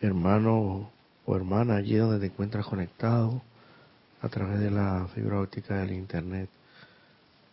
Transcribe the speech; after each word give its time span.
hermano 0.00 0.90
o 1.26 1.36
hermana 1.36 1.76
allí 1.76 1.96
donde 1.96 2.18
te 2.18 2.26
encuentras 2.26 2.66
conectado 2.66 3.42
a 4.22 4.28
través 4.28 4.60
de 4.60 4.70
la 4.70 5.06
fibra 5.14 5.40
óptica 5.40 5.76
del 5.76 5.92
Internet, 5.92 6.48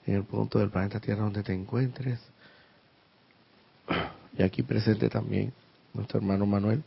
en 0.06 0.16
el 0.16 0.24
punto 0.24 0.60
del 0.60 0.70
planeta 0.70 1.00
Tierra 1.00 1.24
donde 1.24 1.44
te 1.44 1.54
encuentres. 1.54 2.20
Y 4.38 4.44
aquí 4.44 4.64
presente 4.64 5.10
también 5.10 5.52
nuestro 5.94 6.20
hermano 6.20 6.46
Manuel. 6.46 6.84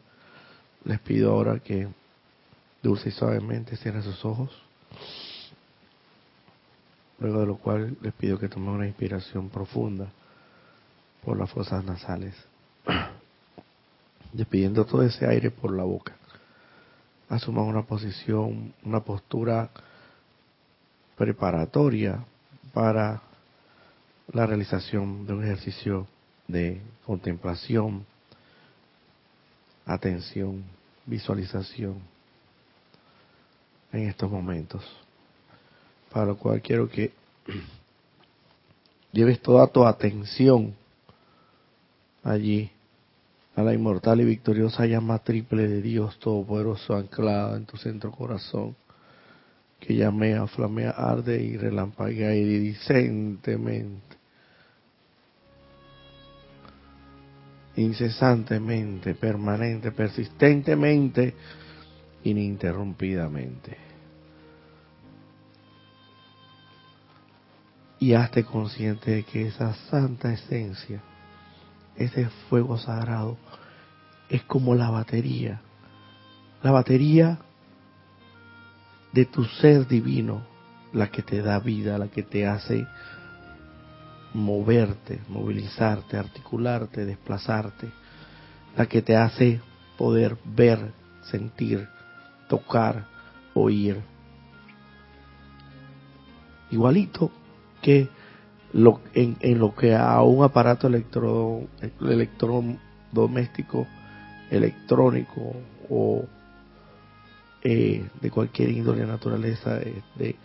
Les 0.84 0.98
pido 1.00 1.33
ahora 1.33 1.58
que 1.58 1.89
dulce 2.83 3.11
y 3.11 3.12
suavemente 3.12 3.77
cierren 3.77 4.02
sus 4.02 4.24
ojos. 4.24 4.50
Luego 7.19 7.41
de 7.41 7.47
lo 7.47 7.56
cual 7.56 7.97
les 8.00 8.14
pido 8.14 8.39
que 8.39 8.48
tomen 8.48 8.70
una 8.70 8.86
inspiración 8.86 9.50
profunda 9.50 10.11
por 11.22 11.39
las 11.39 11.50
fosas 11.50 11.84
nasales, 11.84 12.34
despidiendo 14.33 14.84
todo 14.84 15.03
ese 15.03 15.27
aire 15.27 15.50
por 15.50 15.77
la 15.77 15.84
boca. 15.84 16.17
Asuman 17.28 17.64
una 17.64 17.83
posición, 17.83 18.73
una 18.84 19.00
postura 19.00 19.70
preparatoria 21.17 22.25
para 22.73 23.23
la 24.33 24.47
realización 24.47 25.27
de 25.27 25.33
un 25.33 25.45
ejercicio 25.45 26.06
de 26.48 26.81
contemplación, 27.05 28.05
atención, 29.86 30.64
visualización 31.06 31.98
en 33.92 34.08
estos 34.08 34.31
momentos. 34.31 34.84
Para 36.11 36.27
lo 36.27 36.36
cual 36.36 36.61
quiero 36.61 36.89
que 36.89 37.12
lleves 39.12 39.41
toda 39.41 39.67
tu 39.67 39.84
atención 39.84 40.75
allí 42.23 42.70
la 43.63 43.75
inmortal 43.75 44.21
y 44.21 44.25
victoriosa 44.25 44.87
llama 44.87 45.19
triple 45.19 45.69
de 45.69 45.83
Dios 45.83 46.19
Todopoderoso 46.19 46.95
anclada 46.95 47.57
en 47.57 47.67
tu 47.67 47.77
centro 47.77 48.11
corazón, 48.11 48.77
que 49.79 49.95
llamea, 49.95 50.47
flamea, 50.47 50.91
arde 50.91 51.43
y 51.43 51.57
relampaguea 51.57 52.35
iridicentemente, 52.35 54.17
incesantemente, 57.77 59.15
permanente, 59.15 59.92
persistentemente, 59.92 61.35
ininterrumpidamente. 62.25 63.77
Y 67.98 68.15
hazte 68.15 68.45
consciente 68.45 69.11
de 69.11 69.23
que 69.25 69.48
esa 69.48 69.75
santa 69.91 70.33
esencia 70.33 71.03
ese 71.96 72.28
fuego 72.48 72.78
sagrado 72.78 73.36
es 74.28 74.42
como 74.45 74.74
la 74.74 74.90
batería, 74.90 75.61
la 76.62 76.70
batería 76.70 77.39
de 79.12 79.24
tu 79.24 79.45
ser 79.45 79.86
divino, 79.89 80.42
la 80.92 81.11
que 81.11 81.23
te 81.23 81.42
da 81.42 81.58
vida, 81.58 81.98
la 81.98 82.08
que 82.08 82.23
te 82.23 82.46
hace 82.46 82.86
moverte, 84.34 85.20
movilizarte, 85.29 86.17
articularte, 86.17 87.05
desplazarte, 87.05 87.90
la 88.77 88.86
que 88.86 89.02
te 89.02 89.17
hace 89.17 89.61
poder 89.98 90.36
ver, 90.45 90.92
sentir, 91.23 91.89
tocar, 92.48 93.06
oír. 93.55 94.00
Igualito 96.70 97.33
que 97.83 98.08
lo, 98.73 99.01
en, 99.14 99.36
en, 99.41 99.58
lo 99.58 99.75
que 99.75 99.95
a 99.95 100.23
un 100.23 100.45
aparato 100.45 100.86
electro, 100.86 101.69
electrodoméstico, 102.01 103.86
electrónico 104.51 105.55
o 105.89 106.25
eh, 107.63 108.09
de 108.20 108.30
cualquier 108.30 108.70
índole 108.70 109.05
naturaleza 109.07 109.75
de, 109.75 110.03
de, 110.17 110.36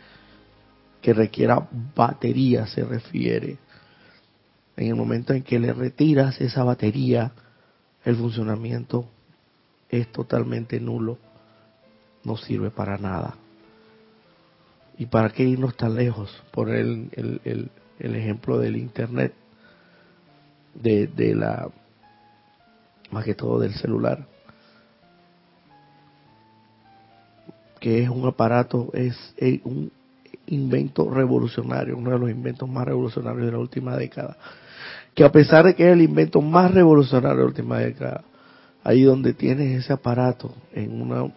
que 1.01 1.13
requiera 1.13 1.67
batería 1.95 2.67
se 2.67 2.83
refiere. 2.83 3.57
En 4.77 4.87
el 4.87 4.95
momento 4.95 5.33
en 5.33 5.43
que 5.43 5.59
le 5.59 5.71
retiras 5.71 6.41
esa 6.41 6.63
batería, 6.63 7.31
el 8.03 8.15
funcionamiento 8.15 9.07
es 9.89 10.11
totalmente 10.11 10.79
nulo, 10.79 11.17
no 12.23 12.35
sirve 12.37 12.71
para 12.71 12.97
nada. 12.97 13.35
¿Y 14.97 15.05
para 15.05 15.29
qué 15.29 15.43
irnos 15.43 15.77
tan 15.77 15.95
lejos? 15.95 16.31
Por 16.51 16.69
el, 16.69 17.09
el, 17.13 17.41
el 17.43 17.69
el 17.99 18.15
ejemplo 18.15 18.59
del 18.59 18.77
internet, 18.77 19.33
de, 20.73 21.07
de 21.07 21.35
la, 21.35 21.69
más 23.11 23.23
que 23.23 23.35
todo 23.35 23.59
del 23.59 23.73
celular, 23.73 24.25
que 27.79 28.03
es 28.03 28.09
un 28.09 28.25
aparato, 28.25 28.89
es 28.93 29.15
un 29.63 29.91
invento 30.47 31.09
revolucionario, 31.09 31.97
uno 31.97 32.11
de 32.11 32.19
los 32.19 32.29
inventos 32.29 32.67
más 32.67 32.85
revolucionarios 32.85 33.45
de 33.45 33.51
la 33.51 33.59
última 33.59 33.95
década, 33.95 34.37
que 35.13 35.23
a 35.23 35.31
pesar 35.31 35.65
de 35.65 35.75
que 35.75 35.87
es 35.87 35.93
el 35.93 36.01
invento 36.01 36.41
más 36.41 36.73
revolucionario 36.73 37.37
de 37.37 37.43
la 37.43 37.47
última 37.47 37.79
década, 37.79 38.23
ahí 38.83 39.03
donde 39.03 39.33
tienes 39.33 39.83
ese 39.83 39.93
aparato 39.93 40.53
en 40.73 41.01
una 41.01 41.31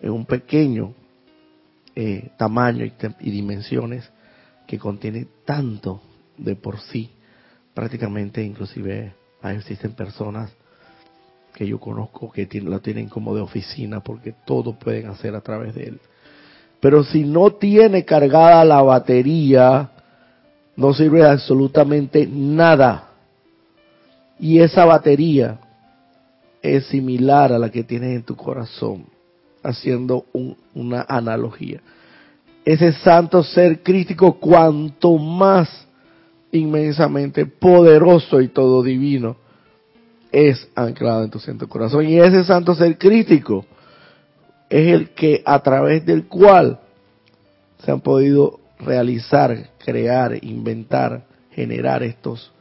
en 0.00 0.10
un 0.10 0.24
pequeño 0.24 0.94
eh, 1.94 2.30
tamaño 2.36 2.84
y, 2.84 2.92
y 3.20 3.30
dimensiones, 3.30 4.08
que 4.68 4.78
contiene 4.78 5.26
tanto 5.46 6.02
de 6.36 6.54
por 6.54 6.78
sí, 6.78 7.10
prácticamente 7.72 8.42
inclusive 8.44 9.14
existen 9.42 9.92
personas 9.92 10.52
que 11.54 11.66
yo 11.66 11.80
conozco 11.80 12.30
que 12.30 12.46
lo 12.60 12.78
tienen 12.80 13.08
como 13.08 13.34
de 13.34 13.40
oficina 13.40 14.00
porque 14.00 14.34
todo 14.44 14.78
pueden 14.78 15.06
hacer 15.06 15.34
a 15.34 15.40
través 15.40 15.74
de 15.74 15.84
él. 15.84 16.00
Pero 16.80 17.02
si 17.02 17.24
no 17.24 17.52
tiene 17.54 18.04
cargada 18.04 18.62
la 18.64 18.82
batería, 18.82 19.90
no 20.76 20.92
sirve 20.92 21.24
absolutamente 21.24 22.28
nada. 22.30 23.08
Y 24.38 24.60
esa 24.60 24.84
batería 24.84 25.58
es 26.60 26.86
similar 26.88 27.54
a 27.54 27.58
la 27.58 27.70
que 27.70 27.84
tienes 27.84 28.14
en 28.14 28.22
tu 28.22 28.36
corazón, 28.36 29.06
haciendo 29.62 30.26
una 30.74 31.06
analogía 31.08 31.80
ese 32.64 32.92
santo 32.92 33.42
ser 33.42 33.82
crítico 33.82 34.38
cuanto 34.38 35.16
más 35.16 35.68
inmensamente 36.52 37.46
poderoso 37.46 38.40
y 38.40 38.48
todo 38.48 38.82
divino 38.82 39.36
es 40.30 40.68
anclado 40.74 41.24
en 41.24 41.30
tu 41.30 41.38
centro 41.38 41.68
corazón. 41.68 42.06
Y 42.06 42.18
ese 42.18 42.44
santo 42.44 42.74
ser 42.74 42.98
crítico 42.98 43.64
es 44.68 44.92
el 44.92 45.10
que 45.10 45.42
a 45.44 45.62
través 45.62 46.04
del 46.04 46.26
cual 46.26 46.80
se 47.82 47.90
han 47.90 48.00
podido 48.00 48.60
realizar, 48.78 49.70
crear, 49.78 50.38
inventar, 50.44 51.24
generar 51.52 52.02
estos, 52.02 52.52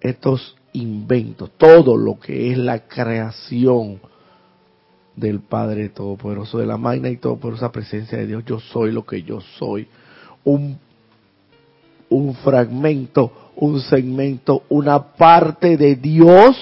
estos 0.00 0.56
inventos, 0.72 1.50
todo 1.56 1.96
lo 1.96 2.18
que 2.18 2.52
es 2.52 2.58
la 2.58 2.80
creación 2.86 4.00
del 5.16 5.40
Padre 5.40 5.88
Todopoderoso, 5.88 6.58
de 6.58 6.66
la 6.66 6.76
magna 6.76 7.10
y 7.10 7.16
todopoderosa 7.16 7.72
presencia 7.72 8.18
de 8.18 8.26
Dios. 8.26 8.44
Yo 8.46 8.60
soy 8.60 8.92
lo 8.92 9.04
que 9.04 9.22
yo 9.22 9.40
soy. 9.58 9.88
Un, 10.44 10.78
un 12.08 12.34
fragmento, 12.36 13.32
un 13.56 13.80
segmento, 13.80 14.62
una 14.68 15.14
parte 15.14 15.76
de 15.76 15.96
Dios 15.96 16.56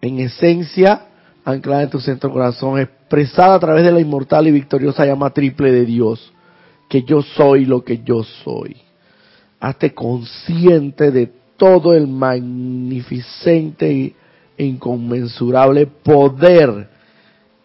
en 0.00 0.20
esencia 0.20 1.06
anclada 1.44 1.84
en 1.84 1.90
tu 1.90 2.00
centro 2.00 2.30
corazón, 2.30 2.78
expresada 2.78 3.54
a 3.54 3.58
través 3.58 3.84
de 3.84 3.92
la 3.92 4.00
inmortal 4.00 4.46
y 4.46 4.52
victoriosa 4.52 5.06
llama 5.06 5.30
triple 5.30 5.72
de 5.72 5.86
Dios, 5.86 6.32
que 6.88 7.02
yo 7.02 7.22
soy 7.22 7.64
lo 7.64 7.82
que 7.82 8.02
yo 8.04 8.22
soy. 8.22 8.76
Hazte 9.58 9.94
consciente 9.94 11.10
de 11.10 11.32
todo 11.56 11.94
el 11.94 12.06
magnificente 12.06 14.14
e 14.56 14.64
inconmensurable 14.64 15.86
poder 15.86 16.97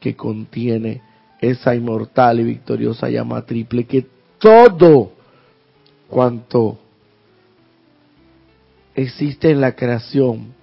que 0.03 0.17
contiene 0.17 1.01
esa 1.39 1.73
inmortal 1.73 2.41
y 2.41 2.43
victoriosa 2.43 3.09
llama 3.09 3.43
triple, 3.43 3.85
que 3.85 4.05
todo 4.37 5.13
cuanto 6.09 6.77
existe 8.95 9.49
en 9.49 9.61
la 9.61 9.77
creación, 9.77 10.55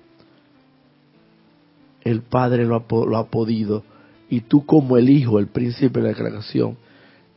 el 2.02 2.20
Padre 2.20 2.66
lo 2.66 2.76
ha, 2.76 3.26
podido, 3.28 3.82
y 4.28 4.42
tú 4.42 4.66
como 4.66 4.98
el 4.98 5.08
Hijo, 5.08 5.38
el 5.38 5.46
príncipe 5.46 6.02
de 6.02 6.10
la 6.10 6.14
creación, 6.14 6.76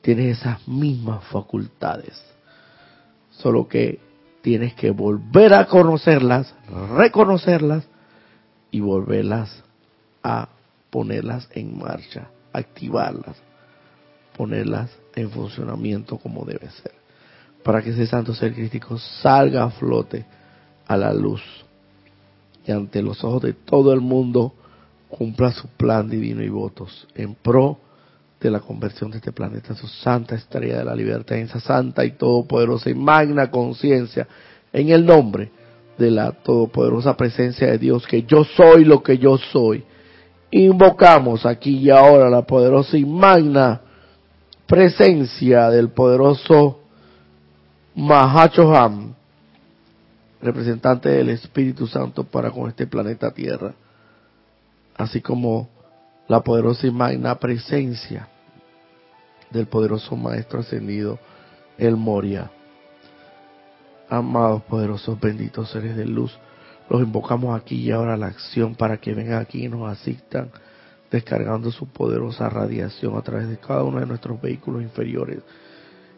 tienes 0.01 0.39
esas 0.39 0.67
mismas 0.67 1.23
facultades. 1.27 2.21
Solo 3.31 3.69
que 3.69 4.01
tienes 4.41 4.73
que 4.73 4.91
volver 4.91 5.53
a 5.53 5.67
conocerlas, 5.67 6.53
reconocerlas 6.97 7.85
y 8.71 8.81
volverlas 8.81 9.63
a 10.21 10.49
ponerlas 10.93 11.49
en 11.55 11.75
marcha, 11.75 12.29
activarlas, 12.53 13.35
ponerlas 14.37 14.91
en 15.15 15.31
funcionamiento 15.31 16.19
como 16.19 16.45
debe 16.45 16.69
ser, 16.69 16.91
para 17.63 17.81
que 17.81 17.89
ese 17.89 18.05
santo 18.05 18.35
ser 18.35 18.53
crítico 18.53 18.99
salga 18.99 19.63
a 19.63 19.71
flote 19.71 20.23
a 20.85 20.95
la 20.95 21.11
luz 21.11 21.41
y 22.67 22.71
ante 22.71 23.01
los 23.01 23.23
ojos 23.23 23.41
de 23.41 23.53
todo 23.53 23.91
el 23.91 24.01
mundo 24.01 24.53
cumpla 25.09 25.51
su 25.51 25.67
plan 25.67 26.07
divino 26.07 26.43
y 26.43 26.49
votos 26.49 27.07
en 27.15 27.33
pro 27.33 27.79
de 28.39 28.51
la 28.51 28.59
conversión 28.59 29.09
de 29.09 29.17
este 29.17 29.31
planeta, 29.31 29.73
su 29.73 29.87
santa 29.87 30.35
estrella 30.35 30.77
de 30.77 30.85
la 30.85 30.95
libertad, 30.95 31.37
en 31.37 31.45
esa 31.45 31.59
santa 31.59 32.05
y 32.05 32.11
todopoderosa 32.11 32.91
y 32.91 32.93
magna 32.93 33.49
conciencia, 33.49 34.27
en 34.71 34.89
el 34.89 35.03
nombre 35.03 35.49
de 35.97 36.11
la 36.11 36.33
todopoderosa 36.33 37.17
presencia 37.17 37.65
de 37.65 37.79
Dios, 37.79 38.05
que 38.05 38.21
yo 38.21 38.43
soy 38.43 38.85
lo 38.85 39.01
que 39.01 39.17
yo 39.17 39.39
soy. 39.39 39.85
Invocamos 40.55 41.47
aquí 41.47 41.79
y 41.79 41.89
ahora 41.89 42.29
la 42.29 42.43
poderosa 42.43 42.95
y 42.95 43.03
magna 43.05 43.81
presencia 44.67 45.71
del 45.71 45.89
poderoso 45.89 46.79
Mahachoham, 47.95 49.15
representante 50.43 51.09
del 51.09 51.29
Espíritu 51.29 51.87
Santo 51.87 52.23
para 52.23 52.51
con 52.51 52.69
este 52.69 52.85
planeta 52.85 53.31
Tierra, 53.33 53.73
así 54.95 55.21
como 55.21 55.69
la 56.27 56.41
poderosa 56.41 56.85
y 56.85 56.91
magna 56.91 57.33
presencia 57.39 58.27
del 59.49 59.65
poderoso 59.65 60.15
Maestro 60.15 60.59
Ascendido, 60.59 61.17
el 61.79 61.97
Moria. 61.97 62.51
Amados, 64.07 64.61
poderosos, 64.65 65.19
benditos 65.19 65.71
seres 65.71 65.97
de 65.97 66.05
luz, 66.05 66.37
los 66.89 67.01
invocamos 67.01 67.59
aquí 67.59 67.75
y 67.75 67.91
ahora 67.91 68.13
a 68.13 68.17
la 68.17 68.27
acción 68.27 68.75
para 68.75 68.97
que 68.97 69.13
vengan 69.13 69.41
aquí 69.41 69.65
y 69.65 69.69
nos 69.69 69.89
asistan, 69.89 70.49
descargando 71.09 71.71
su 71.71 71.87
poderosa 71.87 72.49
radiación 72.49 73.17
a 73.17 73.21
través 73.21 73.47
de 73.47 73.57
cada 73.57 73.83
uno 73.83 73.99
de 73.99 74.05
nuestros 74.05 74.41
vehículos 74.41 74.81
inferiores. 74.81 75.39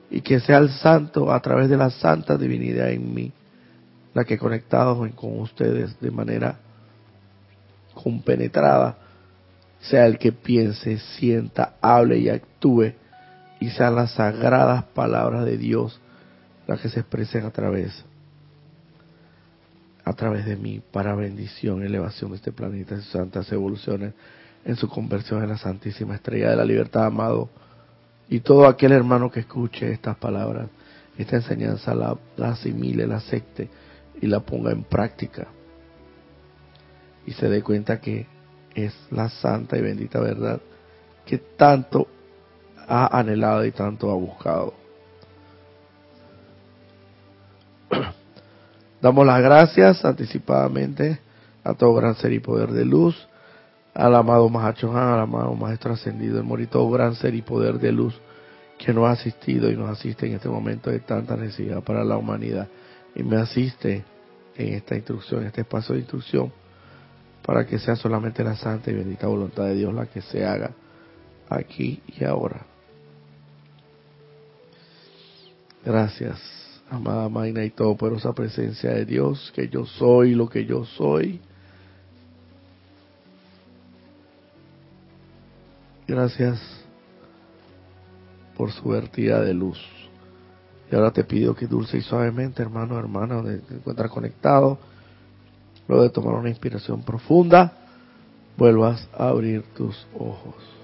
Y 0.09 0.21
que 0.21 0.39
sea 0.39 0.57
el 0.57 0.69
santo 0.69 1.31
a 1.31 1.39
través 1.41 1.69
de 1.69 1.77
la 1.77 1.89
santa 1.89 2.37
divinidad 2.37 2.89
en 2.91 3.13
mí, 3.13 3.31
la 4.13 4.23
que 4.23 4.37
conectados 4.37 4.97
con 5.15 5.39
ustedes 5.39 5.99
de 5.99 6.11
manera 6.11 6.57
compenetrada, 7.93 8.97
sea 9.79 10.05
el 10.05 10.17
que 10.17 10.31
piense, 10.31 10.97
sienta, 10.97 11.75
hable 11.81 12.17
y 12.17 12.29
actúe 12.29 12.93
y 13.59 13.69
sean 13.69 13.95
las 13.95 14.11
sagradas 14.11 14.83
palabras 14.85 15.45
de 15.45 15.57
Dios 15.57 15.99
las 16.67 16.79
que 16.79 16.89
se 16.89 17.01
expresen 17.01 17.45
a 17.45 17.51
través 17.51 18.03
a 20.05 20.13
través 20.13 20.45
de 20.45 20.55
mí 20.55 20.81
para 20.91 21.15
bendición 21.15 21.81
y 21.81 21.87
elevación 21.87 22.29
de 22.29 22.37
este 22.37 22.51
planeta 22.51 22.93
en 22.93 23.01
sus 23.01 23.11
santas 23.11 23.51
evoluciones, 23.51 24.13
en 24.63 24.75
su 24.75 24.87
conversión 24.87 25.41
en 25.41 25.49
la 25.49 25.57
Santísima 25.57 26.15
Estrella 26.15 26.51
de 26.51 26.55
la 26.55 26.63
Libertad, 26.63 27.05
amado. 27.05 27.49
Y 28.29 28.39
todo 28.39 28.67
aquel 28.67 28.91
hermano 28.91 29.31
que 29.31 29.41
escuche 29.41 29.91
estas 29.91 30.15
palabras, 30.17 30.69
esta 31.17 31.37
enseñanza, 31.37 31.95
la, 31.95 32.15
la 32.37 32.49
asimile, 32.49 33.07
la 33.07 33.17
acepte 33.17 33.67
y 34.21 34.27
la 34.27 34.41
ponga 34.41 34.71
en 34.71 34.83
práctica. 34.83 35.47
Y 37.25 37.31
se 37.31 37.49
dé 37.49 37.63
cuenta 37.63 37.99
que 37.99 38.27
es 38.75 38.93
la 39.09 39.29
santa 39.29 39.77
y 39.77 39.81
bendita 39.81 40.19
verdad 40.19 40.61
que 41.25 41.39
tanto 41.39 42.07
ha 42.87 43.17
anhelado 43.17 43.65
y 43.65 43.71
tanto 43.71 44.11
ha 44.11 44.15
buscado. 44.15 44.84
Damos 49.05 49.23
las 49.23 49.39
gracias 49.39 50.03
anticipadamente 50.03 51.19
a 51.63 51.75
todo 51.75 51.93
gran 51.93 52.15
ser 52.15 52.33
y 52.33 52.39
poder 52.39 52.71
de 52.71 52.85
luz, 52.85 53.15
al 53.93 54.15
amado 54.15 54.49
Mahachohan, 54.49 55.13
al 55.13 55.19
amado 55.19 55.53
Maestro 55.53 55.93
Ascendido, 55.93 56.39
el 56.39 56.43
Mori, 56.43 56.65
todo 56.65 56.89
gran 56.89 57.13
ser 57.13 57.35
y 57.35 57.43
poder 57.43 57.77
de 57.77 57.91
luz 57.91 58.19
que 58.79 58.91
nos 58.95 59.05
ha 59.05 59.11
asistido 59.11 59.69
y 59.69 59.77
nos 59.77 59.91
asiste 59.91 60.25
en 60.25 60.33
este 60.33 60.49
momento 60.49 60.89
de 60.89 61.01
tanta 61.01 61.37
necesidad 61.37 61.83
para 61.83 62.03
la 62.03 62.17
humanidad 62.17 62.67
y 63.13 63.21
me 63.21 63.37
asiste 63.37 64.03
en 64.55 64.73
esta 64.73 64.95
instrucción, 64.95 65.41
en 65.41 65.47
este 65.49 65.61
espacio 65.61 65.93
de 65.93 66.01
instrucción, 66.01 66.51
para 67.45 67.63
que 67.63 67.77
sea 67.77 67.95
solamente 67.95 68.43
la 68.43 68.55
santa 68.55 68.89
y 68.89 68.95
bendita 68.95 69.27
voluntad 69.27 69.65
de 69.65 69.75
Dios 69.75 69.93
la 69.93 70.07
que 70.07 70.21
se 70.23 70.43
haga 70.43 70.71
aquí 71.47 72.01
y 72.07 72.23
ahora. 72.23 72.65
Gracias, 75.85 76.64
amada 76.89 77.29
Magna 77.29 77.63
y 77.63 77.71
todo 77.71 77.95
por 77.95 78.13
esa 78.13 78.33
presencia 78.33 78.91
de 78.91 79.05
Dios, 79.05 79.51
que 79.55 79.67
yo 79.67 79.85
soy 79.85 80.35
lo 80.35 80.47
que 80.49 80.65
yo 80.65 80.85
soy. 80.85 81.39
Gracias 86.07 86.59
por 88.55 88.71
su 88.71 88.89
vertida 88.89 89.41
de 89.41 89.53
luz. 89.53 89.79
Y 90.91 90.95
ahora 90.95 91.11
te 91.11 91.23
pido 91.23 91.55
que 91.55 91.65
dulce 91.65 91.97
y 91.97 92.01
suavemente, 92.01 92.61
hermano, 92.61 92.97
hermana, 92.99 93.35
donde 93.35 93.57
te 93.57 93.75
encuentras 93.75 94.11
conectado, 94.11 94.77
luego 95.87 96.03
de 96.03 96.09
tomar 96.09 96.35
una 96.35 96.49
inspiración 96.49 97.01
profunda, 97.01 97.73
vuelvas 98.55 99.07
a 99.17 99.29
abrir 99.29 99.63
tus 99.75 100.05
ojos. 100.13 100.74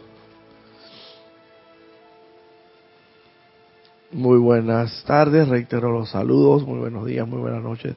Muy 4.14 4.40
buenas 4.40 5.06
tardes, 5.06 5.48
reitero 5.48 5.90
los 5.90 6.10
saludos, 6.10 6.68
muy 6.68 6.80
buenos 6.80 7.06
días, 7.06 7.26
muy 7.26 7.40
buenas 7.40 7.64
noches, 7.64 7.96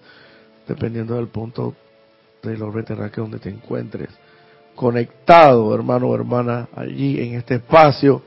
dependiendo 0.68 1.16
del 1.16 1.26
punto 1.26 1.74
del 2.40 2.62
orbe 2.62 2.84
terráqueo 2.84 3.24
donde 3.24 3.40
te 3.40 3.48
encuentres. 3.48 4.10
Conectado, 4.76 5.74
hermano 5.74 6.06
o 6.06 6.14
hermana, 6.14 6.68
allí 6.76 7.20
en 7.20 7.34
este 7.34 7.56
espacio 7.56 8.22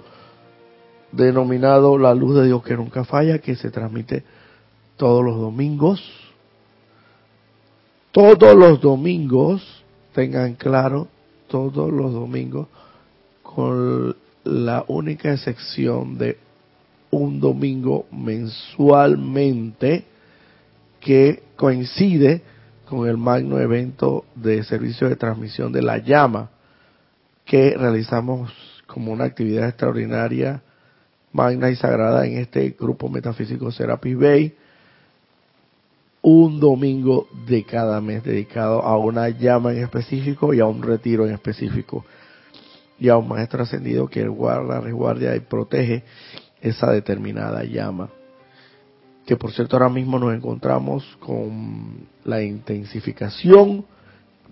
denominado 1.14 1.98
La 1.98 2.14
Luz 2.14 2.36
de 2.36 2.48
Dios 2.48 2.62
que 2.62 2.76
nunca 2.76 3.06
falla, 3.06 3.40
que 3.40 3.56
se 3.56 3.72
transmite 3.72 4.26
todos 4.98 5.24
los 5.24 5.38
domingos. 5.38 6.04
Todos 8.12 8.54
los 8.54 8.82
domingos, 8.82 9.64
tengan 10.12 10.56
claro, 10.56 11.08
todos 11.48 11.90
los 11.94 12.12
domingos, 12.12 12.68
con 13.44 14.14
la 14.44 14.84
única 14.90 15.32
excepción 15.32 16.18
de 16.18 16.47
un 17.18 17.40
domingo 17.40 18.06
mensualmente 18.12 20.06
que 21.00 21.44
coincide 21.56 22.42
con 22.88 23.08
el 23.08 23.18
magno 23.18 23.60
evento 23.60 24.26
de 24.36 24.64
servicio 24.64 25.10
de 25.10 25.16
transmisión 25.16 25.72
de 25.72 25.82
la 25.82 25.98
llama 25.98 26.50
que 27.46 27.76
realizamos 27.78 28.52
como 28.86 29.12
una 29.12 29.26
actividad 29.26 29.68
extraordinaria, 29.68 30.62
magna 31.32 31.70
y 31.70 31.76
sagrada 31.76 32.26
en 32.26 32.38
este 32.38 32.76
grupo 32.78 33.10
metafísico 33.10 33.72
Serapis 33.72 34.18
Bay, 34.18 34.56
un 36.22 36.60
domingo 36.60 37.28
de 37.48 37.64
cada 37.64 38.02
mes 38.02 38.24
dedicado 38.24 38.82
a 38.82 38.98
una 38.98 39.30
llama 39.30 39.72
en 39.72 39.84
específico 39.84 40.54
y 40.54 40.60
a 40.60 40.66
un 40.66 40.82
retiro 40.82 41.26
en 41.26 41.34
específico. 41.34 42.06
Y 43.00 43.10
a 43.10 43.18
un 43.18 43.28
maestro 43.28 43.64
ascendido 43.64 44.08
que 44.08 44.28
guarda, 44.28 44.82
resguarda 44.82 45.36
y 45.36 45.40
protege 45.40 46.04
esa 46.70 46.92
determinada 46.92 47.64
llama. 47.64 48.10
Que 49.26 49.36
por 49.36 49.52
cierto 49.52 49.76
ahora 49.76 49.90
mismo 49.90 50.20
nos 50.20 50.34
encontramos 50.34 51.18
con 51.20 52.08
la 52.24 52.42
intensificación, 52.42 53.86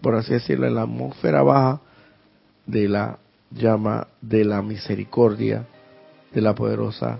por 0.02 0.16
así 0.16 0.34
decirlo, 0.34 0.68
en 0.68 0.76
la 0.76 0.84
atmósfera 0.84 1.42
baja 1.44 1.82
de 2.66 2.90
la 2.90 3.20
llama 3.52 4.08
de 4.22 4.44
la 4.44 4.62
misericordia 4.62 5.66
de 6.34 6.42
la 6.42 6.54
poderosa 6.54 7.20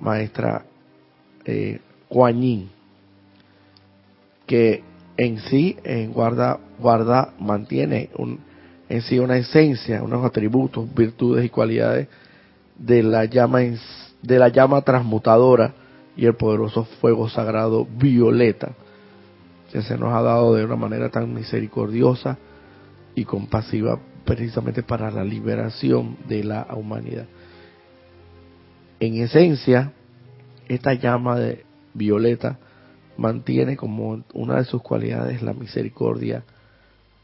maestra 0.00 0.66
eh, 1.44 1.80
Kuan 2.08 2.40
Yin, 2.40 2.70
que 4.46 4.82
en 5.16 5.38
sí 5.38 5.76
en 5.84 6.12
guarda, 6.12 6.58
guarda, 6.78 7.32
mantiene 7.38 8.10
en 8.88 9.02
sí 9.02 9.18
una 9.18 9.36
esencia, 9.36 10.02
unos 10.02 10.24
atributos, 10.24 10.92
virtudes 10.94 11.44
y 11.44 11.48
cualidades 11.48 12.08
de 12.76 13.02
la 13.02 13.24
llama 13.24 13.62
en 13.62 13.78
de 14.24 14.38
la 14.38 14.48
llama 14.48 14.80
transmutadora 14.82 15.74
y 16.16 16.26
el 16.26 16.34
poderoso 16.34 16.84
fuego 17.00 17.28
sagrado 17.28 17.84
violeta, 17.84 18.72
que 19.70 19.82
se 19.82 19.98
nos 19.98 20.14
ha 20.14 20.22
dado 20.22 20.54
de 20.54 20.64
una 20.64 20.76
manera 20.76 21.10
tan 21.10 21.32
misericordiosa 21.34 22.38
y 23.14 23.24
compasiva 23.24 23.98
precisamente 24.24 24.82
para 24.82 25.10
la 25.10 25.24
liberación 25.24 26.16
de 26.26 26.44
la 26.44 26.66
humanidad. 26.74 27.26
En 28.98 29.16
esencia, 29.16 29.92
esta 30.68 30.94
llama 30.94 31.38
de 31.38 31.64
violeta 31.92 32.58
mantiene 33.18 33.76
como 33.76 34.22
una 34.32 34.56
de 34.56 34.64
sus 34.64 34.80
cualidades 34.80 35.42
la 35.42 35.52
misericordia, 35.52 36.44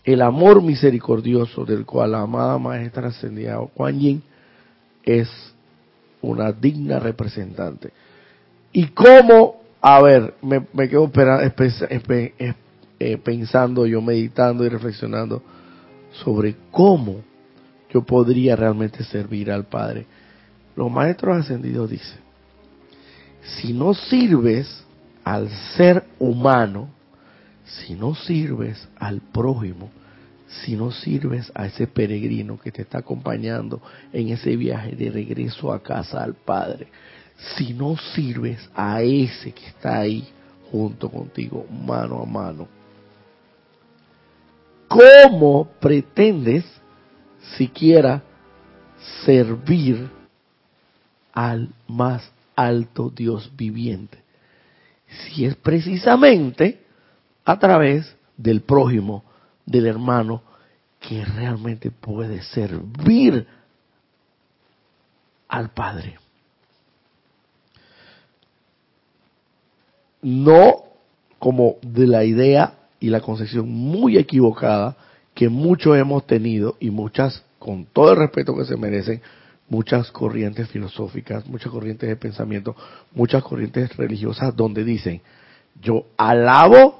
el 0.04 0.20
amor 0.22 0.62
misericordioso 0.62 1.64
del 1.64 1.86
cual 1.86 2.12
la 2.12 2.20
amada 2.22 2.58
maestra 2.58 3.08
ascendida 3.08 3.58
Kuan 3.74 3.98
Yin 3.98 4.22
es 5.02 5.28
una 6.22 6.52
digna 6.52 6.98
representante. 6.98 7.92
¿Y 8.72 8.86
cómo? 8.88 9.60
A 9.80 10.02
ver, 10.02 10.34
me, 10.42 10.88
quedo 10.88 11.10
eh, 12.98 13.16
pensando, 13.18 13.86
yo 13.86 14.02
meditando 14.02 14.64
y 14.64 14.68
reflexionando 14.68 15.42
sobre 16.22 16.54
cómo 16.70 17.22
yo 17.92 18.02
podría 18.02 18.56
realmente 18.56 19.04
servir 19.04 19.50
al 19.50 19.64
Padre. 19.64 20.06
Los 20.76 20.90
maestros 20.90 21.38
ascendidos 21.38 21.90
dicen, 21.90 22.18
si 23.42 23.72
no 23.72 23.94
sirves 23.94 24.84
al 25.24 25.48
ser 25.76 26.04
humano, 26.18 26.88
si 27.64 27.94
no 27.94 28.14
sirves 28.14 28.88
al 28.96 29.20
prójimo, 29.20 29.90
si 30.50 30.74
no 30.74 30.90
sirves 30.90 31.50
a 31.54 31.66
ese 31.66 31.86
peregrino 31.86 32.58
que 32.58 32.72
te 32.72 32.82
está 32.82 32.98
acompañando 32.98 33.80
en 34.12 34.30
ese 34.30 34.56
viaje 34.56 34.96
de 34.96 35.10
regreso 35.10 35.72
a 35.72 35.82
casa 35.82 36.22
al 36.22 36.34
Padre, 36.34 36.88
si 37.56 37.72
no 37.72 37.96
sirves 37.96 38.68
a 38.74 39.00
ese 39.02 39.52
que 39.52 39.66
está 39.66 40.00
ahí 40.00 40.28
junto 40.70 41.08
contigo, 41.08 41.66
mano 41.70 42.22
a 42.22 42.26
mano, 42.26 42.68
¿cómo 44.88 45.68
pretendes 45.80 46.64
siquiera 47.56 48.22
servir 49.24 50.10
al 51.32 51.68
más 51.86 52.30
alto 52.56 53.08
Dios 53.08 53.50
viviente? 53.56 54.18
Si 55.08 55.44
es 55.44 55.54
precisamente 55.54 56.80
a 57.44 57.58
través 57.58 58.16
del 58.36 58.62
prójimo, 58.62 59.24
del 59.70 59.86
hermano, 59.86 60.42
que 60.98 61.24
realmente 61.24 61.92
puede 61.92 62.42
servir 62.42 63.46
al 65.48 65.70
Padre. 65.70 66.18
No 70.22 70.82
como 71.38 71.76
de 71.82 72.06
la 72.06 72.24
idea 72.24 72.74
y 72.98 73.10
la 73.10 73.20
concepción 73.20 73.70
muy 73.70 74.18
equivocada 74.18 74.96
que 75.34 75.48
muchos 75.48 75.96
hemos 75.96 76.26
tenido 76.26 76.76
y 76.80 76.90
muchas, 76.90 77.44
con 77.60 77.86
todo 77.86 78.12
el 78.12 78.18
respeto 78.18 78.56
que 78.56 78.64
se 78.64 78.76
merecen, 78.76 79.22
muchas 79.68 80.10
corrientes 80.10 80.68
filosóficas, 80.68 81.46
muchas 81.46 81.70
corrientes 81.70 82.08
de 82.08 82.16
pensamiento, 82.16 82.74
muchas 83.14 83.44
corrientes 83.44 83.96
religiosas 83.96 84.54
donde 84.56 84.82
dicen, 84.82 85.22
yo 85.80 86.06
alabo 86.16 86.99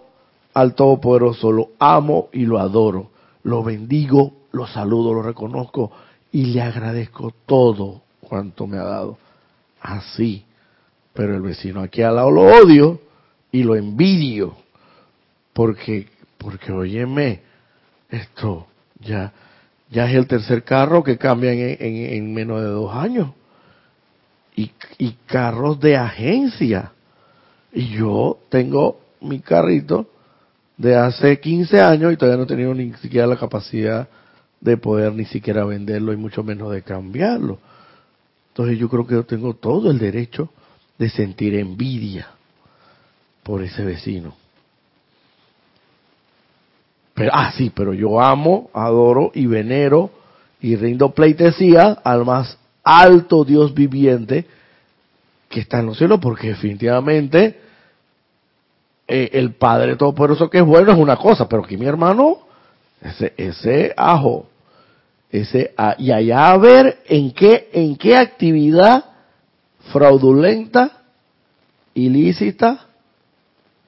al 0.55 0.75
Todopoderoso, 0.75 1.53
lo 1.53 1.71
amo 1.79 2.29
y 2.33 2.45
lo 2.45 2.59
adoro, 2.59 3.11
lo 3.43 3.63
bendigo, 3.63 4.33
lo 4.53 4.67
saludo, 4.67 5.15
lo 5.15 5.23
reconozco 5.23 5.91
y 6.33 6.47
le 6.47 6.63
agradezco 6.63 7.33
todo 7.47 8.03
cuanto 8.21 8.67
me 8.67 8.79
ha 8.79 8.85
dado. 8.85 9.19
Así, 9.81 10.45
pero 11.13 11.35
el 11.35 11.43
vecino 11.43 11.81
aquí 11.81 12.03
al 12.03 12.17
lado 12.17 12.31
lo 12.31 12.43
odio 12.43 13.01
y 13.53 13.63
lo 13.63 13.77
envidio, 13.77 14.55
porque, 15.53 16.09
porque 16.39 16.73
óyeme, 16.73 17.41
esto 18.09 18.67
ya, 19.01 19.33
ya 19.91 20.09
es 20.09 20.15
el 20.15 20.27
tercer 20.27 20.63
carro 20.65 21.03
que 21.03 21.17
cambia 21.17 21.53
en, 21.53 21.77
en, 21.81 22.35
menos 22.35 22.61
de 22.61 22.69
dos 22.69 22.95
años. 22.95 23.31
Y, 24.57 24.73
y 24.99 25.13
carros 25.27 25.81
de 25.81 25.97
agencia. 25.97 26.93
Y 27.73 27.89
yo 27.89 28.39
tengo 28.49 29.01
mi 29.21 29.41
carrito 29.41 30.07
de 30.81 30.97
hace 30.97 31.39
15 31.39 31.79
años 31.79 32.11
y 32.11 32.17
todavía 32.17 32.39
no 32.39 32.45
he 32.45 32.47
tenido 32.47 32.73
ni 32.73 32.91
siquiera 32.95 33.27
la 33.27 33.37
capacidad 33.37 34.09
de 34.63 34.79
poder 34.79 35.13
ni 35.13 35.27
siquiera 35.27 35.67
venderlo 35.67 36.11
y 36.11 36.17
mucho 36.17 36.43
menos 36.43 36.73
de 36.73 36.81
cambiarlo. 36.81 37.59
Entonces 38.49 38.79
yo 38.79 38.89
creo 38.89 39.07
que 39.07 39.15
yo 39.15 39.25
tengo 39.25 39.53
todo 39.53 39.91
el 39.91 39.99
derecho 39.99 40.49
de 40.99 41.11
sentir 41.11 41.55
envidia 41.55 42.29
por 43.43 43.63
ese 43.63 43.85
vecino. 43.85 44.35
Pero, 47.13 47.31
ah, 47.35 47.53
sí, 47.55 47.71
pero 47.75 47.93
yo 47.93 48.19
amo, 48.19 48.71
adoro 48.73 49.33
y 49.35 49.45
venero 49.45 50.11
y 50.63 50.77
rindo 50.77 51.11
pleitesía 51.11 51.99
al 52.03 52.25
más 52.25 52.57
alto 52.83 53.45
Dios 53.45 53.75
viviente 53.75 54.47
que 55.51 55.61
está 55.61 55.81
en 55.81 55.87
los 55.87 55.99
cielos, 55.99 56.21
porque 56.21 56.49
definitivamente 56.49 57.70
eh, 59.13 59.31
el 59.33 59.55
Padre 59.55 59.97
Todopoderoso 59.97 60.49
que 60.49 60.59
es 60.59 60.65
bueno 60.65 60.93
es 60.93 60.99
una 60.99 61.17
cosa, 61.17 61.49
pero 61.49 61.65
aquí 61.65 61.77
mi 61.77 61.85
hermano, 61.85 62.39
ese, 63.03 63.35
ese 63.37 63.93
ajo, 63.97 64.47
ese, 65.33 65.75
y 65.99 66.13
allá 66.13 66.53
a 66.53 66.57
ver 66.59 67.01
en 67.07 67.33
qué, 67.33 67.71
en 67.73 67.97
qué 67.97 68.17
actividad 68.17 69.05
fraudulenta, 69.93 71.03
ilícita, 71.93 72.87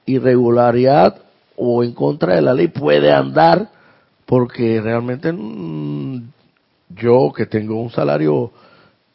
irregularidad 0.06 1.22
o 1.54 1.84
en 1.84 1.92
contra 1.92 2.34
de 2.34 2.42
la 2.42 2.52
ley 2.52 2.66
puede 2.66 3.12
andar, 3.12 3.70
porque 4.26 4.80
realmente 4.80 5.32
mm, 5.32 6.20
yo 6.96 7.32
que 7.32 7.46
tengo 7.46 7.80
un 7.80 7.92
salario 7.92 8.50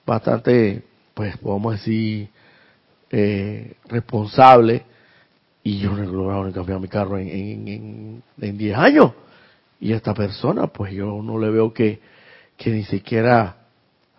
bastante, 0.05 0.83
pues 1.13 1.35
podemos 1.35 1.73
decir, 1.73 2.29
eh, 3.11 3.73
responsable, 3.89 4.85
y 5.67 5.79
yo 5.79 5.91
no 5.91 6.01
he 6.01 6.07
logrado 6.07 6.49
cambiar 6.53 6.79
mi 6.79 6.87
carro 6.87 7.17
en 7.17 8.23
10 8.37 8.77
años. 8.77 9.11
Y 9.81 9.91
esta 9.91 10.13
persona, 10.13 10.67
pues 10.67 10.93
yo 10.93 11.21
no 11.21 11.37
le 11.37 11.49
veo 11.49 11.73
que, 11.73 11.99
que 12.55 12.69
ni 12.69 12.85
siquiera 12.85 13.57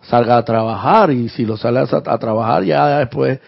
salga 0.03 0.37
a 0.37 0.45
trabajar. 0.45 1.11
Y 1.11 1.31
si 1.31 1.47
lo 1.47 1.57
sale 1.57 1.81
a, 1.81 2.19
trabajar, 2.19 2.65
ya 2.65 2.99
después 2.99 3.41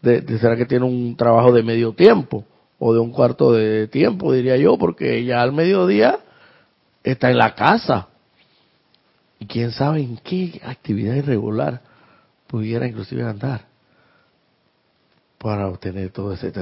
de, 0.00 0.20
de, 0.20 0.38
será 0.38 0.56
que 0.56 0.66
tiene 0.66 0.84
un 0.84 1.16
trabajo 1.16 1.50
de 1.50 1.64
medio 1.64 1.92
tiempo 1.94 2.44
o 2.78 2.94
de 2.94 3.00
un 3.00 3.10
cuarto 3.10 3.50
de 3.50 3.88
tiempo, 3.88 4.32
diría 4.32 4.56
yo, 4.56 4.78
porque 4.78 5.24
ya 5.24 5.42
al 5.42 5.50
mediodía 5.52 6.20
está 7.02 7.28
en 7.28 7.38
la 7.38 7.56
casa. 7.56 8.06
Y 9.40 9.46
quién 9.46 9.72
sabe 9.72 9.98
en 9.98 10.16
qué 10.18 10.60
actividad 10.64 11.16
irregular 11.16 11.80
pudiera 12.46 12.86
inclusive 12.86 13.24
andar 13.24 13.62
para 15.38 15.66
obtener 15.66 16.10
todo 16.10 16.34
ese 16.34 16.52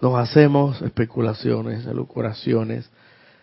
nos 0.00 0.18
hacemos 0.18 0.82
especulaciones, 0.82 1.86
elucubraciones, 1.86 2.88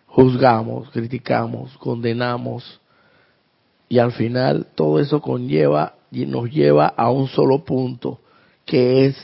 juzgamos, 0.08 0.90
criticamos, 0.92 1.78
condenamos 1.78 2.80
y 3.90 4.00
al 4.00 4.12
final 4.12 4.68
todo 4.76 5.00
eso 5.00 5.22
conlleva 5.22 5.96
y 6.12 6.26
nos 6.26 6.50
lleva 6.50 6.88
a 6.88 7.10
un 7.10 7.28
solo 7.28 7.64
punto 7.64 8.20
que 8.66 9.06
es 9.06 9.18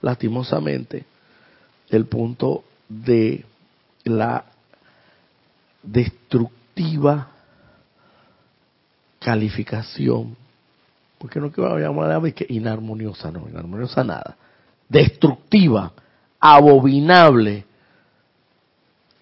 lastimosamente 0.00 1.04
el 1.90 2.06
punto 2.06 2.64
de 2.88 3.44
la 4.04 4.44
destructiva 5.82 7.28
calificación, 9.18 10.36
porque 11.18 11.40
no 11.40 11.52
quiero 11.52 11.78
llamar 11.78 12.32
que 12.32 12.46
inarmoniosa, 12.48 13.30
no, 13.30 13.48
inarmoniosa 13.48 14.02
nada, 14.02 14.36
destructiva 14.88 15.92
abominable 16.40 17.66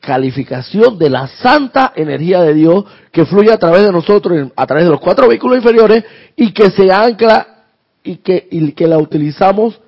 calificación 0.00 0.98
de 0.98 1.10
la 1.10 1.26
santa 1.26 1.92
energía 1.94 2.40
de 2.42 2.54
Dios 2.54 2.84
que 3.12 3.26
fluye 3.26 3.52
a 3.52 3.58
través 3.58 3.82
de 3.82 3.92
nosotros, 3.92 4.52
a 4.56 4.66
través 4.66 4.84
de 4.84 4.90
los 4.90 5.00
cuatro 5.00 5.28
vehículos 5.28 5.58
inferiores 5.58 6.04
y 6.34 6.52
que 6.52 6.70
se 6.70 6.90
ancla 6.90 7.64
y 8.02 8.16
que, 8.16 8.48
y 8.50 8.72
que 8.72 8.86
la 8.86 8.96
utilizamos 8.96 9.78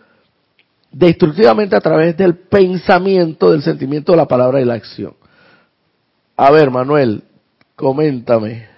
destructivamente 0.92 1.76
a 1.76 1.80
través 1.80 2.16
del 2.16 2.36
pensamiento, 2.36 3.52
del 3.52 3.62
sentimiento, 3.62 4.12
de 4.12 4.18
la 4.18 4.26
palabra 4.26 4.60
y 4.60 4.64
la 4.64 4.74
acción. 4.74 5.14
A 6.36 6.50
ver, 6.50 6.70
Manuel, 6.70 7.22
coméntame. 7.76 8.68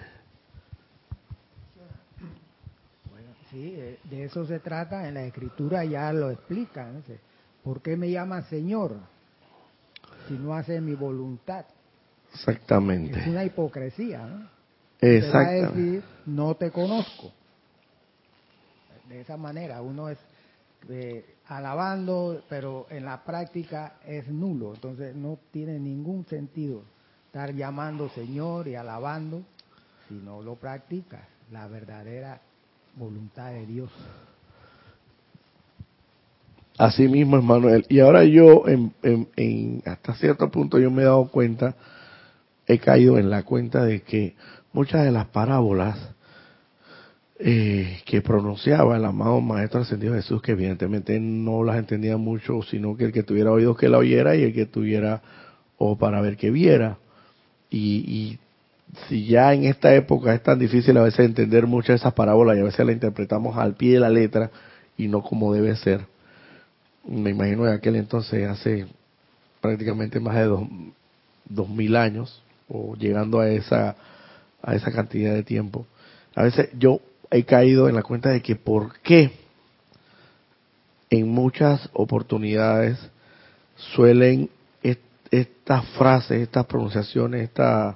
Sí, 3.49 3.75
de 4.03 4.23
eso 4.23 4.45
se 4.45 4.59
trata, 4.59 5.07
en 5.07 5.15
la 5.15 5.25
escritura 5.25 5.83
ya 5.83 6.13
lo 6.13 6.29
explican. 6.29 7.03
¿Por 7.63 7.81
qué 7.81 7.95
me 7.95 8.11
llama 8.11 8.41
Señor 8.43 8.97
si 10.27 10.33
no 10.33 10.53
hace 10.53 10.81
mi 10.81 10.95
voluntad? 10.95 11.65
Exactamente. 12.33 13.19
Es 13.19 13.27
una 13.27 13.45
hipocresía, 13.45 14.25
¿no? 14.25 14.49
Exactamente. 14.99 15.67
Te 15.67 15.81
decir, 15.81 16.03
no 16.25 16.55
te 16.55 16.71
conozco. 16.71 17.31
De 19.07 19.21
esa 19.21 19.37
manera, 19.37 19.81
uno 19.81 20.09
es 20.09 20.17
eh, 20.89 21.35
alabando, 21.47 22.41
pero 22.49 22.87
en 22.89 23.05
la 23.05 23.23
práctica 23.23 23.97
es 24.05 24.27
nulo. 24.27 24.73
Entonces 24.73 25.15
no 25.15 25.39
tiene 25.51 25.79
ningún 25.79 26.25
sentido 26.25 26.83
estar 27.27 27.53
llamando 27.53 28.09
Señor 28.09 28.67
y 28.67 28.75
alabando 28.75 29.43
si 30.07 30.15
no 30.15 30.41
lo 30.41 30.55
practicas, 30.55 31.27
la 31.51 31.67
verdadera 31.67 32.41
voluntad 32.95 33.51
de 33.51 33.65
Dios. 33.65 33.91
Así 36.77 37.07
mismo, 37.07 37.41
Manuel. 37.41 37.85
Y 37.89 37.99
ahora 37.99 38.23
yo, 38.23 38.63
en, 38.67 39.81
hasta 39.85 40.15
cierto 40.15 40.49
punto, 40.49 40.79
yo 40.79 40.89
me 40.89 41.03
he 41.03 41.05
dado 41.05 41.27
cuenta, 41.27 41.75
he 42.67 42.79
caído 42.79 43.19
en 43.19 43.29
la 43.29 43.43
cuenta 43.43 43.83
de 43.83 44.01
que 44.01 44.35
muchas 44.71 45.05
de 45.05 45.11
las 45.11 45.27
parábolas 45.27 45.99
eh, 47.39 47.99
que 48.05 48.21
pronunciaba 48.21 48.97
el 48.97 49.05
amado 49.05 49.39
Maestro 49.41 49.81
Ascendido 49.81 50.15
Jesús, 50.15 50.41
que 50.41 50.53
evidentemente 50.53 51.19
no 51.19 51.63
las 51.63 51.77
entendía 51.77 52.17
mucho, 52.17 52.61
sino 52.63 52.97
que 52.97 53.05
el 53.05 53.11
que 53.11 53.23
tuviera 53.23 53.51
oídos 53.51 53.77
que 53.77 53.89
la 53.89 53.99
oyera 53.99 54.35
y 54.35 54.43
el 54.43 54.53
que 54.53 54.65
tuviera 54.65 55.21
o 55.77 55.97
para 55.97 56.21
ver 56.21 56.37
que 56.37 56.49
viera. 56.49 56.97
Y, 57.69 57.79
y 57.79 58.39
si 59.07 59.25
ya 59.25 59.53
en 59.53 59.65
esta 59.65 59.93
época 59.93 60.33
es 60.33 60.41
tan 60.41 60.57
difícil 60.57 60.97
a 60.97 61.03
veces 61.03 61.25
entender 61.25 61.67
muchas 61.67 61.89
de 61.89 61.95
esas 61.95 62.13
parábolas 62.13 62.57
y 62.57 62.61
a 62.61 62.63
veces 62.63 62.85
las 62.85 62.93
interpretamos 62.93 63.57
al 63.57 63.75
pie 63.75 63.93
de 63.93 63.99
la 63.99 64.09
letra 64.09 64.49
y 64.97 65.07
no 65.07 65.21
como 65.21 65.53
debe 65.53 65.75
ser 65.75 66.01
me 67.05 67.31
imagino 67.31 67.67
en 67.67 67.73
aquel 67.73 67.95
entonces, 67.95 68.47
hace 68.47 68.87
prácticamente 69.61 70.19
más 70.19 70.35
de 70.35 70.45
dos, 71.45 71.69
mil 71.69 71.95
años, 71.95 72.41
o 72.67 72.95
llegando 72.95 73.39
a 73.39 73.49
esa, 73.49 73.95
a 74.61 74.75
esa 74.75 74.91
cantidad 74.91 75.33
de 75.33 75.43
tiempo. 75.43 75.85
A 76.35 76.43
veces 76.43 76.69
yo 76.77 76.99
he 77.29 77.43
caído 77.43 77.89
en 77.89 77.95
la 77.95 78.03
cuenta 78.03 78.29
de 78.29 78.41
que 78.41 78.55
por 78.55 78.99
qué 78.99 79.31
en 81.09 81.27
muchas 81.27 81.89
oportunidades 81.93 82.97
suelen 83.75 84.49
estas 85.33 85.85
frases, 85.97 86.41
estas 86.41 86.65
pronunciaciones, 86.67 87.41
estas 87.41 87.95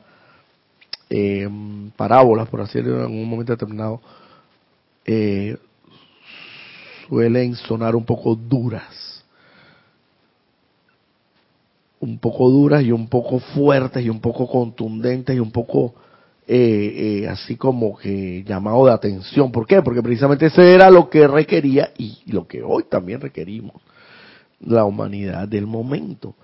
eh, 1.07 1.47
parábolas, 1.95 2.49
por 2.49 2.61
así 2.61 2.79
decirlo, 2.79 3.05
en 3.05 3.11
un 3.11 3.29
momento 3.29 3.53
determinado, 3.53 4.01
eh, 5.05 5.55
suelen 7.07 7.55
sonar 7.55 7.95
un 7.95 8.05
poco 8.05 8.35
duras. 8.35 9.23
Un 11.99 12.19
poco 12.19 12.49
duras 12.49 12.83
y 12.83 12.91
un 12.91 13.07
poco 13.07 13.39
fuertes 13.39 14.05
y 14.05 14.09
un 14.09 14.19
poco 14.19 14.47
contundentes 14.47 15.35
y 15.35 15.39
un 15.39 15.51
poco 15.51 15.95
eh, 16.49 17.23
eh, 17.23 17.27
así 17.27 17.57
como 17.57 17.97
que 17.97 18.43
llamado 18.47 18.85
de 18.85 18.93
atención. 18.93 19.51
¿Por 19.51 19.67
qué? 19.67 19.81
Porque 19.81 20.01
precisamente 20.01 20.45
eso 20.45 20.61
era 20.61 20.89
lo 20.89 21.09
que 21.09 21.27
requería 21.27 21.91
y 21.97 22.19
lo 22.27 22.47
que 22.47 22.63
hoy 22.63 22.83
también 22.89 23.19
requerimos 23.19 23.81
la 24.61 24.85
humanidad 24.85 25.47
del 25.47 25.67
momento. 25.67 26.35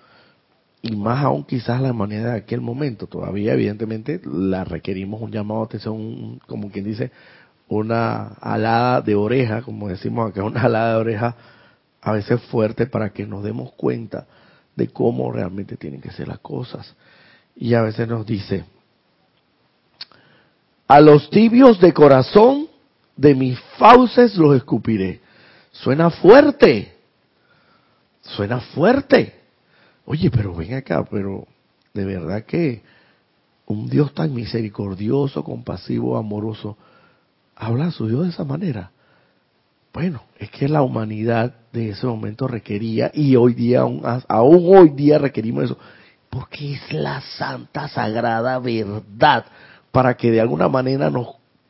Y 0.82 0.96
más 0.98 1.24
aún 1.24 1.46
quizás 1.46 1.82
la 1.82 1.92
humanidad 1.92 2.34
de 2.34 2.40
aquel 2.40 2.60
momento. 2.60 3.08
Todavía 3.08 3.54
evidentemente 3.54 4.20
la 4.26 4.66
requerimos 4.66 5.22
un 5.22 5.32
llamado 5.32 5.62
de 5.62 5.66
atención, 5.68 6.40
como 6.48 6.70
quien 6.70 6.84
dice, 6.84 7.12
una 7.78 8.28
alada 8.42 9.02
de 9.02 9.16
oreja, 9.16 9.62
como 9.62 9.88
decimos 9.88 10.30
acá, 10.30 10.44
una 10.44 10.62
alada 10.64 10.94
de 10.94 11.00
oreja 11.00 11.36
a 12.02 12.12
veces 12.12 12.42
fuerte 12.44 12.86
para 12.86 13.12
que 13.12 13.26
nos 13.26 13.44
demos 13.44 13.72
cuenta 13.74 14.28
de 14.76 14.88
cómo 14.90 15.32
realmente 15.32 15.78
tienen 15.78 16.02
que 16.02 16.12
ser 16.12 16.28
las 16.28 16.40
cosas. 16.40 16.96
Y 17.56 17.74
a 17.76 17.82
veces 17.82 18.08
nos 18.08 18.26
dice, 18.26 18.66
a 20.88 21.00
los 21.00 21.30
tibios 21.30 21.80
de 21.80 21.94
corazón 21.94 22.68
de 23.16 23.36
mis 23.36 23.60
fauces 23.78 24.36
los 24.36 24.56
escupiré. 24.56 25.22
Suena 25.72 26.10
fuerte, 26.10 26.94
suena 28.22 28.60
fuerte. 28.60 29.40
Oye, 30.06 30.30
pero 30.30 30.54
ven 30.54 30.74
acá, 30.74 31.06
pero 31.06 31.48
de 31.94 32.06
verdad 32.06 32.44
que 32.46 32.82
un 33.66 33.90
Dios 33.90 34.14
tan 34.14 34.34
misericordioso, 34.34 35.44
compasivo, 35.44 36.18
amoroso, 36.18 36.78
habla 37.56 37.86
a 37.86 37.92
su 37.92 38.08
Dios 38.08 38.24
de 38.24 38.30
esa 38.30 38.44
manera. 38.44 38.92
Bueno, 39.94 40.24
es 40.40 40.50
que 40.50 40.68
la 40.68 40.82
humanidad 40.82 41.54
de 41.72 41.90
ese 41.90 42.08
momento 42.08 42.48
requería, 42.48 43.12
y 43.14 43.36
hoy 43.36 43.54
día, 43.54 43.82
aún, 43.82 44.02
aún 44.28 44.76
hoy 44.76 44.90
día 44.90 45.20
requerimos 45.20 45.66
eso, 45.66 45.78
porque 46.30 46.74
es 46.74 46.94
la 46.94 47.22
santa, 47.22 47.88
sagrada 47.88 48.58
verdad, 48.60 49.46
para 49.92 50.16
que 50.16 50.32
de 50.32 50.42
alguna 50.42 50.68
manera 50.68 51.12
nos 51.12 51.28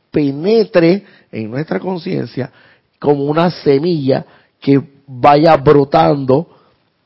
penetre 0.09 1.03
en 1.31 1.51
nuestra 1.51 1.79
conciencia 1.79 2.51
como 2.99 3.25
una 3.25 3.51
semilla 3.51 4.25
que 4.61 4.81
vaya 5.05 5.57
brotando 5.57 6.47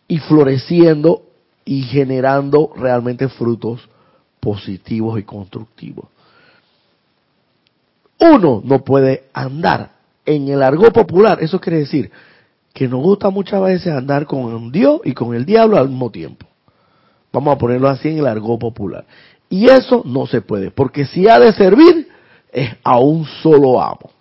y 0.08 0.20
floreciendo 0.20 1.24
y 1.66 1.82
generando 1.82 2.72
realmente 2.76 3.28
frutos 3.28 3.90
positivos 4.40 5.20
y 5.20 5.24
constructivos. 5.24 6.06
Uno 8.20 8.62
no 8.64 8.84
puede 8.84 9.26
andar 9.34 9.92
en 10.26 10.48
el 10.50 10.62
argot 10.62 10.94
popular, 10.94 11.40
eso 11.42 11.60
quiere 11.60 11.80
decir 11.80 12.12
que 12.74 12.88
nos 12.88 13.02
gusta 13.02 13.30
muchas 13.30 13.62
veces 13.62 13.94
andar 13.94 14.26
con 14.26 14.72
Dios 14.72 15.02
y 15.04 15.14
con 15.14 15.34
el 15.34 15.46
diablo 15.46 15.78
al 15.78 15.90
mismo 15.90 16.12
tiempo. 16.12 16.46
Vamos 17.32 17.56
a 17.56 17.58
ponerlo 17.58 17.90
así 17.90 18.10
en 18.10 18.20
el 18.20 18.28
argot 18.28 18.60
popular. 18.60 19.06
Y 19.50 19.70
eso 19.70 20.04
no 20.06 20.28
se 20.28 20.42
puede, 20.42 20.72
porque 20.72 21.06
si 21.06 21.28
ha 21.28 21.40
de 21.40 21.54
servir 21.54 22.08
es 22.52 22.76
a 22.84 23.00
un 23.00 23.26
solo 23.42 23.82
amo. 23.82 24.12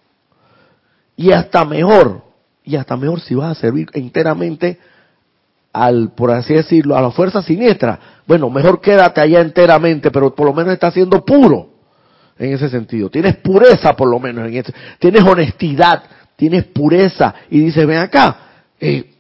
Y 1.17 1.33
hasta 1.33 1.65
mejor, 1.65 2.23
y 2.65 2.77
hasta 2.77 2.97
mejor 2.97 3.21
si 3.21 3.35
vas 3.35 3.57
a 3.57 3.61
servir 3.61 3.89
enteramente 3.93 4.79
al, 5.73 6.13
por 6.13 6.31
así 6.31 6.55
decirlo, 6.55 6.97
a 6.97 7.03
la 7.03 7.11
fuerza 7.11 7.43
siniestra. 7.43 7.99
Bueno, 8.27 8.49
mejor 8.51 8.81
quédate 8.81 9.21
allá 9.21 9.41
enteramente, 9.41 10.11
pero 10.11 10.35
por 10.35 10.47
lo 10.47 10.55
menos 10.55 10.73
está 10.73 10.91
siendo 10.91 11.25
puro 11.25 11.76
en 12.39 12.53
ese 12.53 12.69
sentido. 12.69 13.11
Tienes 13.11 13.37
pureza 13.37 13.95
por 13.95 14.09
lo 14.09 14.19
menos 14.19 14.49
en 14.49 14.55
ese. 14.55 14.73
Tienes 14.99 15.23
honestidad, 15.23 16.03
tienes 16.37 16.65
pureza. 16.65 17.35
Y 17.51 17.61
dice, 17.61 17.87
ven 17.87 17.99
acá, 17.99 18.37
eh, 18.81 19.11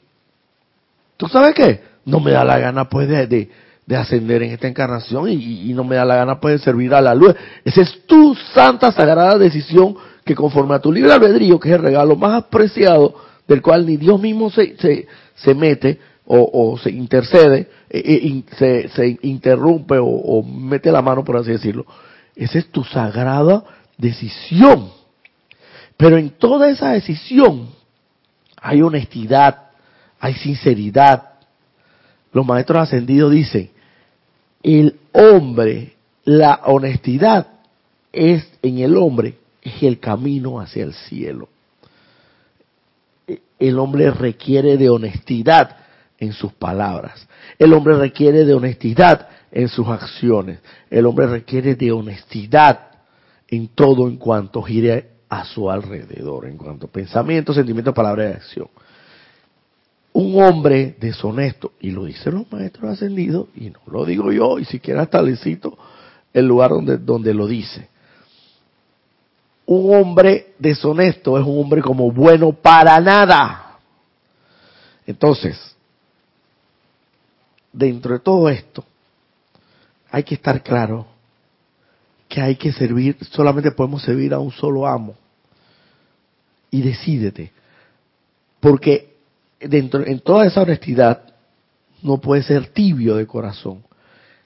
¿tú 1.16 1.26
sabes 1.28 1.54
qué? 1.54 1.80
No 2.04 2.20
me 2.20 2.32
da 2.32 2.44
la 2.44 2.58
gana 2.58 2.88
pues 2.88 3.08
de, 3.08 3.26
de, 3.26 3.96
ascender 3.96 4.42
en 4.42 4.52
esta 4.52 4.68
encarnación 4.68 5.28
y, 5.28 5.72
no 5.74 5.84
me 5.84 5.96
da 5.96 6.04
la 6.04 6.16
gana 6.16 6.40
pues 6.40 6.60
de 6.60 6.64
servir 6.64 6.94
a 6.94 7.00
la 7.00 7.14
luz. 7.14 7.34
Esa 7.64 7.82
es 7.82 8.06
tu 8.06 8.34
santa, 8.54 8.92
sagrada 8.92 9.38
decisión 9.38 9.96
que 10.24 10.34
conforme 10.34 10.74
a 10.74 10.80
tu 10.80 10.92
libre 10.92 11.12
albedrío, 11.12 11.58
que 11.58 11.68
es 11.68 11.74
el 11.76 11.82
regalo 11.82 12.16
más 12.16 12.34
apreciado, 12.34 13.14
del 13.46 13.62
cual 13.62 13.86
ni 13.86 13.96
Dios 13.96 14.20
mismo 14.20 14.50
se, 14.50 14.76
se, 14.76 15.06
se 15.36 15.54
mete 15.54 15.98
o, 16.26 16.50
o, 16.52 16.78
se 16.78 16.90
intercede, 16.90 17.68
eh, 17.88 18.02
eh, 18.04 18.42
se, 18.58 18.88
se, 18.88 19.18
interrumpe 19.22 19.98
o, 19.98 20.06
o 20.06 20.42
mete 20.42 20.90
la 20.90 21.00
mano, 21.00 21.22
por 21.22 21.36
así 21.36 21.52
decirlo, 21.52 21.86
esa 22.36 22.58
es 22.58 22.70
tu 22.70 22.84
sagrada 22.84 23.64
decisión. 23.96 24.92
Pero 25.96 26.18
en 26.18 26.30
toda 26.30 26.68
esa 26.68 26.90
decisión 26.90 27.70
hay 28.60 28.82
honestidad, 28.82 29.70
hay 30.20 30.34
sinceridad. 30.34 31.30
Los 32.32 32.44
maestros 32.44 32.82
ascendidos 32.82 33.32
dicen, 33.32 33.70
el 34.62 34.98
hombre, 35.12 35.94
la 36.24 36.60
honestidad 36.64 37.46
es 38.12 38.46
en 38.60 38.78
el 38.78 38.96
hombre, 38.96 39.38
es 39.62 39.82
el 39.82 39.98
camino 39.98 40.60
hacia 40.60 40.84
el 40.84 40.92
cielo. 40.92 41.48
El 43.58 43.78
hombre 43.78 44.10
requiere 44.10 44.76
de 44.76 44.90
honestidad 44.90 45.76
en 46.18 46.32
sus 46.32 46.52
palabras. 46.52 47.26
El 47.58 47.72
hombre 47.72 47.96
requiere 47.96 48.44
de 48.44 48.52
honestidad 48.52 49.28
en 49.56 49.68
sus 49.70 49.88
acciones. 49.88 50.58
El 50.90 51.06
hombre 51.06 51.26
requiere 51.26 51.74
de 51.76 51.90
honestidad 51.90 52.90
en 53.48 53.68
todo 53.68 54.06
en 54.06 54.18
cuanto 54.18 54.62
gire 54.62 55.12
a 55.30 55.46
su 55.46 55.70
alrededor, 55.70 56.44
en 56.44 56.58
cuanto 56.58 56.86
a 56.86 56.90
pensamiento, 56.90 57.54
sentimiento, 57.54 57.94
palabra 57.94 58.28
y 58.28 58.32
acción. 58.34 58.68
Un 60.12 60.42
hombre 60.42 60.94
deshonesto, 61.00 61.72
y 61.80 61.90
lo 61.90 62.04
dicen 62.04 62.34
los 62.34 62.52
maestros 62.52 62.92
ascendidos, 62.92 63.48
y 63.56 63.70
no 63.70 63.80
lo 63.86 64.04
digo 64.04 64.30
yo, 64.30 64.58
y 64.58 64.66
siquiera 64.66 65.02
hasta 65.02 65.22
le 65.22 65.38
el 66.34 66.46
lugar 66.46 66.72
donde, 66.72 66.98
donde 66.98 67.32
lo 67.32 67.46
dice. 67.46 67.88
Un 69.64 69.94
hombre 69.94 70.52
deshonesto 70.58 71.38
es 71.38 71.46
un 71.46 71.58
hombre 71.58 71.80
como 71.80 72.12
bueno 72.12 72.52
para 72.52 73.00
nada. 73.00 73.78
Entonces, 75.06 75.74
dentro 77.72 78.12
de 78.12 78.20
todo 78.20 78.50
esto, 78.50 78.84
hay 80.16 80.22
que 80.22 80.36
estar 80.36 80.62
claro 80.62 81.04
que 82.26 82.40
hay 82.40 82.56
que 82.56 82.72
servir, 82.72 83.18
solamente 83.32 83.70
podemos 83.70 84.02
servir 84.02 84.32
a 84.32 84.38
un 84.38 84.50
solo 84.50 84.86
amo. 84.86 85.14
Y 86.70 86.80
decídete. 86.80 87.52
Porque 88.58 89.14
dentro, 89.60 90.06
en 90.06 90.20
toda 90.20 90.46
esa 90.46 90.62
honestidad 90.62 91.34
no 92.00 92.16
puede 92.16 92.42
ser 92.42 92.68
tibio 92.68 93.16
de 93.16 93.26
corazón. 93.26 93.84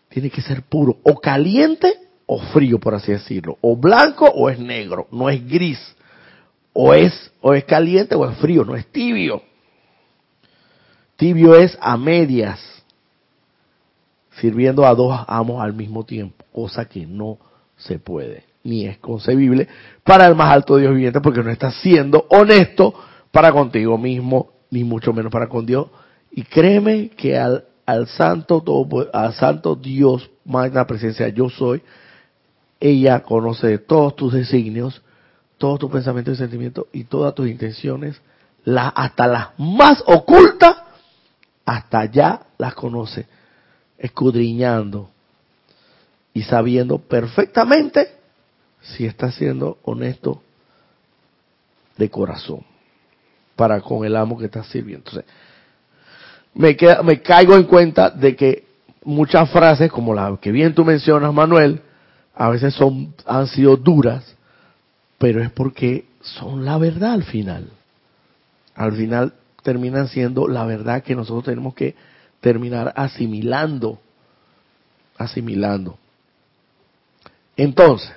Tiene 0.08 0.28
que 0.28 0.42
ser 0.42 0.64
puro, 0.64 0.98
o 1.04 1.20
caliente 1.20 2.00
o 2.26 2.40
frío, 2.40 2.80
por 2.80 2.96
así 2.96 3.12
decirlo. 3.12 3.56
O 3.60 3.76
blanco 3.76 4.24
o 4.26 4.50
es 4.50 4.58
negro, 4.58 5.06
no 5.12 5.30
es 5.30 5.46
gris. 5.46 5.78
O 6.72 6.94
es, 6.94 7.30
o 7.40 7.54
es 7.54 7.62
caliente 7.64 8.16
o 8.16 8.28
es 8.28 8.36
frío, 8.38 8.64
no 8.64 8.74
es 8.74 8.88
tibio. 8.88 9.40
Tibio 11.14 11.54
es 11.54 11.78
a 11.80 11.96
medias 11.96 12.79
sirviendo 14.40 14.86
a 14.86 14.94
dos 14.94 15.24
amos 15.28 15.62
al 15.62 15.74
mismo 15.74 16.04
tiempo, 16.04 16.44
cosa 16.52 16.86
que 16.86 17.06
no 17.06 17.38
se 17.76 17.98
puede, 17.98 18.44
ni 18.64 18.86
es 18.86 18.98
concebible 18.98 19.68
para 20.02 20.26
el 20.26 20.34
más 20.34 20.50
alto 20.50 20.76
Dios 20.76 20.92
viviente, 20.92 21.20
porque 21.20 21.42
no 21.42 21.50
estás 21.50 21.74
siendo 21.80 22.26
honesto 22.30 22.94
para 23.30 23.52
contigo 23.52 23.96
mismo, 23.98 24.50
ni 24.70 24.84
mucho 24.84 25.12
menos 25.12 25.30
para 25.30 25.48
con 25.48 25.66
Dios. 25.66 25.88
Y 26.30 26.42
créeme 26.42 27.10
que 27.10 27.38
al, 27.38 27.64
al 27.86 28.06
santo 28.08 28.62
todo, 28.62 29.08
al 29.12 29.34
santo 29.34 29.76
Dios, 29.76 30.30
magna 30.44 30.86
presencia, 30.86 31.28
yo 31.28 31.48
soy, 31.50 31.82
ella 32.80 33.22
conoce 33.22 33.78
todos 33.78 34.16
tus 34.16 34.32
designios, 34.32 35.02
todos 35.58 35.78
tus 35.78 35.90
pensamientos 35.90 36.34
y 36.34 36.38
sentimientos 36.38 36.86
y 36.92 37.04
todas 37.04 37.34
tus 37.34 37.48
intenciones, 37.48 38.20
hasta 38.64 39.26
las 39.26 39.48
más 39.58 40.02
ocultas, 40.06 40.76
hasta 41.66 42.00
allá 42.00 42.40
las 42.58 42.74
conoce 42.74 43.26
escudriñando 44.00 45.10
y 46.32 46.42
sabiendo 46.42 46.98
perfectamente 46.98 48.08
si 48.80 49.04
está 49.04 49.30
siendo 49.30 49.78
honesto 49.82 50.42
de 51.98 52.08
corazón 52.08 52.64
para 53.54 53.80
con 53.82 54.06
el 54.06 54.16
amo 54.16 54.38
que 54.38 54.46
está 54.46 54.64
sirviendo. 54.64 55.04
Entonces, 55.10 55.30
me, 56.54 56.76
queda, 56.76 57.02
me 57.02 57.20
caigo 57.20 57.54
en 57.56 57.64
cuenta 57.64 58.08
de 58.08 58.34
que 58.34 58.64
muchas 59.04 59.50
frases, 59.50 59.92
como 59.92 60.14
la 60.14 60.38
que 60.40 60.50
bien 60.50 60.74
tú 60.74 60.84
mencionas, 60.84 61.32
Manuel, 61.34 61.82
a 62.34 62.48
veces 62.48 62.72
son, 62.72 63.14
han 63.26 63.46
sido 63.48 63.76
duras, 63.76 64.34
pero 65.18 65.42
es 65.42 65.50
porque 65.50 66.06
son 66.22 66.64
la 66.64 66.78
verdad 66.78 67.12
al 67.12 67.24
final. 67.24 67.70
Al 68.74 68.92
final 68.92 69.34
terminan 69.62 70.08
siendo 70.08 70.48
la 70.48 70.64
verdad 70.64 71.02
que 71.02 71.14
nosotros 71.14 71.44
tenemos 71.44 71.74
que 71.74 71.94
terminar 72.40 72.92
asimilando, 72.96 73.98
asimilando. 75.16 75.98
Entonces, 77.56 78.14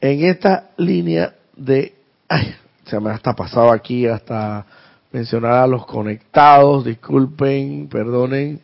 en 0.00 0.24
esta 0.24 0.70
línea 0.76 1.34
de, 1.56 1.94
ay, 2.28 2.54
se 2.84 3.00
me 3.00 3.10
ha 3.10 3.14
hasta 3.14 3.34
pasado 3.34 3.72
aquí 3.72 4.06
hasta 4.06 4.66
mencionar 5.12 5.52
a 5.52 5.66
los 5.66 5.86
conectados, 5.86 6.84
disculpen, 6.84 7.88
perdonen, 7.88 8.60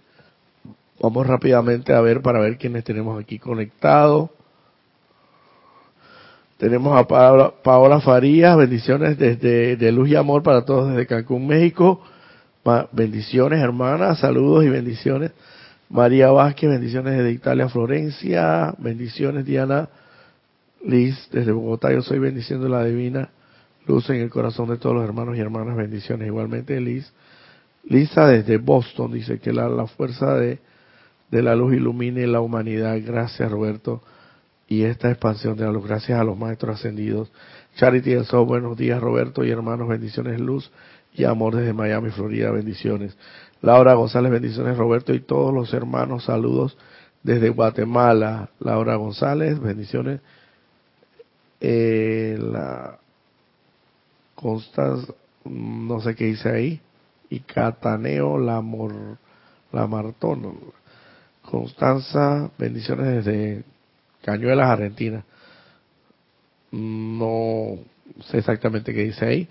vamos 1.00 1.26
rápidamente 1.26 1.92
a 1.94 2.00
ver 2.00 2.22
para 2.22 2.40
ver 2.40 2.58
quiénes 2.58 2.84
tenemos 2.84 3.20
aquí 3.20 3.38
conectados. 3.38 4.30
Tenemos 6.58 6.98
a 6.98 7.08
Paola, 7.08 7.54
Paola 7.62 8.00
Farías, 8.00 8.54
bendiciones 8.56 9.16
desde 9.16 9.76
de 9.76 9.92
Luz 9.92 10.10
y 10.10 10.16
Amor 10.16 10.42
para 10.42 10.66
todos 10.66 10.90
desde 10.90 11.06
Cancún, 11.06 11.46
México. 11.46 12.02
Bendiciones, 12.92 13.60
hermanas, 13.60 14.20
saludos 14.20 14.64
y 14.64 14.68
bendiciones. 14.68 15.32
María 15.88 16.30
Vázquez, 16.30 16.70
bendiciones 16.70 17.16
desde 17.16 17.32
Italia, 17.32 17.68
Florencia. 17.68 18.74
Bendiciones, 18.78 19.44
Diana 19.44 19.88
Liz, 20.84 21.28
desde 21.32 21.52
Bogotá. 21.52 21.92
Yo 21.92 22.02
soy 22.02 22.18
bendiciendo 22.18 22.68
la 22.68 22.84
divina 22.84 23.30
luz 23.86 24.08
en 24.10 24.16
el 24.16 24.30
corazón 24.30 24.68
de 24.68 24.76
todos 24.76 24.94
los 24.94 25.04
hermanos 25.04 25.36
y 25.36 25.40
hermanas. 25.40 25.76
Bendiciones. 25.76 26.26
Igualmente, 26.26 26.80
Liz. 26.80 27.12
Lisa, 27.84 28.26
desde 28.26 28.58
Boston, 28.58 29.12
dice 29.12 29.38
que 29.38 29.52
la, 29.52 29.68
la 29.68 29.86
fuerza 29.86 30.34
de, 30.34 30.58
de 31.30 31.42
la 31.42 31.56
luz 31.56 31.74
ilumine 31.74 32.26
la 32.26 32.40
humanidad. 32.40 32.98
Gracias, 33.04 33.50
Roberto 33.50 34.02
y 34.70 34.84
esta 34.84 35.10
expansión 35.10 35.56
de 35.56 35.64
la 35.64 35.72
luz. 35.72 35.84
Gracias 35.84 36.18
a 36.18 36.24
los 36.24 36.38
maestros 36.38 36.76
ascendidos. 36.76 37.30
Charity 37.74 38.14
del 38.14 38.24
Sol, 38.24 38.46
buenos 38.46 38.78
días 38.78 39.00
Roberto 39.00 39.44
y 39.44 39.50
hermanos, 39.50 39.88
bendiciones, 39.88 40.40
luz 40.40 40.70
y 41.14 41.24
amor 41.24 41.56
desde 41.56 41.72
Miami, 41.72 42.10
Florida, 42.10 42.50
bendiciones. 42.50 43.16
Laura 43.62 43.94
González, 43.94 44.32
bendiciones 44.32 44.76
Roberto 44.76 45.12
y 45.12 45.20
todos 45.20 45.52
los 45.52 45.72
hermanos, 45.74 46.24
saludos 46.24 46.76
desde 47.22 47.50
Guatemala. 47.50 48.50
Laura 48.58 48.96
González, 48.96 49.58
bendiciones. 49.60 50.20
Eh, 51.60 52.38
la 52.40 52.98
Constanza, 54.34 55.12
no 55.44 56.00
sé 56.00 56.14
qué 56.14 56.26
dice 56.26 56.48
ahí, 56.48 56.80
y 57.28 57.40
Cataneo 57.40 58.38
la, 58.38 58.60
Mor, 58.62 59.18
la 59.72 59.86
Martón. 59.86 60.58
Constanza, 61.42 62.50
bendiciones 62.58 63.24
desde 63.24 63.64
Cañuelas, 64.22 64.70
Argentina. 64.70 65.24
No 66.70 67.76
sé 68.24 68.38
exactamente 68.38 68.94
qué 68.94 69.04
dice 69.04 69.26
ahí. 69.26 69.48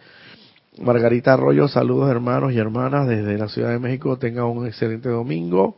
Margarita 0.81 1.33
Arroyo, 1.33 1.67
saludos 1.67 2.09
hermanos 2.09 2.53
y 2.53 2.57
hermanas 2.57 3.05
desde 3.05 3.37
la 3.37 3.49
Ciudad 3.49 3.71
de 3.71 3.79
México. 3.79 4.17
Tengan 4.17 4.45
un 4.45 4.65
excelente 4.65 5.09
domingo. 5.09 5.75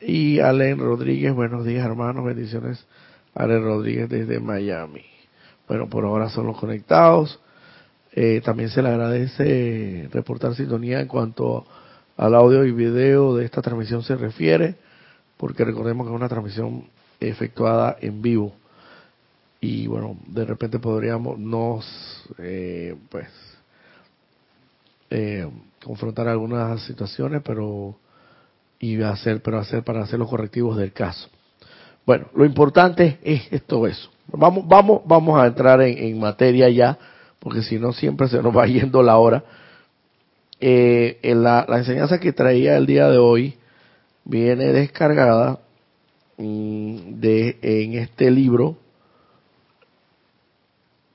Y 0.00 0.40
Allen 0.40 0.78
Rodríguez, 0.78 1.34
buenos 1.34 1.66
días 1.66 1.84
hermanos, 1.84 2.24
bendiciones. 2.24 2.86
Allen 3.34 3.62
Rodríguez 3.62 4.08
desde 4.08 4.40
Miami. 4.40 5.04
Bueno, 5.68 5.90
por 5.90 6.06
ahora 6.06 6.30
son 6.30 6.46
los 6.46 6.58
conectados. 6.58 7.38
Eh, 8.12 8.40
también 8.42 8.70
se 8.70 8.80
le 8.80 8.88
agradece 8.88 10.08
reportar 10.10 10.54
sintonía 10.54 11.00
en 11.00 11.08
cuanto 11.08 11.66
al 12.16 12.34
audio 12.34 12.64
y 12.64 12.72
video 12.72 13.36
de 13.36 13.44
esta 13.44 13.60
transmisión 13.60 14.02
se 14.02 14.16
refiere, 14.16 14.76
porque 15.36 15.64
recordemos 15.64 16.06
que 16.06 16.12
es 16.12 16.16
una 16.16 16.30
transmisión 16.30 16.84
efectuada 17.20 17.98
en 18.00 18.22
vivo 18.22 18.54
y 19.60 19.88
bueno 19.88 20.16
de 20.28 20.44
repente 20.44 20.78
podríamos 20.78 21.36
nos 21.36 22.24
eh, 22.38 22.94
pues 23.10 23.26
eh, 25.10 25.48
confrontar 25.84 26.28
algunas 26.28 26.82
situaciones 26.82 27.42
pero 27.44 27.96
y 28.78 29.00
hacer 29.02 29.42
pero 29.42 29.58
hacer 29.58 29.82
para 29.82 30.02
hacer 30.02 30.18
los 30.18 30.28
correctivos 30.28 30.76
del 30.76 30.92
caso. 30.92 31.28
Bueno 32.06 32.26
lo 32.34 32.44
importante 32.44 33.18
es 33.22 33.42
esto 33.50 33.86
eso. 33.86 34.10
Vamos 34.28 34.66
vamos 34.66 35.02
vamos 35.04 35.40
a 35.40 35.46
entrar 35.46 35.80
en, 35.82 36.18
materia 36.18 36.68
ya 36.68 36.98
porque 37.38 37.62
si 37.62 37.78
no 37.78 37.92
siempre 37.92 38.28
se 38.28 38.42
nos 38.42 38.56
va 38.56 38.66
yendo 38.66 39.02
la 39.02 39.18
hora. 39.18 39.44
Eh, 40.60 41.20
en 41.22 41.44
la, 41.44 41.64
enseñanza 41.68 42.18
que 42.18 42.32
traía 42.32 42.76
el 42.76 42.86
día 42.86 43.08
de 43.08 43.18
hoy 43.18 43.54
viene 44.24 44.72
descargada 44.72 45.60
Mm, 46.38 47.18
de 47.18 47.58
en 47.62 47.94
este 47.94 48.30
libro 48.30 48.76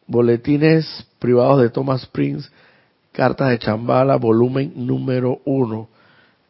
Boletines 0.05 1.07
privados 1.17 1.61
de 1.61 1.69
Thomas 1.69 2.05
Prince, 2.07 2.49
Cartas 3.13 3.49
de 3.49 3.59
Chambala, 3.59 4.17
volumen 4.17 4.73
número 4.75 5.39
uno, 5.45 5.87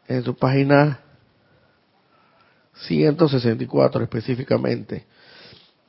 en 0.07 0.23
su 0.23 0.35
página 0.35 1.01
164 2.87 4.01
específicamente, 4.01 5.05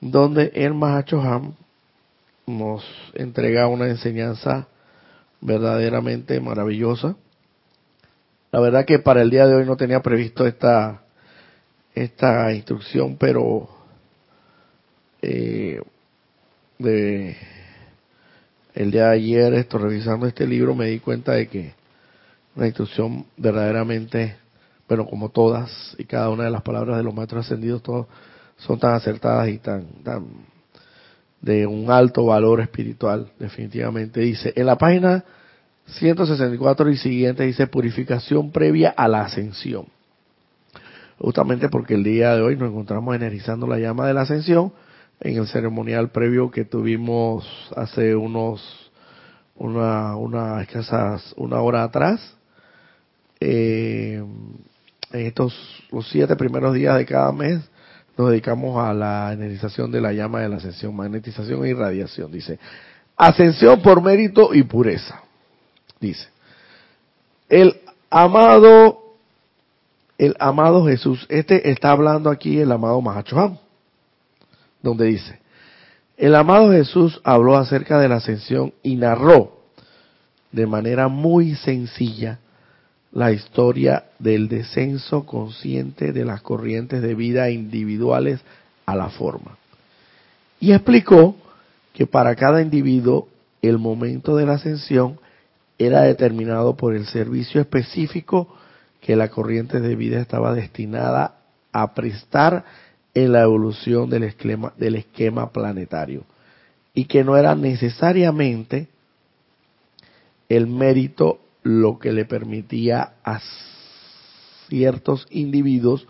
donde 0.01 0.51
el 0.55 0.75
Mahacho 0.75 1.21
Ham 1.23 1.55
nos 2.47 2.85
entrega 3.15 3.69
una 3.69 3.87
enseñanza 3.87 4.67
verdaderamente 5.41 6.41
maravillosa. 6.41 7.17
La 8.51 8.61
verdad 8.61 8.85
que 8.85 8.99
para 8.99 9.23
el 9.23 9.31
día 9.31 9.47
de 9.47 9.55
hoy 9.55 9.65
no 9.65 9.77
tenía 9.77 10.03
previsto 10.03 10.47
esta 10.47 11.05
esta 11.95 12.53
instrucción, 12.53 13.17
pero 13.17 13.69
eh, 15.23 15.81
de 16.79 17.37
el 18.75 18.91
día 18.91 19.09
de 19.09 19.15
ayer, 19.15 19.55
esto, 19.55 19.79
revisando 19.79 20.27
este 20.27 20.47
libro, 20.47 20.75
me 20.75 20.87
di 20.87 20.99
cuenta 20.99 21.33
de 21.33 21.49
que 21.49 21.75
una 22.57 22.67
instrucción 22.67 23.25
verdaderamente, 23.37 24.37
bueno, 24.89 25.07
como 25.07 25.29
todas 25.29 25.95
y 25.99 26.05
cada 26.05 26.31
una 26.31 26.45
de 26.45 26.51
las 26.51 26.63
palabras 26.63 26.97
de 26.97 27.03
los 27.03 27.15
maestros 27.15 27.47
ascendidos, 27.47 27.83
todos 27.83 28.07
son 28.57 28.79
tan 28.79 28.95
acertadas 28.95 29.49
y 29.49 29.59
tan, 29.59 29.87
tan 30.03 30.27
de 31.41 31.67
un 31.67 31.91
alto 31.91 32.27
valor 32.27 32.61
espiritual, 32.61 33.31
definitivamente. 33.39 34.21
Dice, 34.21 34.53
en 34.57 34.67
la 34.67 34.77
página 34.77 35.25
164 35.87 36.91
y 36.91 36.97
siguiente 36.97 37.45
dice 37.45 37.67
purificación 37.67 38.51
previa 38.51 38.91
a 38.97 39.07
la 39.07 39.23
ascensión 39.23 39.87
justamente 41.19 41.69
porque 41.69 41.95
el 41.95 42.05
día 42.05 42.35
de 42.35 42.43
hoy 42.43 42.57
nos 42.57 42.71
encontramos 42.71 43.15
energizando 43.15 43.67
la 43.67 43.79
llama 43.79 44.07
de 44.07 44.15
la 44.15 44.23
ascensión 44.23 44.73
en 45.20 45.38
el 45.38 45.46
ceremonial 45.46 46.11
previo 46.11 46.50
que 46.50 46.64
tuvimos 46.64 47.46
hace 47.77 48.14
unos 48.14 48.90
una 49.57 50.16
una 50.16 50.62
escasas 50.62 51.33
una 51.37 51.61
hora 51.61 51.85
atrás. 51.85 52.37
Eh, 53.40 54.22
en 55.12 55.27
estos 55.27 55.55
los 55.90 56.09
siete 56.09 56.37
primeros 56.37 56.74
días 56.74 56.96
de 56.96 57.07
cada 57.07 57.33
mes 57.33 57.61
nos 58.16 58.31
dedicamos 58.31 58.79
a 58.85 58.92
la 58.92 59.33
energización 59.33 59.90
de 59.90 60.00
la 60.00 60.12
llama 60.12 60.40
de 60.40 60.48
la 60.48 60.57
ascensión 60.57 60.94
magnetización 60.94 61.64
e 61.64 61.70
irradiación 61.70 62.31
dice. 62.31 62.59
Ascensión 63.16 63.81
por 63.83 64.03
mérito 64.03 64.55
y 64.55 64.62
pureza 64.64 65.22
dice. 66.00 66.29
El 67.48 67.81
amado 68.11 69.05
el 70.18 70.37
amado 70.38 70.87
Jesús. 70.87 71.27
Este 71.29 71.70
está 71.70 71.90
hablando 71.90 72.31
aquí 72.31 72.59
el 72.59 72.72
amado 72.72 73.00
Mahachohan, 73.00 73.59
donde 74.85 75.07
dice, 75.07 75.40
el 76.16 76.35
amado 76.37 76.70
Jesús 76.70 77.20
habló 77.25 77.57
acerca 77.57 77.99
de 77.99 78.09
la 78.09 78.16
ascensión 78.16 78.75
y 78.83 78.97
narró 78.97 79.59
de 80.53 80.66
manera 80.66 81.09
muy 81.09 81.57
sencilla 81.57 82.38
la 83.11 83.33
historia 83.33 84.05
del 84.18 84.49
descenso 84.49 85.25
consciente 85.25 86.12
de 86.12 86.25
las 86.25 86.42
corrientes 86.42 87.01
de 87.01 87.14
vida 87.14 87.51
individuales 87.51 88.40
a 88.87 88.94
la 88.94 89.09
forma. 89.09 89.57
Y 90.61 90.73
explicó 90.73 91.35
que 91.94 92.07
para 92.07 92.35
cada 92.37 92.61
individuo 92.61 93.29
el 93.62 93.79
momento 93.79 94.37
de 94.37 94.47
la 94.47 94.55
ascensión 94.55 95.18
era 95.79 96.03
determinado 96.03 96.77
por 96.77 96.94
el 96.94 97.07
servicio 97.07 97.61
específico 97.61 98.55
que 99.01 99.16
la 99.16 99.29
corriente 99.29 99.81
de 99.81 99.97
vida 99.97 100.20
estaba 100.20 100.55
destinada 100.55 101.37
a 101.73 101.94
prestar 101.94 102.64
en 103.14 103.33
la 103.33 103.42
evolución 103.42 104.11
del 104.11 104.24
esquema, 104.24 104.72
del 104.77 104.96
esquema 104.96 105.50
planetario 105.50 106.24
y 106.94 107.07
que 107.07 107.24
no 107.24 107.37
era 107.37 107.55
necesariamente 107.55 108.88
el 110.48 110.66
mérito 110.66 111.40
lo 111.62 111.98
que 111.98 112.12
le 112.12 112.24
permitía 112.24 113.14
a 113.24 113.40
ciertos 114.68 115.27
individuos 115.31 116.07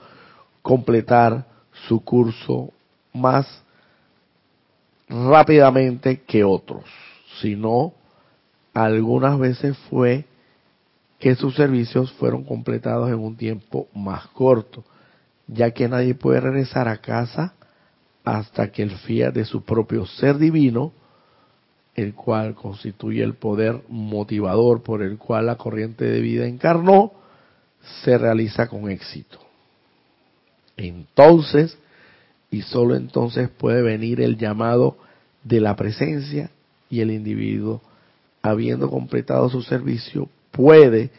completar 0.62 1.46
su 1.88 2.00
curso 2.02 2.72
más 3.12 3.46
rápidamente 5.08 6.22
que 6.22 6.44
otros, 6.44 6.84
sino 7.40 7.92
algunas 8.72 9.38
veces 9.38 9.76
fue 9.90 10.24
que 11.18 11.34
sus 11.36 11.54
servicios 11.54 12.12
fueron 12.12 12.44
completados 12.44 13.08
en 13.08 13.18
un 13.18 13.36
tiempo 13.36 13.88
más 13.94 14.26
corto. 14.28 14.84
Ya 15.46 15.70
que 15.72 15.88
nadie 15.88 16.14
puede 16.14 16.40
regresar 16.40 16.88
a 16.88 16.98
casa 16.98 17.54
hasta 18.24 18.72
que 18.72 18.82
el 18.82 18.96
fiat 18.98 19.34
de 19.34 19.44
su 19.44 19.64
propio 19.64 20.06
ser 20.06 20.38
divino, 20.38 20.92
el 21.94 22.14
cual 22.14 22.54
constituye 22.54 23.22
el 23.22 23.34
poder 23.34 23.82
motivador 23.88 24.82
por 24.82 25.02
el 25.02 25.18
cual 25.18 25.46
la 25.46 25.56
corriente 25.56 26.04
de 26.04 26.20
vida 26.20 26.46
encarnó, 26.46 27.12
se 28.02 28.16
realiza 28.16 28.68
con 28.68 28.90
éxito. 28.90 29.38
Entonces, 30.76 31.78
y 32.50 32.62
sólo 32.62 32.96
entonces 32.96 33.48
puede 33.48 33.82
venir 33.82 34.20
el 34.20 34.38
llamado 34.38 34.96
de 35.44 35.60
la 35.60 35.76
presencia 35.76 36.50
y 36.88 37.00
el 37.00 37.10
individuo, 37.10 37.82
habiendo 38.42 38.90
completado 38.90 39.48
su 39.50 39.62
servicio, 39.62 40.28
puede, 40.50 41.10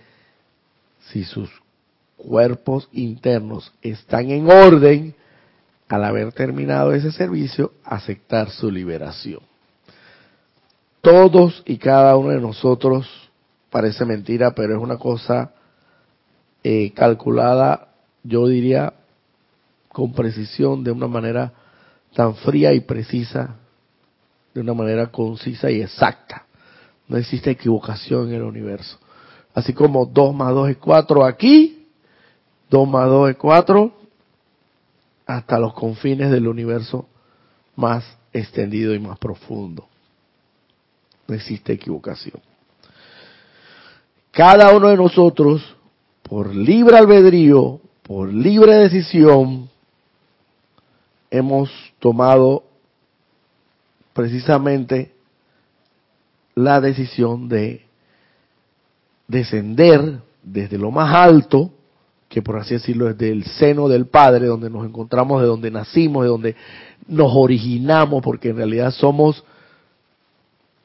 si 1.11 1.23
sus 1.23 1.49
cuerpos 2.17 2.89
internos 2.91 3.71
están 3.81 4.29
en 4.31 4.49
orden, 4.49 5.15
al 5.87 6.03
haber 6.03 6.31
terminado 6.33 6.93
ese 6.93 7.11
servicio, 7.11 7.73
aceptar 7.83 8.49
su 8.49 8.71
liberación. 8.71 9.41
Todos 11.01 11.61
y 11.65 11.77
cada 11.77 12.17
uno 12.17 12.29
de 12.29 12.41
nosotros, 12.41 13.07
parece 13.69 14.05
mentira, 14.05 14.55
pero 14.55 14.75
es 14.75 14.81
una 14.81 14.97
cosa 14.97 15.51
eh, 16.63 16.91
calculada, 16.95 17.89
yo 18.23 18.47
diría, 18.47 18.93
con 19.89 20.13
precisión, 20.13 20.83
de 20.83 20.91
una 20.91 21.07
manera 21.07 21.53
tan 22.15 22.35
fría 22.35 22.73
y 22.73 22.79
precisa, 22.79 23.55
de 24.53 24.61
una 24.61 24.73
manera 24.73 25.07
concisa 25.07 25.69
y 25.69 25.81
exacta. 25.81 26.45
No 27.07 27.17
existe 27.17 27.51
equivocación 27.51 28.29
en 28.29 28.35
el 28.35 28.41
universo. 28.41 28.97
Así 29.53 29.73
como 29.73 30.05
2 30.05 30.33
más 30.33 30.53
2 30.53 30.69
es 30.69 30.77
4 30.77 31.25
aquí, 31.25 31.74
2 32.69 32.87
más 32.87 33.07
2 33.07 33.31
es 33.31 33.37
4, 33.37 33.93
hasta 35.25 35.59
los 35.59 35.73
confines 35.73 36.31
del 36.31 36.47
universo 36.47 37.07
más 37.75 38.03
extendido 38.31 38.93
y 38.93 38.99
más 38.99 39.17
profundo. 39.17 39.87
No 41.27 41.35
existe 41.35 41.73
equivocación. 41.73 42.39
Cada 44.31 44.75
uno 44.75 44.89
de 44.89 44.97
nosotros, 44.97 45.75
por 46.21 46.53
libre 46.53 46.97
albedrío, 46.97 47.79
por 48.03 48.31
libre 48.31 48.75
decisión, 48.75 49.69
hemos 51.31 51.71
tomado 51.99 52.63
precisamente 54.13 55.13
la 56.53 56.79
decisión 56.79 57.49
de 57.49 57.85
descender 59.27 60.19
desde 60.43 60.77
lo 60.77 60.91
más 60.91 61.13
alto 61.13 61.71
que 62.29 62.41
por 62.41 62.57
así 62.57 62.73
decirlo 62.73 63.09
es 63.09 63.17
del 63.17 63.43
seno 63.45 63.87
del 63.87 64.07
Padre, 64.07 64.47
donde 64.47 64.69
nos 64.69 64.85
encontramos, 64.85 65.41
de 65.41 65.47
donde 65.47 65.71
nacimos, 65.71 66.23
de 66.23 66.29
donde 66.29 66.55
nos 67.07 67.31
originamos, 67.33 68.23
porque 68.23 68.49
en 68.49 68.57
realidad 68.57 68.91
somos, 68.91 69.43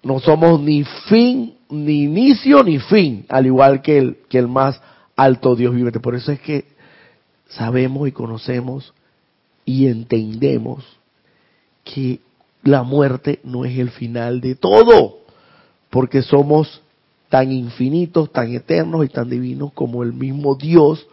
no 0.03 0.21
somos 0.21 0.61
ni 0.61 0.85
fin, 1.09 1.55
ni 1.71 2.05
inicio, 2.05 2.63
ni 2.63 2.79
fin, 2.79 3.25
al 3.29 3.47
igual 3.47 3.83
que 3.83 3.99
el, 3.99 4.19
que 4.29 4.39
el 4.39 4.49
más 4.49 4.81
alto 5.17 5.57
Dios 5.57 5.75
viviente. 5.75 6.01
Por 6.01 6.15
eso 6.15 6.33
es 6.33 6.41
que 6.41 6.67
sabemos 7.49 8.07
y 8.09 8.13
conocemos 8.13 8.95
y 9.65 9.87
entendemos 9.87 10.85
que 11.85 12.21
la 12.63 12.83
muerte 12.83 13.41
no 13.43 13.65
es 13.65 13.79
el 13.79 13.91
final 13.91 14.41
de 14.41 14.55
todo, 14.55 15.19
porque 15.89 16.23
somos 16.23 16.83
tan 17.29 17.53
infinitos, 17.53 18.31
tan 18.33 18.53
eternos 18.55 19.05
y 19.05 19.09
tan 19.09 19.31
divinos 19.31 19.73
como 19.73 20.03
el 20.03 20.13
mismo 20.13 20.57
Dios 20.57 21.07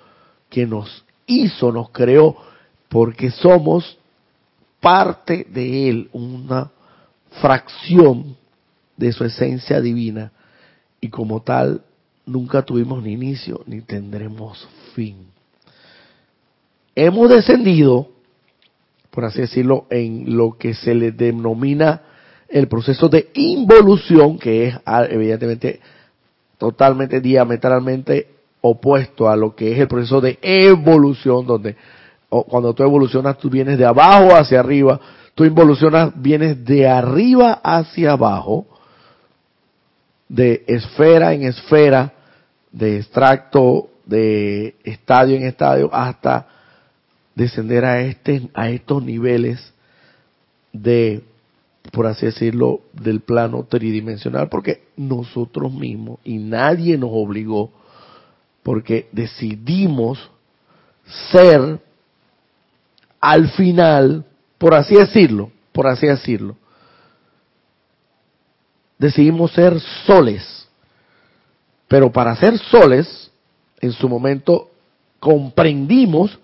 que 0.57 0.65
nos 0.65 1.05
hizo, 1.27 1.71
nos 1.71 1.91
creó, 1.91 2.35
porque 2.89 3.29
somos 3.29 3.99
parte 4.79 5.45
de 5.47 5.87
Él, 5.87 6.09
una 6.13 6.71
fracción 7.39 8.35
de 8.95 9.11
su 9.11 9.23
esencia 9.23 9.79
divina, 9.79 10.31
y 10.99 11.09
como 11.09 11.43
tal 11.43 11.83
nunca 12.25 12.63
tuvimos 12.63 13.03
ni 13.03 13.13
inicio 13.13 13.61
ni 13.67 13.81
tendremos 13.81 14.67
fin. 14.95 15.27
Hemos 16.95 17.29
descendido, 17.29 18.09
por 19.11 19.25
así 19.25 19.41
decirlo, 19.41 19.85
en 19.91 20.35
lo 20.35 20.57
que 20.57 20.73
se 20.73 20.95
le 20.95 21.11
denomina 21.11 22.01
el 22.49 22.67
proceso 22.67 23.09
de 23.09 23.29
involución, 23.35 24.39
que 24.39 24.69
es 24.69 24.75
ah, 24.87 25.05
evidentemente 25.07 25.81
totalmente 26.57 27.21
diametralmente 27.21 28.36
opuesto 28.61 29.29
a 29.29 29.35
lo 29.35 29.55
que 29.55 29.73
es 29.73 29.79
el 29.79 29.87
proceso 29.87 30.21
de 30.21 30.39
evolución, 30.41 31.45
donde 31.45 31.75
cuando 32.29 32.73
tú 32.73 32.83
evolucionas 32.83 33.37
tú 33.37 33.49
vienes 33.49 33.77
de 33.77 33.85
abajo 33.85 34.35
hacia 34.35 34.59
arriba, 34.59 34.99
tú 35.33 35.45
involucionas, 35.45 36.11
vienes 36.15 36.65
de 36.65 36.87
arriba 36.87 37.61
hacia 37.63 38.13
abajo, 38.13 38.67
de 40.27 40.63
esfera 40.67 41.33
en 41.33 41.43
esfera, 41.43 42.13
de 42.71 42.97
extracto, 42.97 43.89
de 44.05 44.75
estadio 44.83 45.37
en 45.37 45.43
estadio, 45.43 45.89
hasta 45.93 46.47
descender 47.35 47.85
a 47.85 48.01
este, 48.01 48.49
a 48.53 48.69
estos 48.69 49.03
niveles 49.03 49.73
de, 50.73 51.23
por 51.91 52.07
así 52.07 52.25
decirlo, 52.25 52.81
del 52.93 53.21
plano 53.21 53.63
tridimensional, 53.63 54.49
porque 54.49 54.83
nosotros 54.97 55.71
mismos 55.71 56.19
y 56.23 56.37
nadie 56.37 56.97
nos 56.97 57.11
obligó 57.13 57.71
porque 58.67 59.07
decidimos 59.13 60.29
ser 61.31 61.79
al 63.21 63.47
final, 63.51 64.25
por 64.57 64.73
así 64.73 64.93
decirlo, 64.93 65.51
por 65.71 65.87
así 65.87 66.05
decirlo, 66.05 66.57
decidimos 68.97 69.53
ser 69.53 69.79
soles. 70.05 70.67
Pero 71.87 72.11
para 72.11 72.35
ser 72.35 72.57
soles, 72.57 73.31
en 73.79 73.93
su 73.93 74.09
momento 74.09 74.69
comprendimos 75.21 76.37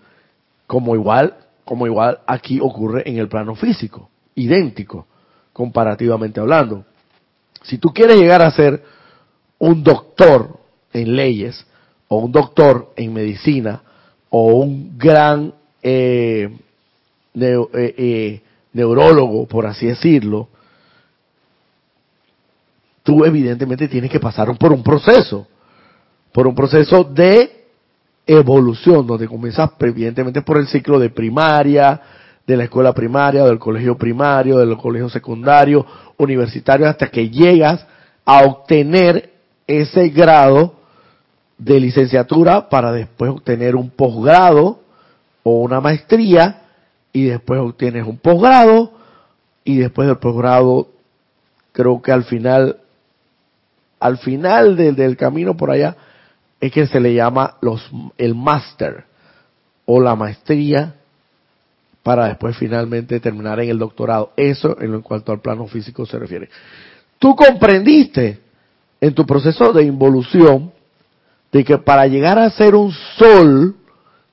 como 0.65 0.95
igual, 0.95 1.36
como 1.65 1.88
igual 1.88 2.19
aquí 2.25 2.57
ocurre 2.62 3.03
en 3.05 3.17
el 3.17 3.27
plano 3.27 3.53
físico, 3.53 4.09
idéntico, 4.33 5.07
comparativamente 5.51 6.39
hablando. 6.39 6.86
Si 7.63 7.77
tú 7.77 7.89
quieres 7.89 8.15
llegar 8.15 8.41
a 8.41 8.51
ser 8.51 8.81
un 9.59 9.83
doctor 9.83 10.57
en 10.93 11.17
leyes, 11.17 11.67
o 12.13 12.17
un 12.17 12.32
doctor 12.32 12.93
en 12.95 13.12
medicina 13.12 13.82
o 14.30 14.54
un 14.54 14.97
gran 14.97 15.52
eh, 15.82 16.47
eh, 17.34 17.65
eh, 17.73 18.41
neurólogo, 18.73 19.47
por 19.47 19.65
así 19.65 19.88
decirlo, 19.88 20.47
tú 23.02 23.26
evidentemente 23.26 23.88
tienes 23.88 24.12
que 24.12 24.19
pasar 24.19 24.56
por 24.58 24.71
un 24.71 24.84
proceso, 24.84 25.47
por 26.32 26.45
un 26.45 26.54
proceso 26.54 27.04
de 27.04 27.65
evolución, 28.28 29.08
donde 29.08 29.28
comienzas 29.28 29.71
evidentemente 29.80 30.43
por 30.43 30.58
el 30.58 30.67
ciclo 30.67 30.99
de 30.99 31.10
primaria, 31.10 31.99
de 32.45 32.58
la 32.58 32.65
escuela 32.65 32.93
primaria, 32.93 33.43
del 33.43 33.58
colegio 33.58 33.97
primario, 33.97 34.60
del 34.60 34.78
colegio 34.78 35.10
secundario, 35.10 35.86
universitario, 36.17 36.88
hasta 36.88 37.08
que 37.08 37.30
llegas 37.30 37.86
a 38.23 38.43
obtener 38.43 39.32
ese 39.65 40.10
grado 40.10 40.83
de 41.63 41.80
licenciatura 41.80 42.67
para 42.67 42.91
después 42.91 43.32
obtener 43.32 43.76
un 43.76 43.89
posgrado 43.89 44.82
o 45.43 45.62
una 45.62 45.80
maestría 45.80 46.63
y 47.13 47.26
después 47.26 47.60
obtienes 47.60 48.06
un 48.06 48.17
posgrado 48.17 48.91
y 49.63 49.78
después 49.78 50.08
del 50.08 50.17
posgrado 50.17 50.89
creo 51.71 52.02
que 52.02 52.12
al 52.12 52.26
final 52.26 52.78
al 53.99 54.17
final 54.17 54.76
del, 54.76 55.15
camino 55.15 55.56
por 55.56 55.71
allá 55.71 55.95
es 56.60 56.71
que 56.73 56.86
se 56.86 56.99
le 56.99 57.13
llama 57.13 57.56
los 57.62 57.89
el 58.17 58.36
máster 58.36 59.06
o 59.86 60.02
la 60.02 60.15
maestría 60.15 60.95
para 62.04 62.28
después 62.28 62.58
finalmente 62.58 63.21
terminar 63.21 63.62
en 63.62 63.69
el 63.69 63.80
doctorado. 63.80 64.34
Eso 64.36 64.78
en 64.82 65.02
cuanto 65.02 65.32
al 65.32 65.39
plano 65.39 65.67
físico 65.67 66.06
se 66.06 66.19
refiere. 66.19 66.49
Tú 67.17 67.34
comprendiste 67.34 68.39
en 68.99 69.13
tu 69.13 69.26
proceso 69.26 69.71
de 69.71 69.84
involución 69.84 70.73
de 71.54 71.63
que 71.63 71.78
para 71.78 72.08
llegar 72.08 72.39
a 72.39 72.50
ser 72.50 72.74
un 72.74 72.92
sol, 72.92 73.76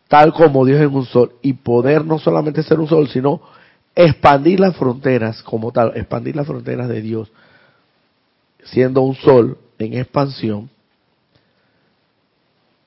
tal 0.09 0.33
como 0.33 0.65
Dios 0.65 0.81
es 0.81 0.89
un 0.89 1.05
sol, 1.05 1.35
y 1.43 1.53
poder 1.53 2.05
no 2.05 2.19
solamente 2.19 2.63
ser 2.63 2.81
un 2.81 2.89
sol, 2.89 3.09
sino 3.11 3.43
expandir 3.95 4.59
las 4.59 4.75
fronteras 4.75 5.43
como 5.43 5.71
tal, 5.71 5.93
expandir 5.97 6.35
las 6.35 6.47
fronteras 6.47 6.89
de 6.89 7.03
Dios, 7.03 7.31
siendo 8.65 9.03
un 9.03 9.15
sol 9.17 9.59
en 9.79 9.99
expansión, 9.99 10.71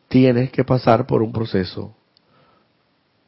tienes 0.07 0.51
que 0.51 0.63
pasar 0.63 1.05
por 1.05 1.21
un 1.21 1.31
proceso, 1.31 1.93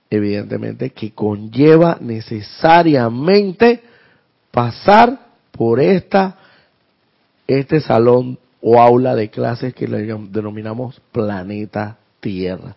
evidentemente, 0.10 0.90
que 0.90 1.12
conlleva 1.12 2.00
necesariamente 2.02 3.84
pasar 4.50 5.20
por 5.52 5.80
esta, 5.80 6.36
este 7.46 7.80
salón 7.80 8.40
o 8.68 8.82
aula 8.82 9.14
de 9.14 9.30
clases 9.30 9.76
que 9.76 9.88
le 9.88 10.02
denominamos 10.32 11.00
planeta 11.12 11.98
Tierra. 12.20 12.76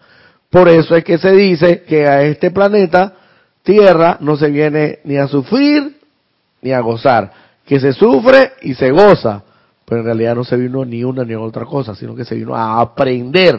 Por 0.51 0.69
eso 0.69 0.95
es 0.95 1.03
que 1.03 1.17
se 1.17 1.33
dice 1.33 1.83
que 1.85 2.07
a 2.07 2.25
este 2.25 2.51
planeta 2.51 3.15
Tierra 3.63 4.19
no 4.21 4.37
se 4.37 4.51
viene 4.51 4.99
ni 5.05 5.17
a 5.17 5.27
sufrir 5.27 5.97
ni 6.61 6.73
a 6.73 6.81
gozar, 6.81 7.33
que 7.65 7.81
se 7.81 7.95
sufre 7.95 8.53
y 8.61 8.75
se 8.75 8.91
goza, 8.91 9.43
pero 9.87 10.03
en 10.03 10.05
realidad 10.05 10.35
no 10.35 10.45
se 10.45 10.59
vino 10.59 10.85
ni 10.85 11.05
una 11.05 11.25
ni 11.25 11.35
otra 11.35 11.65
cosa, 11.65 11.95
sino 11.95 12.15
que 12.15 12.27
se 12.27 12.35
vino 12.35 12.55
a 12.55 12.83
aprender, 12.83 13.59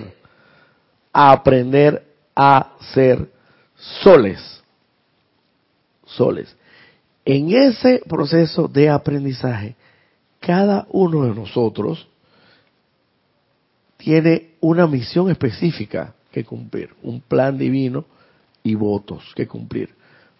a 1.11 1.31
aprender 1.31 2.05
a 2.35 2.73
ser 2.93 3.27
soles, 3.75 4.61
soles. 6.05 6.55
En 7.25 7.51
ese 7.55 8.03
proceso 8.07 8.67
de 8.67 8.87
aprendizaje, 8.87 9.75
cada 10.39 10.85
uno 10.91 11.23
de 11.23 11.33
nosotros 11.33 12.08
tiene 13.99 14.51
una 14.61 14.87
misión 14.87 15.29
específica 15.29 16.13
que 16.31 16.45
cumplir, 16.45 16.89
un 17.03 17.19
plan 17.19 17.57
divino 17.57 18.05
y 18.63 18.73
votos 18.75 19.33
que 19.35 19.45
cumplir. 19.45 19.89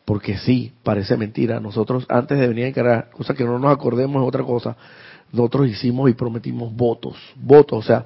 Porque 0.06 0.38
sí, 0.38 0.72
parece 0.82 1.17
mentira, 1.17 1.60
nosotros 1.60 2.06
antes 2.08 2.39
de 2.39 2.48
venir 2.48 2.65
a 2.65 2.67
encargar, 2.69 3.10
cosa 3.12 3.34
que 3.34 3.43
no 3.43 3.60
nos 3.60 3.72
acordemos 3.72 4.22
es 4.22 4.28
otra 4.28 4.43
cosa, 4.43 4.78
nosotros 5.34 5.67
hicimos 5.67 6.10
y 6.10 6.13
prometimos 6.13 6.74
votos, 6.74 7.17
votos, 7.36 7.80
o 7.80 7.82
sea, 7.82 8.06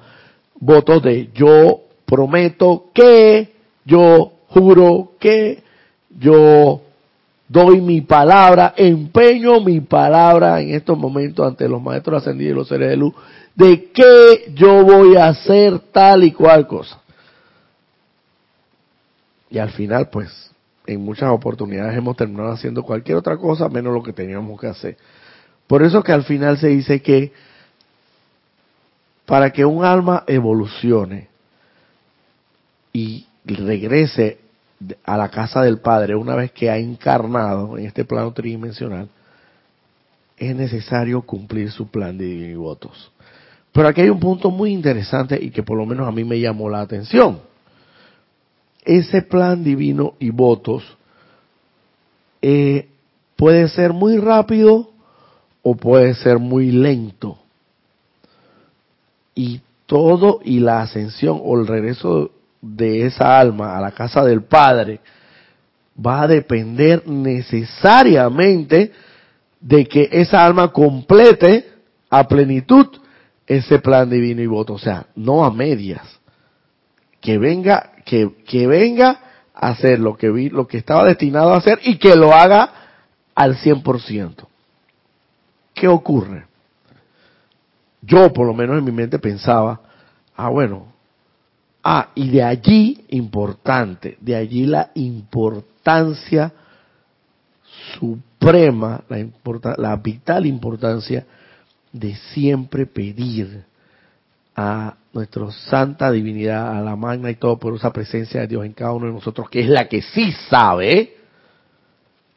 votos 0.58 1.02
de 1.02 1.30
yo 1.32 1.82
prometo 2.04 2.86
que, 2.92 3.52
yo 3.84 4.32
juro 4.48 5.12
que, 5.20 5.62
yo 6.18 6.80
doy 7.48 7.80
mi 7.80 8.00
palabra, 8.00 8.74
empeño 8.76 9.60
mi 9.60 9.80
palabra 9.80 10.60
en 10.60 10.74
estos 10.74 10.98
momentos 10.98 11.46
ante 11.46 11.68
los 11.68 11.80
maestros 11.80 12.22
ascendidos 12.22 12.52
y 12.52 12.56
los 12.56 12.68
seres 12.68 12.88
de 12.88 12.96
luz, 12.96 13.14
de 13.54 13.90
que 13.92 14.52
yo 14.54 14.84
voy 14.84 15.16
a 15.16 15.28
hacer 15.28 15.78
tal 15.92 16.24
y 16.24 16.32
cual 16.32 16.66
cosa. 16.66 17.00
Y 19.50 19.58
al 19.58 19.70
final, 19.70 20.08
pues, 20.10 20.50
en 20.86 21.00
muchas 21.00 21.30
oportunidades 21.30 21.96
hemos 21.96 22.16
terminado 22.16 22.50
haciendo 22.50 22.82
cualquier 22.82 23.16
otra 23.16 23.36
cosa 23.36 23.68
menos 23.68 23.94
lo 23.94 24.02
que 24.02 24.12
teníamos 24.12 24.60
que 24.60 24.66
hacer. 24.66 24.96
Por 25.66 25.82
eso 25.82 26.02
que 26.02 26.12
al 26.12 26.24
final 26.24 26.58
se 26.58 26.68
dice 26.68 27.00
que 27.00 27.32
para 29.24 29.50
que 29.50 29.64
un 29.64 29.84
alma 29.84 30.24
evolucione 30.26 31.28
y 32.92 33.26
regrese 33.44 34.38
a 35.04 35.16
la 35.16 35.30
casa 35.30 35.62
del 35.62 35.78
Padre 35.78 36.14
una 36.14 36.34
vez 36.34 36.52
que 36.52 36.70
ha 36.70 36.76
encarnado 36.76 37.78
en 37.78 37.86
este 37.86 38.04
plano 38.04 38.32
tridimensional, 38.32 39.08
es 40.36 40.54
necesario 40.54 41.22
cumplir 41.22 41.70
su 41.70 41.88
plan 41.88 42.18
de 42.18 42.54
votos. 42.56 43.10
Pero 43.74 43.88
aquí 43.88 44.02
hay 44.02 44.08
un 44.08 44.20
punto 44.20 44.52
muy 44.52 44.70
interesante 44.70 45.36
y 45.42 45.50
que 45.50 45.64
por 45.64 45.76
lo 45.76 45.84
menos 45.84 46.06
a 46.06 46.12
mí 46.12 46.22
me 46.22 46.38
llamó 46.38 46.70
la 46.70 46.80
atención. 46.80 47.40
Ese 48.84 49.20
plan 49.22 49.64
divino 49.64 50.14
y 50.20 50.30
votos 50.30 50.84
eh, 52.40 52.86
puede 53.34 53.66
ser 53.68 53.92
muy 53.92 54.16
rápido 54.18 54.92
o 55.64 55.74
puede 55.74 56.14
ser 56.14 56.38
muy 56.38 56.70
lento. 56.70 57.36
Y 59.34 59.60
todo 59.86 60.38
y 60.44 60.60
la 60.60 60.82
ascensión 60.82 61.40
o 61.42 61.58
el 61.58 61.66
regreso 61.66 62.30
de 62.62 63.06
esa 63.06 63.40
alma 63.40 63.76
a 63.76 63.80
la 63.80 63.90
casa 63.90 64.24
del 64.24 64.44
Padre 64.44 65.00
va 65.98 66.22
a 66.22 66.28
depender 66.28 67.08
necesariamente 67.08 68.92
de 69.60 69.84
que 69.86 70.08
esa 70.12 70.44
alma 70.46 70.70
complete 70.70 71.72
a 72.08 72.28
plenitud 72.28 72.86
ese 73.46 73.78
plan 73.78 74.08
divino 74.08 74.42
y 74.42 74.46
voto, 74.46 74.74
o 74.74 74.78
sea, 74.78 75.06
no 75.16 75.44
a 75.44 75.50
medias. 75.50 76.02
Que 77.20 77.38
venga, 77.38 77.92
que, 78.04 78.34
que 78.46 78.66
venga 78.66 79.20
a 79.54 79.68
hacer 79.68 80.00
lo 80.00 80.16
que 80.16 80.30
vi, 80.30 80.50
lo 80.50 80.66
que 80.66 80.78
estaba 80.78 81.04
destinado 81.04 81.54
a 81.54 81.58
hacer 81.58 81.80
y 81.82 81.98
que 81.98 82.16
lo 82.16 82.32
haga 82.32 82.70
al 83.34 83.56
100%. 83.56 84.46
¿Qué 85.74 85.88
ocurre? 85.88 86.46
Yo, 88.02 88.32
por 88.32 88.46
lo 88.46 88.54
menos 88.54 88.78
en 88.78 88.84
mi 88.84 88.92
mente, 88.92 89.18
pensaba, 89.18 89.80
ah, 90.36 90.48
bueno, 90.50 90.94
Ah, 91.86 92.08
y 92.14 92.30
de 92.30 92.42
allí, 92.42 93.04
importante, 93.10 94.16
de 94.22 94.34
allí 94.34 94.64
la 94.64 94.90
importancia 94.94 96.50
suprema, 98.00 99.02
la, 99.06 99.74
la 99.76 99.96
vital 99.96 100.46
importancia 100.46 101.26
de 101.94 102.16
siempre 102.34 102.86
pedir 102.86 103.64
a 104.56 104.96
nuestra 105.12 105.50
santa 105.52 106.10
divinidad, 106.10 106.76
a 106.76 106.82
la 106.82 106.96
magna 106.96 107.30
y 107.30 107.36
todo 107.36 107.58
esa 107.76 107.92
presencia 107.92 108.40
de 108.40 108.48
Dios 108.48 108.66
en 108.66 108.72
cada 108.72 108.92
uno 108.92 109.06
de 109.06 109.12
nosotros, 109.12 109.48
que 109.48 109.60
es 109.60 109.68
la 109.68 109.88
que 109.88 110.02
sí 110.02 110.32
sabe, 110.50 111.16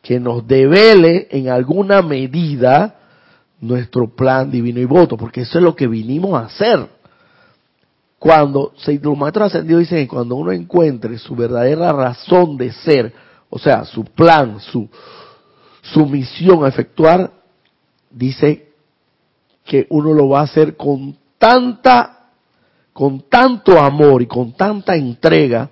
que 0.04 0.20
nos 0.20 0.48
devele 0.48 1.28
en 1.32 1.50
alguna 1.50 2.04
medida 2.04 2.96
nuestro 3.60 4.16
plan 4.16 4.52
divino 4.52 4.80
y 4.80 4.86
voto, 4.86 5.18
porque 5.18 5.42
eso 5.42 5.58
es 5.58 5.64
lo 5.64 5.76
que 5.76 5.88
vinimos 5.88 6.40
a 6.40 6.46
hacer. 6.46 6.88
Cuando 8.20 8.74
los 9.02 9.18
maestros 9.18 9.48
ascendidos 9.48 9.82
dicen 9.82 9.98
que 10.00 10.08
cuando 10.08 10.36
uno 10.36 10.52
encuentre 10.52 11.18
su 11.18 11.36
verdadera 11.36 11.92
razón 11.92 12.58
de 12.58 12.72
ser, 12.72 13.12
o 13.50 13.58
sea, 13.58 13.86
su 13.86 14.06
plan, 14.06 14.60
su, 14.60 14.88
su 15.82 16.06
misión 16.06 16.64
a 16.64 16.68
efectuar, 16.68 17.32
dice 18.12 18.67
que 19.68 19.86
uno 19.90 20.14
lo 20.14 20.30
va 20.30 20.40
a 20.40 20.44
hacer 20.44 20.76
con 20.78 21.16
tanta, 21.38 22.30
con 22.94 23.26
tanto 23.30 23.78
amor 23.78 24.22
y 24.22 24.26
con 24.26 24.54
tanta 24.54 24.96
entrega 24.96 25.70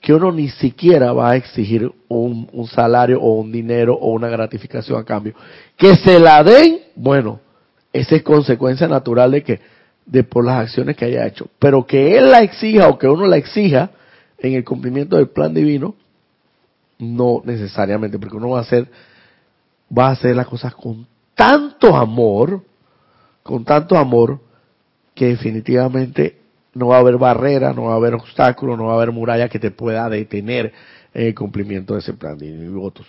que 0.00 0.14
uno 0.14 0.30
ni 0.30 0.48
siquiera 0.48 1.12
va 1.12 1.30
a 1.30 1.36
exigir 1.36 1.90
un, 2.08 2.68
salario 2.68 3.20
o 3.20 3.40
un 3.40 3.50
dinero 3.50 3.94
o 3.94 4.12
una 4.12 4.28
gratificación 4.28 5.00
a 5.00 5.04
cambio. 5.04 5.34
Que 5.76 5.96
se 5.96 6.20
la 6.20 6.44
den, 6.44 6.78
bueno, 6.94 7.40
esa 7.92 8.14
es 8.14 8.22
consecuencia 8.22 8.86
natural 8.86 9.32
de 9.32 9.42
que 9.42 9.60
de 10.06 10.22
por 10.22 10.44
las 10.44 10.60
acciones 10.60 10.96
que 10.96 11.06
haya 11.06 11.26
hecho. 11.26 11.48
Pero 11.58 11.84
que 11.84 12.16
él 12.16 12.30
la 12.30 12.42
exija 12.42 12.88
o 12.88 12.98
que 12.98 13.08
uno 13.08 13.26
la 13.26 13.36
exija 13.36 13.90
en 14.38 14.54
el 14.54 14.64
cumplimiento 14.64 15.16
del 15.16 15.28
plan 15.28 15.52
divino, 15.52 15.96
no 16.98 17.42
necesariamente, 17.44 18.18
porque 18.18 18.36
uno 18.36 18.50
va 18.50 18.58
a 18.58 18.62
hacer, 18.62 18.86
va 19.96 20.08
a 20.08 20.12
hacer 20.12 20.36
las 20.36 20.46
cosas 20.46 20.72
con 20.76 21.04
tanto 21.34 21.96
amor, 21.96 22.62
con 23.46 23.64
tanto 23.64 23.96
amor, 23.96 24.40
que 25.14 25.28
definitivamente 25.28 26.38
no 26.74 26.88
va 26.88 26.96
a 26.96 27.00
haber 27.00 27.16
barrera, 27.16 27.72
no 27.72 27.84
va 27.84 27.94
a 27.94 27.96
haber 27.96 28.14
obstáculo, 28.14 28.76
no 28.76 28.86
va 28.86 28.92
a 28.92 28.96
haber 28.96 29.12
muralla 29.12 29.48
que 29.48 29.58
te 29.58 29.70
pueda 29.70 30.08
detener 30.10 30.72
en 31.14 31.28
el 31.28 31.34
cumplimiento 31.34 31.94
de 31.94 32.00
ese 32.00 32.12
plan 32.12 32.36
y 32.40 32.68
votos. 32.68 33.06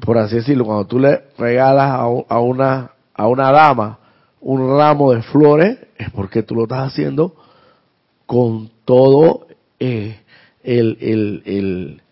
Por 0.00 0.18
así 0.18 0.36
decirlo, 0.36 0.66
cuando 0.66 0.86
tú 0.86 0.98
le 0.98 1.22
regalas 1.38 1.90
a 2.28 2.38
una, 2.40 2.90
a 3.14 3.26
una 3.26 3.50
dama 3.50 3.98
un 4.40 4.76
ramo 4.76 5.12
de 5.12 5.22
flores, 5.22 5.78
es 5.96 6.10
porque 6.10 6.42
tú 6.42 6.54
lo 6.54 6.64
estás 6.64 6.92
haciendo 6.92 7.34
con 8.26 8.70
todo 8.84 9.46
eh, 9.80 10.20
el, 10.62 10.96
el, 11.00 11.42
el, 11.44 12.02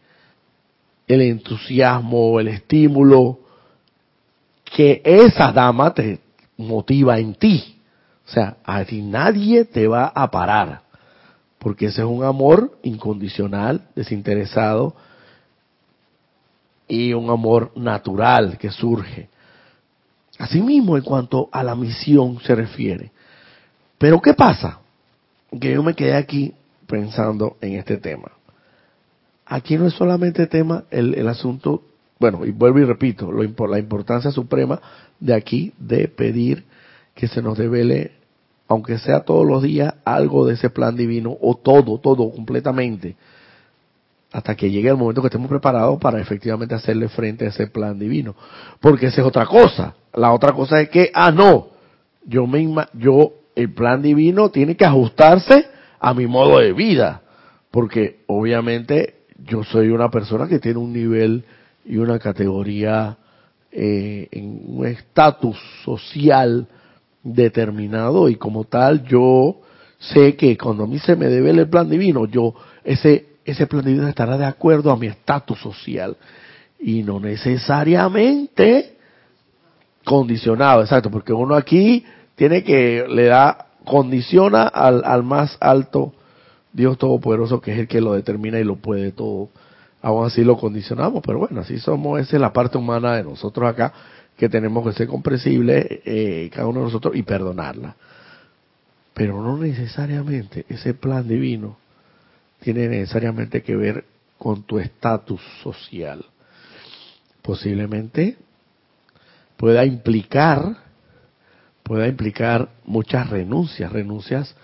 el 1.06 1.20
entusiasmo, 1.20 2.40
el 2.40 2.48
estímulo 2.48 3.38
que 4.64 5.00
esa 5.04 5.52
dama 5.52 5.94
te 5.94 6.18
motiva 6.56 7.18
en 7.18 7.34
ti. 7.34 7.80
O 8.26 8.30
sea, 8.30 8.56
a 8.64 8.84
ti 8.84 9.02
nadie 9.02 9.64
te 9.64 9.86
va 9.86 10.06
a 10.14 10.30
parar, 10.30 10.82
porque 11.58 11.86
ese 11.86 12.02
es 12.02 12.06
un 12.06 12.24
amor 12.24 12.78
incondicional, 12.82 13.82
desinteresado 13.94 14.94
y 16.88 17.12
un 17.12 17.30
amor 17.30 17.72
natural 17.76 18.58
que 18.58 18.70
surge. 18.70 19.28
Asimismo, 20.38 20.96
en 20.96 21.02
cuanto 21.02 21.48
a 21.52 21.62
la 21.62 21.74
misión 21.74 22.40
se 22.40 22.54
refiere. 22.54 23.10
Pero 23.98 24.20
¿qué 24.20 24.34
pasa? 24.34 24.80
Que 25.58 25.72
yo 25.72 25.82
me 25.82 25.94
quedé 25.94 26.14
aquí 26.14 26.52
pensando 26.86 27.56
en 27.60 27.74
este 27.74 27.96
tema. 27.96 28.30
Aquí 29.46 29.76
no 29.76 29.86
es 29.86 29.94
solamente 29.94 30.46
tema 30.46 30.84
el, 30.90 31.26
asunto, 31.28 31.82
bueno, 32.18 32.44
y 32.44 32.50
vuelvo 32.50 32.80
y 32.80 32.84
repito, 32.84 33.30
lo, 33.30 33.42
la 33.68 33.78
importancia 33.78 34.30
suprema 34.32 34.80
de 35.20 35.34
aquí 35.34 35.72
de 35.78 36.08
pedir 36.08 36.64
que 37.14 37.28
se 37.28 37.42
nos 37.42 37.56
devele, 37.56 38.12
aunque 38.68 38.98
sea 38.98 39.20
todos 39.20 39.46
los 39.46 39.62
días, 39.62 39.94
algo 40.04 40.46
de 40.46 40.54
ese 40.54 40.70
plan 40.70 40.96
divino, 40.96 41.36
o 41.40 41.54
todo, 41.54 41.98
todo, 41.98 42.30
completamente, 42.30 43.16
hasta 44.32 44.54
que 44.54 44.70
llegue 44.70 44.90
el 44.90 44.96
momento 44.96 45.22
que 45.22 45.28
estemos 45.28 45.48
preparados 45.48 45.98
para 45.98 46.20
efectivamente 46.20 46.74
hacerle 46.74 47.08
frente 47.08 47.46
a 47.46 47.48
ese 47.48 47.68
plan 47.68 47.98
divino. 47.98 48.34
Porque 48.80 49.06
esa 49.06 49.22
es 49.22 49.26
otra 49.26 49.46
cosa. 49.46 49.94
La 50.12 50.32
otra 50.32 50.52
cosa 50.52 50.80
es 50.80 50.90
que, 50.90 51.10
ah, 51.14 51.30
no, 51.30 51.68
yo 52.24 52.46
me, 52.46 52.68
yo, 52.94 53.32
el 53.54 53.72
plan 53.72 54.02
divino 54.02 54.50
tiene 54.50 54.76
que 54.76 54.84
ajustarse 54.84 55.66
a 55.98 56.12
mi 56.12 56.26
modo 56.26 56.58
de 56.58 56.72
vida. 56.72 57.22
Porque 57.70 58.20
obviamente 58.26 59.14
yo 59.38 59.64
soy 59.64 59.88
una 59.88 60.10
persona 60.10 60.48
que 60.48 60.58
tiene 60.58 60.78
un 60.78 60.92
nivel 60.92 61.44
y 61.84 61.96
una 61.96 62.18
categoría 62.18 63.16
eh, 63.78 64.28
en 64.30 64.62
un 64.68 64.86
estatus 64.86 65.58
social 65.84 66.66
determinado 67.22 68.30
y 68.30 68.36
como 68.36 68.64
tal 68.64 69.04
yo 69.04 69.56
sé 69.98 70.34
que 70.34 70.56
cuando 70.56 70.84
a 70.84 70.86
mí 70.86 70.98
se 70.98 71.14
me 71.14 71.26
debe 71.26 71.50
el 71.50 71.68
plan 71.68 71.90
divino, 71.90 72.24
yo, 72.24 72.54
ese, 72.82 73.26
ese 73.44 73.66
plan 73.66 73.84
divino 73.84 74.08
estará 74.08 74.38
de 74.38 74.46
acuerdo 74.46 74.90
a 74.90 74.96
mi 74.96 75.08
estatus 75.08 75.58
social 75.60 76.16
y 76.80 77.02
no 77.02 77.20
necesariamente 77.20 78.96
condicionado, 80.04 80.80
exacto, 80.80 81.10
porque 81.10 81.34
uno 81.34 81.54
aquí 81.54 82.02
tiene 82.34 82.64
que, 82.64 83.04
le 83.06 83.24
da, 83.24 83.66
condiciona 83.84 84.68
al, 84.68 85.02
al 85.04 85.22
más 85.22 85.58
alto 85.60 86.14
Dios 86.72 86.96
Todopoderoso 86.96 87.60
que 87.60 87.74
es 87.74 87.78
el 87.78 87.88
que 87.88 88.00
lo 88.00 88.14
determina 88.14 88.58
y 88.58 88.64
lo 88.64 88.76
puede 88.76 89.12
todo. 89.12 89.50
Aún 90.06 90.24
así 90.24 90.44
lo 90.44 90.56
condicionamos, 90.56 91.20
pero 91.26 91.40
bueno, 91.40 91.62
así 91.62 91.80
somos, 91.80 92.20
esa 92.20 92.36
es 92.36 92.40
la 92.40 92.52
parte 92.52 92.78
humana 92.78 93.16
de 93.16 93.24
nosotros 93.24 93.68
acá, 93.68 93.92
que 94.36 94.48
tenemos 94.48 94.86
que 94.86 94.92
ser 94.92 95.08
comprensibles, 95.08 95.84
eh, 96.04 96.48
cada 96.54 96.68
uno 96.68 96.78
de 96.78 96.84
nosotros, 96.84 97.16
y 97.16 97.24
perdonarla. 97.24 97.96
Pero 99.14 99.42
no 99.42 99.58
necesariamente 99.58 100.64
ese 100.68 100.94
plan 100.94 101.26
divino 101.26 101.76
tiene 102.60 102.86
necesariamente 102.86 103.64
que 103.64 103.74
ver 103.74 104.04
con 104.38 104.62
tu 104.62 104.78
estatus 104.78 105.40
social. 105.64 106.24
Posiblemente 107.42 108.36
pueda 109.56 109.84
implicar, 109.84 110.76
pueda 111.82 112.06
implicar 112.06 112.68
muchas 112.84 113.28
renuncias, 113.28 113.90
renuncias, 113.90 114.54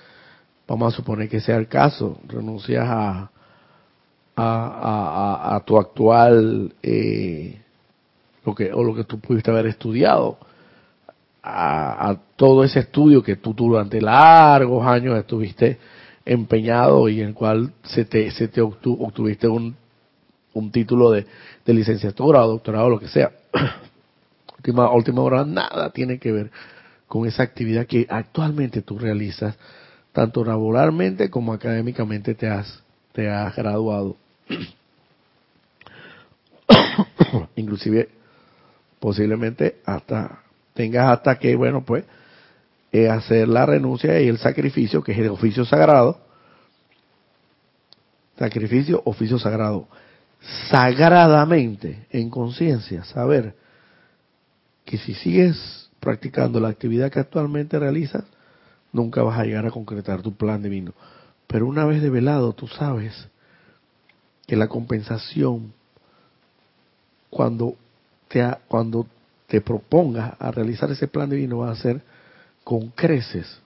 vamos 0.69 0.95
a 0.95 0.97
suponer 0.97 1.29
que 1.29 1.41
sea 1.41 1.57
el 1.57 1.67
caso, 1.67 2.21
renuncias 2.29 2.87
a, 2.89 3.32
a, 4.37 5.55
a, 5.55 5.61
tu 5.65 5.79
actual, 5.79 6.73
eh, 6.83 7.61
lo 8.45 8.55
que, 8.55 8.73
o 8.73 8.83
lo 8.83 8.95
que 8.95 9.05
tú 9.05 9.21
pudiste 9.21 9.51
haber 9.51 9.67
estudiado, 9.67 10.39
a, 11.43 12.17
todo 12.37 12.65
ese 12.65 12.81
estudio 12.81 13.23
que 13.23 13.37
tú 13.37 13.53
durante 13.55 14.01
largos 14.01 14.87
años 14.87 15.19
estuviste 15.19 15.79
empeñado 16.25 17.09
y 17.09 17.21
en 17.21 17.29
el 17.29 17.35
cual 17.35 17.73
se 17.83 18.05
te, 18.05 18.31
se 18.31 18.49
te 18.49 18.61
obtuviste 18.61 19.49
un, 19.49 19.75
un 20.55 20.71
título 20.71 21.11
de, 21.11 21.27
de 21.65 21.75
licenciatura 21.75 22.45
o 22.45 22.49
doctorado, 22.49 22.89
lo 22.89 22.99
que 22.99 23.09
sea. 23.09 23.33
última, 24.57 24.91
última 24.93 25.23
hora, 25.23 25.45
nada 25.45 25.91
tiene 25.91 26.19
que 26.19 26.33
ver 26.33 26.51
con 27.09 27.27
esa 27.27 27.43
actividad 27.43 27.87
que 27.87 28.07
actualmente 28.09 28.83
tú 28.83 28.99
realizas, 28.99 29.57
tanto 30.13 30.45
laboralmente 30.45 31.31
como 31.31 31.53
académicamente 31.53 32.35
te 32.35 32.49
has, 32.49 32.83
te 33.13 33.29
has 33.29 33.55
graduado. 33.55 34.17
Inclusive, 37.57 38.09
posiblemente 38.99 39.81
hasta 39.85 40.43
tengas 40.75 41.09
hasta 41.09 41.39
que, 41.39 41.55
bueno, 41.57 41.85
pues, 41.85 42.05
eh, 42.93 43.09
hacer 43.09 43.49
la 43.49 43.67
renuncia 43.67 44.21
y 44.21 44.29
el 44.29 44.39
sacrificio, 44.39 45.03
que 45.03 45.13
es 45.13 45.19
el 45.19 45.29
oficio 45.29 45.65
sagrado. 45.65 46.21
Sacrificio, 48.39 49.03
oficio 49.05 49.39
sagrado. 49.39 49.89
Sagradamente, 50.71 52.07
en 52.11 52.31
conciencia, 52.31 53.05
saber 53.05 53.55
que 54.85 54.99
si 54.99 55.15
sigues 55.15 55.91
practicando 56.01 56.59
la 56.59 56.69
actividad 56.69 57.11
que 57.11 57.21
actualmente 57.21 57.79
realizas, 57.79 58.25
nunca 58.93 59.23
vas 59.23 59.39
a 59.39 59.45
llegar 59.45 59.67
a 59.67 59.71
concretar 59.71 60.21
tu 60.21 60.35
plan 60.35 60.63
divino. 60.63 60.93
Pero 61.47 61.67
una 61.67 61.85
vez 61.85 62.03
develado, 62.03 62.53
tú 62.53 62.67
sabes 62.67 63.29
que 64.53 64.57
la 64.57 64.69
compensación, 64.69 65.73
cuando 67.31 67.75
te, 68.29 68.47
cuando 68.69 69.07
te 69.47 69.63
propongas 69.63 70.35
a 70.39 70.51
realizar 70.51 70.91
ese 70.91 71.09
plan 71.09 71.31
divino 71.31 71.61
va 71.61 71.71
a 71.71 71.77
ser 71.77 72.03
con 72.63 72.89
creces 72.89 73.63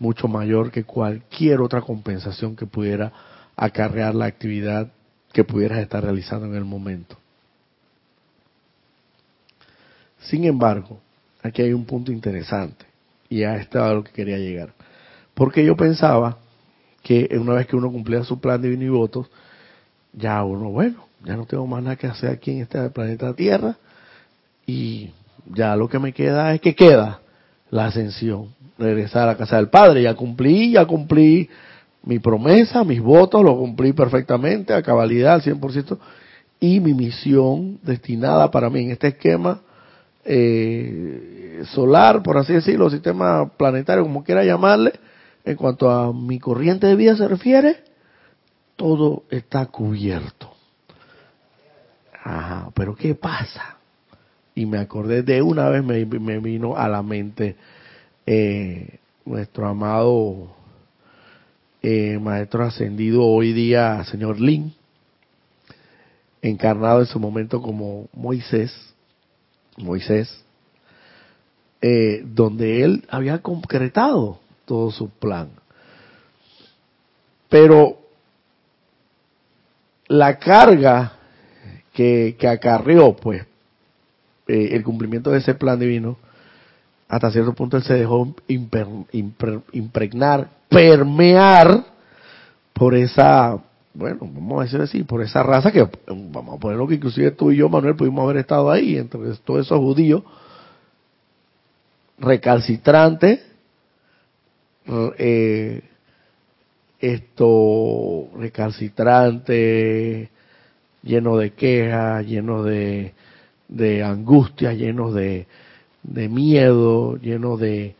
mucho 0.00 0.26
mayor 0.26 0.72
que 0.72 0.82
cualquier 0.82 1.60
otra 1.60 1.80
compensación 1.80 2.56
que 2.56 2.66
pudiera 2.66 3.12
acarrear 3.54 4.16
la 4.16 4.24
actividad 4.24 4.90
que 5.32 5.44
pudieras 5.44 5.78
estar 5.78 6.02
realizando 6.02 6.46
en 6.46 6.56
el 6.56 6.64
momento. 6.64 7.16
Sin 10.22 10.42
embargo, 10.42 10.98
aquí 11.40 11.62
hay 11.62 11.72
un 11.72 11.84
punto 11.84 12.10
interesante 12.10 12.84
y 13.28 13.44
a 13.44 13.54
este 13.54 13.78
a 13.78 13.92
lo 13.92 14.02
que 14.02 14.10
quería 14.10 14.38
llegar. 14.38 14.74
Porque 15.34 15.64
yo 15.64 15.76
pensaba 15.76 16.36
que 17.04 17.28
una 17.40 17.54
vez 17.54 17.68
que 17.68 17.76
uno 17.76 17.92
cumplía 17.92 18.24
su 18.24 18.40
plan 18.40 18.60
divino 18.60 18.82
y 18.82 18.88
votos, 18.88 19.30
ya 20.18 20.42
uno, 20.44 20.70
bueno, 20.70 21.04
ya 21.24 21.36
no 21.36 21.46
tengo 21.46 21.66
más 21.66 21.82
nada 21.82 21.96
que 21.96 22.06
hacer 22.06 22.30
aquí 22.30 22.50
en 22.50 22.62
este 22.62 22.90
planeta 22.90 23.34
Tierra, 23.34 23.76
y 24.66 25.10
ya 25.54 25.76
lo 25.76 25.88
que 25.88 25.98
me 25.98 26.12
queda 26.12 26.54
es 26.54 26.60
que 26.60 26.74
queda 26.74 27.20
la 27.70 27.86
ascensión, 27.86 28.48
regresar 28.78 29.22
a 29.22 29.32
la 29.32 29.36
casa 29.36 29.56
del 29.56 29.68
Padre. 29.68 30.02
Ya 30.02 30.14
cumplí, 30.14 30.72
ya 30.72 30.84
cumplí 30.84 31.48
mi 32.04 32.18
promesa, 32.18 32.84
mis 32.84 33.00
votos, 33.00 33.42
lo 33.42 33.56
cumplí 33.56 33.92
perfectamente, 33.92 34.74
a 34.74 34.82
cabalidad, 34.82 35.34
al 35.34 35.42
100%, 35.42 35.98
y 36.60 36.80
mi 36.80 36.94
misión 36.94 37.78
destinada 37.82 38.50
para 38.50 38.70
mí 38.70 38.80
en 38.80 38.90
este 38.90 39.08
esquema 39.08 39.60
eh, 40.24 41.62
solar, 41.70 42.22
por 42.22 42.36
así 42.36 42.52
decirlo, 42.52 42.90
sistema 42.90 43.50
planetario, 43.56 44.04
como 44.04 44.24
quiera 44.24 44.44
llamarle, 44.44 44.92
en 45.44 45.56
cuanto 45.56 45.90
a 45.90 46.12
mi 46.12 46.38
corriente 46.38 46.86
de 46.86 46.96
vida 46.96 47.16
se 47.16 47.28
refiere, 47.28 47.87
todo 48.78 49.24
está 49.28 49.66
cubierto. 49.66 50.54
Ajá, 52.24 52.70
pero 52.74 52.94
¿qué 52.94 53.14
pasa? 53.14 53.78
y 54.58 54.66
me 54.66 54.78
acordé 54.78 55.22
de 55.22 55.40
una 55.40 55.68
vez, 55.68 55.84
me, 55.84 56.38
vino 56.40 56.76
a 56.76 56.88
la 56.88 57.00
mente 57.00 57.54
eh, 58.26 58.98
nuestro 59.24 59.68
amado 59.68 60.48
eh, 61.80 62.18
maestro 62.20 62.64
ascendido 62.64 63.24
hoy 63.24 63.52
día, 63.52 64.02
señor 64.06 64.40
Lin, 64.40 64.74
encarnado 66.42 66.98
en 66.98 67.06
su 67.06 67.20
momento 67.20 67.62
como 67.62 68.08
Moisés, 68.12 68.74
Moisés, 69.76 70.44
eh, 71.80 72.24
donde 72.24 72.82
él 72.82 73.06
había 73.10 73.38
concretado 73.38 74.40
todo 74.64 74.90
su 74.90 75.08
plan. 75.08 75.50
Pero 77.48 77.97
la 80.08 80.38
carga 80.38 81.12
que, 81.92 82.36
que 82.38 82.48
acarreó, 82.48 83.14
pues, 83.14 83.42
eh, 84.46 84.70
el 84.72 84.82
cumplimiento 84.82 85.30
de 85.30 85.38
ese 85.38 85.54
plan 85.54 85.78
divino, 85.78 86.16
hasta 87.08 87.30
cierto 87.30 87.52
punto 87.54 87.76
él 87.76 87.82
se 87.82 87.94
dejó 87.94 88.34
impregnar, 89.72 90.48
permear 90.68 91.84
por 92.72 92.94
esa, 92.94 93.58
bueno, 93.94 94.18
vamos 94.20 94.60
a 94.60 94.64
decir 94.64 94.80
así, 94.80 95.02
por 95.04 95.22
esa 95.22 95.42
raza 95.42 95.72
que, 95.72 95.86
vamos 96.06 96.56
a 96.56 96.60
ponerlo 96.60 96.86
que 96.86 96.94
inclusive 96.94 97.30
tú 97.30 97.50
y 97.50 97.56
yo, 97.56 97.68
Manuel, 97.68 97.96
pudimos 97.96 98.24
haber 98.24 98.38
estado 98.38 98.70
ahí, 98.70 98.96
entre 98.96 99.20
todos 99.44 99.66
esos 99.66 99.78
judíos 99.78 100.22
recalcitrantes, 102.18 103.40
eh, 105.18 105.82
esto 107.00 108.28
recalcitrante, 108.36 110.28
lleno 111.02 111.36
de 111.36 111.50
quejas, 111.50 112.26
lleno 112.26 112.62
de 112.62 113.12
de 113.68 114.02
angustia, 114.02 114.72
llenos 114.72 115.14
de, 115.14 115.46
de 116.02 116.28
miedo, 116.28 117.16
llenos 117.16 117.60
de, 117.60 117.94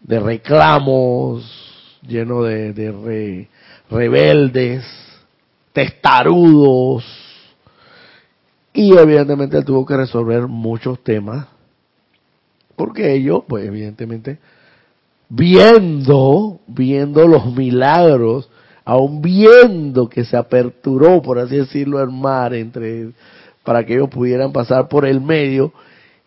de 0.00 0.20
reclamos, 0.20 1.98
llenos 2.06 2.46
de, 2.46 2.72
de 2.72 3.48
rebeldes, 3.90 4.84
testarudos. 5.72 7.04
Y 8.72 8.96
evidentemente 8.96 9.62
tuvo 9.62 9.84
que 9.84 9.96
resolver 9.96 10.46
muchos 10.46 11.02
temas, 11.02 11.46
porque 12.76 13.14
ellos, 13.14 13.42
pues 13.46 13.66
evidentemente, 13.66 14.38
viendo, 15.28 16.60
viendo 16.66 17.26
los 17.26 17.46
milagros, 17.46 18.48
aún 18.84 19.22
viendo 19.22 20.08
que 20.08 20.24
se 20.24 20.36
aperturó, 20.36 21.22
por 21.22 21.38
así 21.38 21.56
decirlo, 21.56 22.02
el 22.02 22.10
mar 22.10 22.54
entre 22.54 23.10
para 23.62 23.84
que 23.84 23.94
ellos 23.94 24.10
pudieran 24.10 24.52
pasar 24.52 24.88
por 24.88 25.06
el 25.06 25.20
medio 25.20 25.72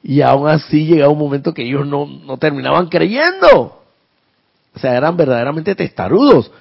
y 0.04 0.22
aún 0.22 0.48
así 0.48 0.86
llegaba 0.86 1.12
un 1.12 1.20
momento 1.20 1.54
que 1.54 1.68
ellos 1.68 1.86
no, 1.86 2.06
no 2.06 2.38
terminaban 2.38 2.88
creyendo. 2.88 3.80
O 4.76 4.80
sea, 4.80 4.96
eran 4.96 5.18
verdaderamente 5.18 5.76
testarudos. 5.76 6.52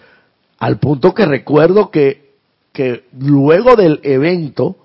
Al 0.58 0.78
punto 0.78 1.14
que 1.14 1.26
recuerdo 1.26 1.90
que, 1.90 2.30
que 2.72 3.04
luego 3.18 3.76
del 3.76 4.00
evento 4.02 4.76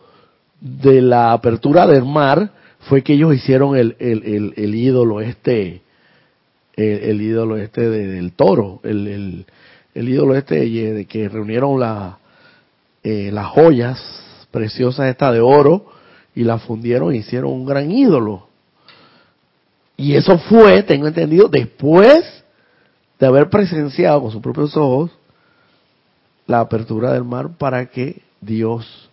de 0.59 1.01
la 1.01 1.33
apertura 1.33 1.87
del 1.87 2.05
mar 2.05 2.51
fue 2.81 3.03
que 3.03 3.13
ellos 3.13 3.33
hicieron 3.33 3.75
el, 3.75 3.95
el, 3.99 4.53
el, 4.55 4.75
ídolo 4.75 5.21
este, 5.21 5.81
el, 6.75 7.21
ídolo 7.21 7.57
este 7.57 7.89
del 7.89 8.31
toro, 8.33 8.79
el, 8.83 9.45
el, 9.93 10.09
ídolo 10.09 10.35
este 10.35 10.55
de 10.55 11.05
que 11.05 11.29
reunieron 11.29 11.79
la, 11.79 12.19
eh, 13.03 13.29
las 13.31 13.47
joyas 13.47 13.99
preciosas 14.51 15.07
esta 15.07 15.31
de 15.31 15.41
oro 15.41 15.85
y 16.35 16.43
la 16.43 16.59
fundieron 16.59 17.13
e 17.13 17.17
hicieron 17.17 17.51
un 17.51 17.65
gran 17.65 17.91
ídolo. 17.91 18.47
Y 19.97 20.15
eso 20.15 20.37
fue, 20.37 20.83
tengo 20.83 21.07
entendido, 21.07 21.47
después 21.47 22.43
de 23.19 23.27
haber 23.27 23.49
presenciado 23.49 24.21
con 24.21 24.31
sus 24.31 24.41
propios 24.41 24.75
ojos 24.75 25.11
la 26.47 26.59
apertura 26.59 27.13
del 27.13 27.23
mar 27.23 27.49
para 27.57 27.85
que 27.85 28.21
Dios 28.41 29.09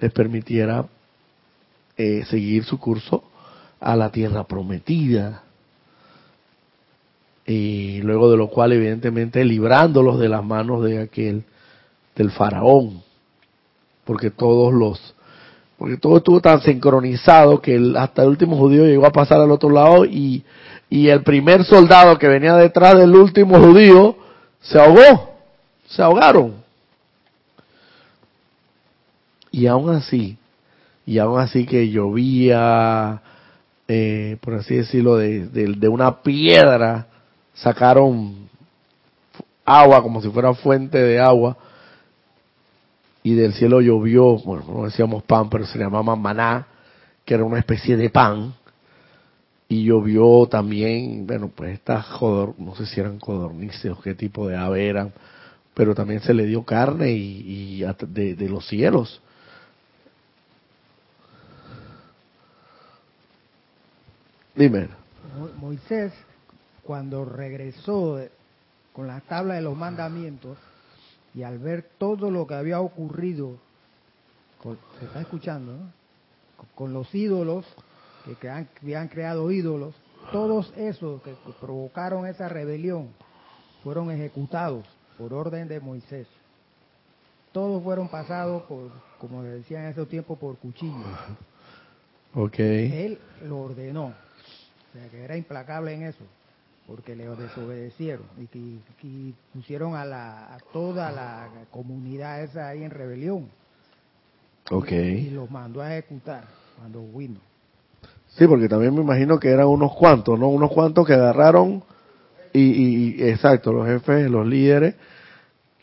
les 0.00 0.12
permitiera 0.12 0.86
eh, 1.96 2.24
seguir 2.28 2.64
su 2.64 2.78
curso 2.78 3.24
a 3.80 3.96
la 3.96 4.10
tierra 4.10 4.44
prometida. 4.44 5.42
Y 7.46 8.00
luego 8.02 8.30
de 8.30 8.36
lo 8.36 8.48
cual, 8.48 8.72
evidentemente, 8.72 9.44
librándolos 9.44 10.18
de 10.18 10.28
las 10.28 10.44
manos 10.44 10.84
de 10.84 11.00
aquel, 11.02 11.44
del 12.14 12.30
faraón, 12.30 13.02
porque 14.04 14.30
todos 14.30 14.72
los, 14.72 15.14
porque 15.78 15.96
todo 15.96 16.18
estuvo 16.18 16.40
tan 16.40 16.60
sincronizado 16.60 17.60
que 17.60 17.94
hasta 17.96 18.22
el 18.22 18.28
último 18.28 18.56
judío 18.56 18.84
llegó 18.84 19.06
a 19.06 19.12
pasar 19.12 19.40
al 19.40 19.50
otro 19.50 19.70
lado 19.70 20.04
y, 20.04 20.44
y 20.88 21.08
el 21.08 21.22
primer 21.22 21.64
soldado 21.64 22.18
que 22.18 22.28
venía 22.28 22.54
detrás 22.54 22.98
del 22.98 23.14
último 23.16 23.58
judío 23.58 24.16
se 24.60 24.78
ahogó, 24.78 25.34
se 25.86 26.02
ahogaron. 26.02 26.62
Y 29.50 29.66
aún 29.66 29.90
así, 29.90 30.38
y 31.04 31.18
aún 31.18 31.40
así 31.40 31.66
que 31.66 31.90
llovía, 31.90 33.20
eh, 33.88 34.38
por 34.40 34.54
así 34.54 34.76
decirlo, 34.76 35.16
de, 35.16 35.46
de, 35.46 35.88
una 35.88 36.22
piedra, 36.22 37.08
sacaron 37.54 38.48
agua 39.64 40.02
como 40.02 40.20
si 40.20 40.28
fuera 40.30 40.54
fuente 40.54 40.98
de 40.98 41.20
agua, 41.20 41.56
y 43.22 43.34
del 43.34 43.52
cielo 43.54 43.80
llovió, 43.80 44.36
bueno, 44.38 44.64
no 44.68 44.84
decíamos 44.84 45.22
pan, 45.22 45.48
pero 45.48 45.64
se 45.66 45.78
llamaba 45.78 46.16
maná, 46.16 46.66
que 47.24 47.34
era 47.34 47.44
una 47.44 47.58
especie 47.58 47.96
de 47.96 48.10
pan, 48.10 48.54
y 49.68 49.84
llovió 49.84 50.46
también, 50.48 51.26
bueno, 51.26 51.50
pues 51.54 51.74
estas 51.74 52.04
jodor, 52.06 52.54
no 52.58 52.74
sé 52.74 52.84
si 52.86 53.00
eran 53.00 53.18
codornices 53.18 53.92
o 53.92 54.00
qué 54.00 54.14
tipo 54.14 54.48
de 54.48 54.56
ave 54.56 54.88
eran, 54.88 55.12
pero 55.72 55.94
también 55.94 56.20
se 56.20 56.34
le 56.34 56.44
dio 56.46 56.64
carne 56.64 57.12
y, 57.12 57.82
de, 58.08 58.34
de, 58.34 58.48
los 58.48 58.66
cielos. 58.66 59.22
Dime. 64.54 64.88
Moisés, 65.58 66.12
cuando 66.92 67.24
regresó 67.24 68.20
con 68.92 69.06
la 69.06 69.20
tabla 69.20 69.54
de 69.54 69.62
los 69.62 69.74
mandamientos 69.74 70.58
y 71.34 71.42
al 71.42 71.58
ver 71.58 71.88
todo 71.96 72.30
lo 72.30 72.46
que 72.46 72.52
había 72.52 72.80
ocurrido, 72.80 73.56
se 74.98 75.06
está 75.06 75.22
escuchando, 75.22 75.72
con 76.74 76.92
los 76.92 77.14
ídolos, 77.14 77.64
que, 78.38 78.50
habían 78.50 79.08
creado 79.08 79.50
ídolos, 79.50 79.94
todos 80.32 80.70
esos 80.76 81.22
que 81.22 81.34
provocaron 81.62 82.26
esa 82.26 82.50
rebelión 82.50 83.08
fueron 83.82 84.10
ejecutados 84.10 84.84
por 85.16 85.32
orden 85.32 85.68
de 85.68 85.80
Moisés. 85.80 86.26
Todos 87.52 87.82
fueron 87.82 88.08
pasados 88.08 88.64
por, 88.64 88.90
como 89.18 89.42
decía 89.42 89.82
en 89.82 89.92
ese 89.92 90.04
tiempo, 90.04 90.36
por 90.36 90.58
cuchillo. 90.58 91.06
Okay. 92.34 92.92
Él 93.06 93.18
lo 93.44 93.60
ordenó. 93.60 94.08
O 94.92 94.92
sea, 94.92 95.08
que 95.08 95.24
era 95.24 95.38
implacable 95.38 95.94
en 95.94 96.02
eso, 96.02 96.22
porque 96.86 97.14
le 97.14 97.26
desobedecieron 97.28 98.26
y, 98.38 99.34
pusieron 99.52 99.94
a, 99.94 100.04
la, 100.04 100.58
toda 100.72 101.10
la 101.12 101.48
comunidad 101.70 102.42
esa 102.42 102.68
ahí 102.68 102.82
en 102.82 102.90
rebelión. 102.90 103.48
Okay. 104.70 105.26
Y, 105.26 105.30
los 105.30 105.50
mandó 105.50 105.80
a 105.80 105.96
ejecutar 105.96 106.44
cuando 106.78 107.06
vino. 107.16 107.40
Sí, 108.28 108.46
porque 108.46 108.68
también 108.68 108.94
me 108.94 109.02
imagino 109.02 109.38
que 109.38 109.48
eran 109.48 109.66
unos 109.66 109.94
cuantos, 109.94 110.38
¿no? 110.38 110.48
Unos 110.48 110.70
cuantos 110.70 111.06
que 111.06 111.12
agarraron 111.12 111.82
y, 112.52 112.60
y 112.60 113.22
exacto, 113.22 113.72
los 113.72 113.86
jefes, 113.86 114.30
los 114.30 114.46
líderes, 114.46 114.94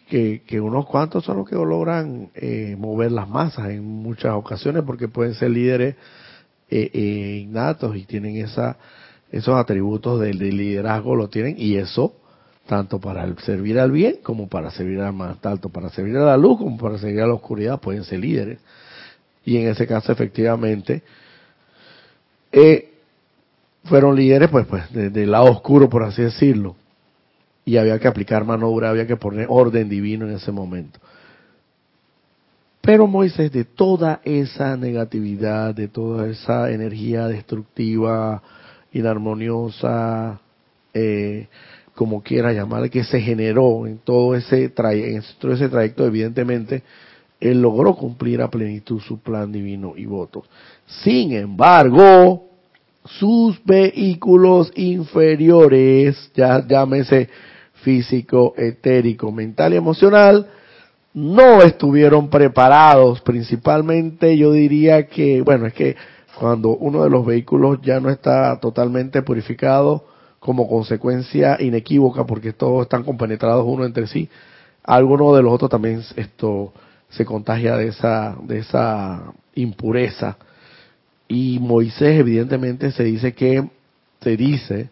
que, 0.08 0.42
que, 0.46 0.60
unos 0.60 0.88
cuantos 0.88 1.24
son 1.24 1.38
los 1.38 1.48
que 1.50 1.56
logran 1.56 2.30
eh, 2.34 2.76
mover 2.78 3.12
las 3.12 3.30
masas 3.30 3.70
en 3.70 3.84
muchas 3.84 4.34
ocasiones, 4.34 4.84
porque 4.84 5.08
pueden 5.08 5.36
ser 5.36 5.52
líderes 5.52 5.96
eh, 6.70 6.90
eh, 6.94 7.42
innatos 7.44 7.96
y 7.96 8.06
tienen 8.06 8.38
esa 8.38 8.78
esos 9.32 9.56
atributos 9.56 10.20
del, 10.20 10.38
liderazgo 10.38 11.16
lo 11.16 11.30
tienen 11.30 11.56
y 11.58 11.76
eso 11.76 12.16
tanto 12.68 13.00
para 13.00 13.28
servir 13.42 13.80
al 13.80 13.92
bien 13.92 14.18
como 14.22 14.48
para 14.48 14.70
servir 14.70 15.00
al 15.02 15.14
mal, 15.14 15.38
tanto 15.40 15.70
para 15.70 15.90
servir 15.90 16.18
a 16.18 16.26
la 16.26 16.38
luz 16.38 16.60
como 16.60 16.78
para 16.78 16.98
servir 16.98 17.22
a 17.22 17.28
la 17.28 17.34
oscuridad 17.34 17.80
pueden 17.80 18.04
ser 18.04 18.20
líderes. 18.20 18.60
Y 19.44 19.58
en 19.58 19.70
ese 19.70 19.88
caso 19.88 20.12
efectivamente 20.12 21.02
eh, 22.52 22.94
fueron 23.86 24.16
líderes 24.16 24.50
pues 24.50 24.66
pues 24.68 24.92
del 24.92 25.32
lado 25.32 25.46
oscuro 25.46 25.90
por 25.90 26.04
así 26.04 26.22
decirlo 26.22 26.76
y 27.66 27.78
había 27.78 28.00
que 28.00 28.08
aplicar 28.08 28.46
mano 28.46 28.68
dura, 28.68 28.90
había 28.90 29.06
que 29.06 29.16
poner 29.16 29.46
orden 29.48 29.90
divino 29.90 30.28
en 30.28 30.36
ese 30.36 30.52
momento. 30.52 31.00
Pero 32.82 33.06
Moisés 33.06 33.52
de 33.52 33.66
toda 33.66 34.22
esa 34.24 34.76
negatividad, 34.76 35.76
de 35.76 35.88
toda 35.88 36.28
esa 36.28 36.72
energía 36.72 37.28
destructiva, 37.28 38.42
inarmoniosa, 38.94 40.40
eh, 40.94 41.48
como 41.96 42.24
quiera 42.24 42.54
llamarle, 42.54 42.90
que 42.90 43.04
se 43.04 43.20
generó 43.20 43.86
en 43.86 43.98
todo 43.98 44.36
ese, 44.36 44.72
en 44.76 45.24
todo 45.40 45.52
ese 45.54 45.70
trayecto, 45.70 46.06
evidentemente, 46.06 46.84
él 47.40 47.62
logró 47.62 47.96
cumplir 47.96 48.42
a 48.42 48.50
plenitud 48.50 49.00
su 49.02 49.20
plan 49.20 49.52
divino 49.52 49.94
y 49.96 50.06
votos. 50.06 50.46
Sin 50.86 51.34
embargo, 51.34 52.48
sus 53.06 53.64
vehículos 53.64 54.72
inferiores, 54.76 56.32
ya 56.36 56.66
llámese 56.66 57.30
físico, 57.82 58.54
etérico, 58.58 59.32
mental 59.32 59.74
y 59.74 59.78
emocional, 59.78 60.48
no 61.14 61.62
estuvieron 61.62 62.30
preparados, 62.30 63.22
principalmente 63.22 64.38
yo 64.38 64.52
diría 64.52 65.08
que, 65.08 65.42
bueno, 65.42 65.66
es 65.66 65.74
que 65.74 65.96
cuando 66.38 66.70
uno 66.70 67.04
de 67.04 67.10
los 67.10 67.26
vehículos 67.26 67.80
ya 67.82 68.00
no 68.00 68.10
está 68.10 68.60
totalmente 68.60 69.22
purificado 69.22 70.06
como 70.40 70.68
consecuencia 70.68 71.58
inequívoca 71.60 72.26
porque 72.26 72.54
todos 72.54 72.84
están 72.84 73.04
compenetrados 73.04 73.66
uno 73.68 73.86
entre 73.86 74.08
sí, 74.08 74.30
alguno 74.84 75.36
de 75.36 75.44
los 75.44 75.54
otros 75.54 75.70
también 75.70 76.04
esto 76.16 76.74
se 77.10 77.26
contagia 77.26 77.76
de 77.76 77.88
esa 77.88 78.38
de 78.42 78.60
esa 78.60 79.34
impureza. 79.56 80.38
Y 81.28 81.60
Moisés 81.60 82.20
evidentemente 82.20 82.92
se 82.92 83.04
dice 83.04 83.34
que 83.34 83.70
se 84.22 84.38
dice 84.38 84.90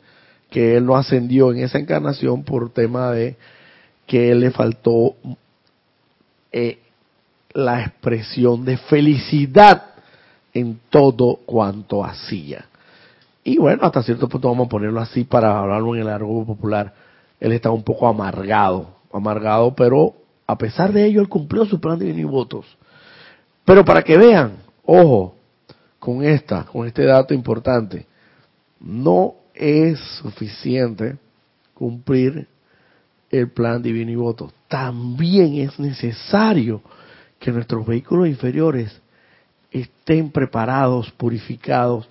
que 0.49 0.77
él 0.77 0.85
no 0.85 0.95
ascendió 0.95 1.51
en 1.51 1.59
esa 1.59 1.79
encarnación 1.79 2.43
por 2.43 2.71
tema 2.71 3.11
de 3.11 3.35
que 4.05 4.33
le 4.35 4.51
faltó 4.51 5.15
eh, 6.51 6.79
la 7.53 7.81
expresión 7.81 8.63
de 8.63 8.77
felicidad 8.77 9.96
en 10.57 10.79
todo 10.89 11.39
cuanto 11.45 12.03
hacía. 12.03 12.65
Y 13.43 13.57
bueno, 13.57 13.83
hasta 13.83 14.03
cierto 14.03 14.27
punto 14.27 14.49
vamos 14.49 14.65
a 14.65 14.69
ponerlo 14.69 14.99
así 14.99 15.23
para 15.23 15.59
hablarlo 15.59 15.95
en 15.95 16.01
el 16.01 16.09
argot 16.09 16.45
popular. 16.45 16.93
Él 17.39 17.51
estaba 17.51 17.75
un 17.75 17.83
poco 17.83 18.07
amargado, 18.07 18.89
amargado, 19.13 19.75
pero 19.75 20.15
a 20.47 20.57
pesar 20.57 20.91
de 20.91 21.05
ello 21.05 21.21
él 21.21 21.29
cumplió 21.29 21.63
su 21.65 21.79
plan 21.79 21.99
de 21.99 22.09
y 22.09 22.23
votos. 22.23 22.65
Pero 23.63 23.85
para 23.85 24.01
que 24.01 24.17
vean, 24.17 24.57
ojo, 24.83 25.35
con 25.99 26.23
esta, 26.23 26.63
con 26.63 26.87
este 26.87 27.03
dato 27.03 27.33
importante, 27.33 28.07
no 28.79 29.35
es 29.53 29.99
suficiente 30.21 31.17
cumplir 31.73 32.47
el 33.29 33.51
plan 33.51 33.81
divino 33.81 34.11
y 34.11 34.15
votos. 34.15 34.51
También 34.67 35.55
es 35.55 35.79
necesario 35.79 36.81
que 37.39 37.51
nuestros 37.51 37.85
vehículos 37.85 38.27
inferiores 38.27 39.01
estén 39.81 40.31
preparados, 40.31 41.11
purificados. 41.11 42.07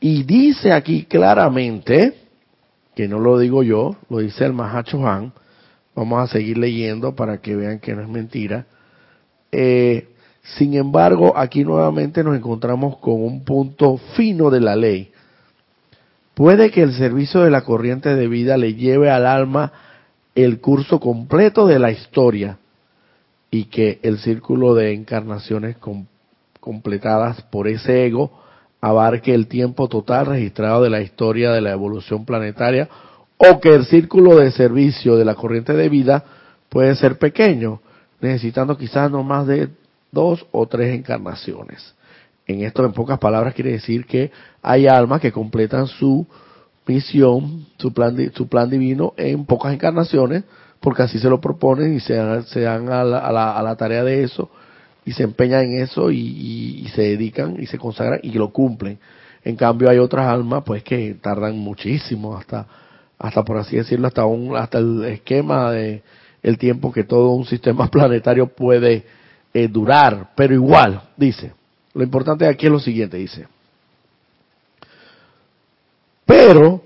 Y 0.00 0.24
dice 0.24 0.72
aquí 0.72 1.04
claramente, 1.04 2.14
que 2.94 3.08
no 3.08 3.18
lo 3.18 3.38
digo 3.38 3.62
yo, 3.62 3.96
lo 4.10 4.18
dice 4.18 4.44
el 4.44 4.52
Mahacho 4.52 5.06
Han, 5.06 5.32
vamos 5.94 6.22
a 6.22 6.32
seguir 6.32 6.58
leyendo 6.58 7.14
para 7.14 7.38
que 7.38 7.56
vean 7.56 7.78
que 7.78 7.94
no 7.94 8.02
es 8.02 8.08
mentira. 8.08 8.66
Eh, 9.50 10.08
sin 10.42 10.74
embargo, 10.74 11.36
aquí 11.36 11.64
nuevamente 11.64 12.24
nos 12.24 12.36
encontramos 12.36 12.96
con 12.98 13.22
un 13.22 13.44
punto 13.44 13.98
fino 14.16 14.50
de 14.50 14.60
la 14.60 14.74
ley. 14.74 15.12
Puede 16.34 16.70
que 16.70 16.82
el 16.82 16.94
servicio 16.94 17.42
de 17.42 17.50
la 17.50 17.62
corriente 17.62 18.14
de 18.14 18.26
vida 18.26 18.56
le 18.56 18.74
lleve 18.74 19.10
al 19.10 19.26
alma 19.26 19.72
el 20.34 20.60
curso 20.60 20.98
completo 20.98 21.66
de 21.66 21.78
la 21.78 21.90
historia 21.90 22.58
y 23.50 23.66
que 23.66 24.00
el 24.02 24.18
círculo 24.18 24.74
de 24.74 24.94
encarnaciones 24.94 25.76
completadas 26.62 27.42
por 27.42 27.66
ese 27.66 28.06
ego 28.06 28.30
abarque 28.80 29.34
el 29.34 29.48
tiempo 29.48 29.88
total 29.88 30.26
registrado 30.26 30.82
de 30.82 30.90
la 30.90 31.00
historia 31.00 31.50
de 31.50 31.60
la 31.60 31.72
evolución 31.72 32.24
planetaria 32.24 32.88
o 33.36 33.60
que 33.60 33.74
el 33.74 33.84
círculo 33.84 34.36
de 34.36 34.52
servicio 34.52 35.16
de 35.16 35.24
la 35.24 35.34
corriente 35.34 35.72
de 35.72 35.88
vida 35.88 36.24
puede 36.68 36.94
ser 36.94 37.18
pequeño, 37.18 37.80
necesitando 38.20 38.78
quizás 38.78 39.10
no 39.10 39.24
más 39.24 39.48
de 39.48 39.70
dos 40.12 40.46
o 40.52 40.66
tres 40.66 40.94
encarnaciones. 40.94 41.94
En 42.46 42.62
esto, 42.62 42.84
en 42.84 42.92
pocas 42.92 43.18
palabras, 43.18 43.54
quiere 43.54 43.72
decir 43.72 44.06
que 44.06 44.30
hay 44.62 44.86
almas 44.86 45.20
que 45.20 45.32
completan 45.32 45.88
su 45.88 46.26
misión, 46.86 47.66
su 47.76 47.92
plan, 47.92 48.16
su 48.34 48.48
plan 48.48 48.70
divino 48.70 49.14
en 49.16 49.44
pocas 49.46 49.74
encarnaciones, 49.74 50.44
porque 50.78 51.02
así 51.02 51.18
se 51.18 51.28
lo 51.28 51.40
proponen 51.40 51.94
y 51.94 52.00
se 52.00 52.14
dan, 52.14 52.44
se 52.44 52.60
dan 52.60 52.88
a, 52.88 53.02
la, 53.02 53.18
a, 53.18 53.62
la, 53.62 53.76
tarea 53.76 54.04
de 54.04 54.22
eso 54.22 54.48
y 55.04 55.12
se 55.12 55.22
empeñan 55.24 55.64
en 55.64 55.82
eso 55.82 56.10
y, 56.10 56.88
se 56.94 57.02
dedican 57.02 57.56
y 57.58 57.66
se 57.66 57.78
consagran 57.78 58.20
y 58.22 58.32
lo 58.32 58.52
cumplen. 58.52 58.98
En 59.44 59.56
cambio 59.56 59.88
hay 59.88 59.98
otras 59.98 60.26
almas 60.26 60.62
pues 60.64 60.82
que 60.82 61.14
tardan 61.14 61.58
muchísimo 61.58 62.36
hasta 62.36 62.66
hasta 63.18 63.44
por 63.44 63.56
así 63.56 63.76
decirlo 63.76 64.08
hasta 64.08 64.26
un 64.26 64.56
hasta 64.56 64.78
el 64.78 65.04
esquema 65.04 65.70
de 65.70 66.02
el 66.42 66.58
tiempo 66.58 66.92
que 66.92 67.04
todo 67.04 67.30
un 67.30 67.44
sistema 67.44 67.86
planetario 67.90 68.48
puede 68.48 69.04
eh, 69.54 69.68
durar, 69.68 70.30
pero 70.34 70.54
igual, 70.54 71.02
dice. 71.16 71.52
Lo 71.94 72.02
importante 72.02 72.46
aquí 72.46 72.66
es 72.66 72.72
lo 72.72 72.80
siguiente, 72.80 73.18
dice. 73.18 73.46
Pero 76.24 76.82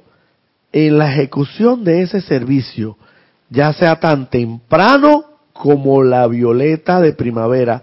en 0.73 0.99
la 0.99 1.13
ejecución 1.13 1.85
de 1.85 2.03
ese 2.03 2.21
servicio, 2.21 2.97
ya 3.49 3.73
sea 3.73 4.01
tan 4.01 4.29
temprano 4.29 5.25
como 5.53 6.03
la 6.03 6.27
violeta 6.27 7.01
de 7.01 7.13
primavera 7.13 7.83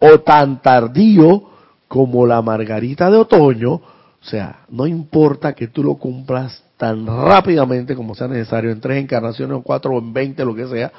o 0.00 0.20
tan 0.20 0.60
tardío 0.60 1.44
como 1.86 2.26
la 2.26 2.42
margarita 2.42 3.10
de 3.10 3.18
otoño, 3.18 3.72
o 3.74 3.82
sea, 4.22 4.60
no 4.68 4.86
importa 4.86 5.54
que 5.54 5.68
tú 5.68 5.82
lo 5.82 5.94
cumplas 5.96 6.62
tan 6.76 7.06
rápidamente 7.06 7.94
como 7.94 8.14
sea 8.14 8.26
necesario, 8.26 8.70
en 8.70 8.80
tres 8.80 9.02
encarnaciones 9.02 9.56
o 9.56 9.62
cuatro 9.62 9.92
o 9.92 9.98
en 9.98 10.12
veinte, 10.12 10.44
lo 10.44 10.54
que 10.54 10.66
sea, 10.66 10.90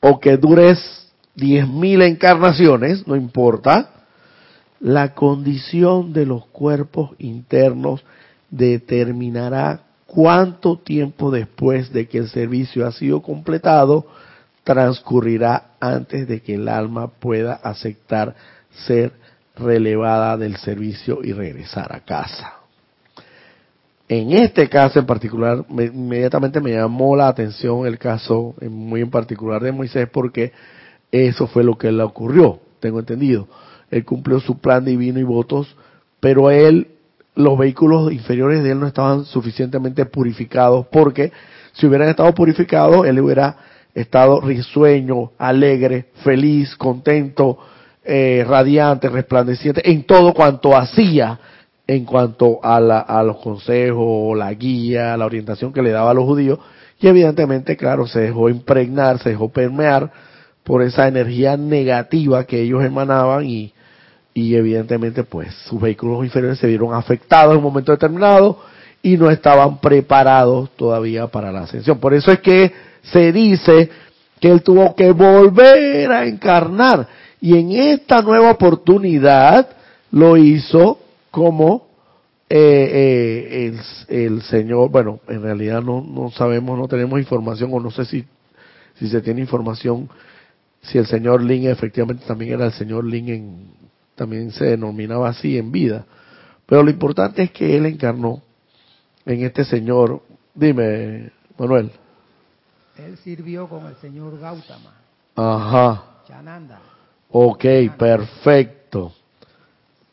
o 0.00 0.18
que 0.18 0.36
dures 0.36 1.12
diez 1.34 1.66
mil 1.68 2.02
encarnaciones, 2.02 3.06
no 3.06 3.16
importa, 3.16 3.90
la 4.80 5.14
condición 5.14 6.12
de 6.12 6.26
los 6.26 6.46
cuerpos 6.46 7.12
internos 7.18 8.04
determinará 8.50 9.82
cuánto 10.06 10.76
tiempo 10.78 11.30
después 11.30 11.92
de 11.92 12.08
que 12.08 12.18
el 12.18 12.28
servicio 12.28 12.86
ha 12.86 12.92
sido 12.92 13.22
completado 13.22 14.06
transcurrirá 14.64 15.72
antes 15.80 16.28
de 16.28 16.40
que 16.40 16.54
el 16.54 16.68
alma 16.68 17.08
pueda 17.08 17.54
aceptar 17.54 18.34
ser 18.86 19.12
relevada 19.56 20.36
del 20.36 20.56
servicio 20.56 21.20
y 21.22 21.32
regresar 21.32 21.94
a 21.94 22.00
casa. 22.00 22.54
En 24.08 24.32
este 24.32 24.68
caso 24.68 24.98
en 24.98 25.06
particular, 25.06 25.64
inmediatamente 25.68 26.60
me 26.60 26.72
llamó 26.72 27.16
la 27.16 27.28
atención 27.28 27.86
el 27.86 27.98
caso 27.98 28.54
muy 28.68 29.00
en 29.00 29.10
particular 29.10 29.62
de 29.62 29.72
Moisés 29.72 30.08
porque 30.12 30.52
eso 31.10 31.46
fue 31.46 31.64
lo 31.64 31.76
que 31.76 31.90
le 31.92 32.02
ocurrió, 32.02 32.60
tengo 32.80 32.98
entendido 32.98 33.48
él 33.92 34.06
cumplió 34.06 34.40
su 34.40 34.58
plan 34.58 34.84
divino 34.84 35.20
y 35.20 35.22
votos, 35.22 35.76
pero 36.18 36.50
él, 36.50 36.88
los 37.36 37.58
vehículos 37.58 38.10
inferiores 38.10 38.62
de 38.62 38.72
él 38.72 38.80
no 38.80 38.86
estaban 38.86 39.26
suficientemente 39.26 40.06
purificados, 40.06 40.86
porque 40.90 41.30
si 41.72 41.86
hubieran 41.86 42.08
estado 42.08 42.34
purificados, 42.34 43.06
él 43.06 43.20
hubiera 43.20 43.54
estado 43.94 44.40
risueño, 44.40 45.32
alegre, 45.38 46.06
feliz, 46.24 46.74
contento, 46.76 47.58
eh, 48.04 48.44
radiante, 48.48 49.08
resplandeciente, 49.08 49.90
en 49.90 50.04
todo 50.04 50.32
cuanto 50.32 50.76
hacía, 50.76 51.38
en 51.86 52.04
cuanto 52.04 52.60
a, 52.62 52.76
a 52.76 53.22
los 53.22 53.38
consejos, 53.38 54.36
la 54.36 54.52
guía, 54.54 55.16
la 55.16 55.26
orientación 55.26 55.72
que 55.72 55.82
le 55.82 55.90
daba 55.90 56.10
a 56.10 56.14
los 56.14 56.24
judíos, 56.24 56.58
y 57.00 57.08
evidentemente, 57.08 57.76
claro, 57.76 58.06
se 58.06 58.20
dejó 58.20 58.48
impregnar, 58.48 59.18
se 59.18 59.30
dejó 59.30 59.48
permear 59.48 60.10
por 60.62 60.82
esa 60.82 61.08
energía 61.08 61.56
negativa 61.56 62.44
que 62.44 62.62
ellos 62.62 62.84
emanaban 62.84 63.44
y 63.44 63.72
y 64.34 64.54
evidentemente 64.54 65.24
pues 65.24 65.54
sus 65.66 65.80
vehículos 65.80 66.24
inferiores 66.24 66.58
se 66.58 66.66
vieron 66.66 66.94
afectados 66.94 67.52
en 67.52 67.58
un 67.58 67.64
momento 67.64 67.92
determinado 67.92 68.58
y 69.02 69.16
no 69.16 69.30
estaban 69.30 69.78
preparados 69.78 70.70
todavía 70.76 71.26
para 71.26 71.52
la 71.52 71.62
ascensión. 71.62 71.98
Por 71.98 72.14
eso 72.14 72.30
es 72.30 72.40
que 72.40 72.72
se 73.02 73.32
dice 73.32 73.90
que 74.40 74.50
él 74.50 74.62
tuvo 74.62 74.94
que 74.94 75.12
volver 75.12 76.10
a 76.10 76.26
encarnar 76.26 77.08
y 77.40 77.58
en 77.58 77.72
esta 77.72 78.22
nueva 78.22 78.50
oportunidad 78.50 79.68
lo 80.10 80.36
hizo 80.36 80.98
como 81.30 81.88
eh, 82.48 82.58
eh, 82.58 83.72
el, 84.08 84.16
el, 84.16 84.42
Señor, 84.42 84.90
bueno, 84.90 85.20
en 85.26 85.42
realidad 85.42 85.82
no, 85.82 86.02
no 86.02 86.30
sabemos, 86.30 86.78
no 86.78 86.86
tenemos 86.86 87.18
información 87.18 87.70
o 87.72 87.80
no 87.80 87.90
sé 87.90 88.04
si, 88.04 88.24
si 88.98 89.08
se 89.08 89.22
tiene 89.22 89.40
información 89.40 90.08
si 90.82 90.98
el 90.98 91.06
Señor 91.06 91.42
Lin 91.42 91.68
efectivamente 91.68 92.24
también 92.26 92.54
era 92.54 92.66
el 92.66 92.72
Señor 92.72 93.04
Lin 93.04 93.28
en, 93.28 93.66
también 94.14 94.50
se 94.50 94.64
denominaba 94.66 95.28
así 95.28 95.56
en 95.56 95.72
vida. 95.72 96.04
Pero 96.66 96.82
lo 96.82 96.90
importante 96.90 97.42
es 97.42 97.50
que 97.50 97.76
él 97.76 97.86
encarnó 97.86 98.42
en 99.24 99.44
este 99.44 99.64
señor. 99.64 100.22
Dime, 100.54 101.30
Manuel. 101.58 101.90
Él 102.98 103.16
sirvió 103.18 103.68
con 103.68 103.86
el 103.86 103.96
señor 103.96 104.38
Gautama. 104.38 104.92
Ajá. 105.34 106.02
Chananda. 106.26 106.80
Ok, 107.30 107.64
perfecto. 107.96 109.12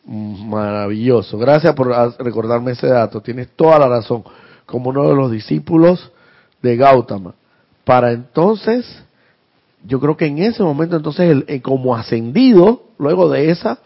Maravilloso. 0.06 1.38
Gracias 1.38 1.74
por 1.76 1.90
recordarme 2.20 2.72
ese 2.72 2.88
dato. 2.88 3.22
Tienes 3.22 3.50
toda 3.56 3.78
la 3.78 3.88
razón. 3.88 4.24
Como 4.66 4.90
uno 4.90 5.08
de 5.10 5.16
los 5.16 5.32
discípulos 5.32 6.12
de 6.62 6.78
Gautama. 6.78 7.34
Para 7.84 8.12
entonces, 8.12 9.04
yo 9.86 10.00
creo 10.00 10.16
que 10.16 10.28
en 10.28 10.40
ese 10.40 10.64
momento, 10.64 10.96
entonces, 10.96 11.44
el, 11.48 11.62
como 11.62 11.96
ascendido, 11.96 12.84
luego 12.98 13.30
de 13.30 13.52
esa, 13.52 13.80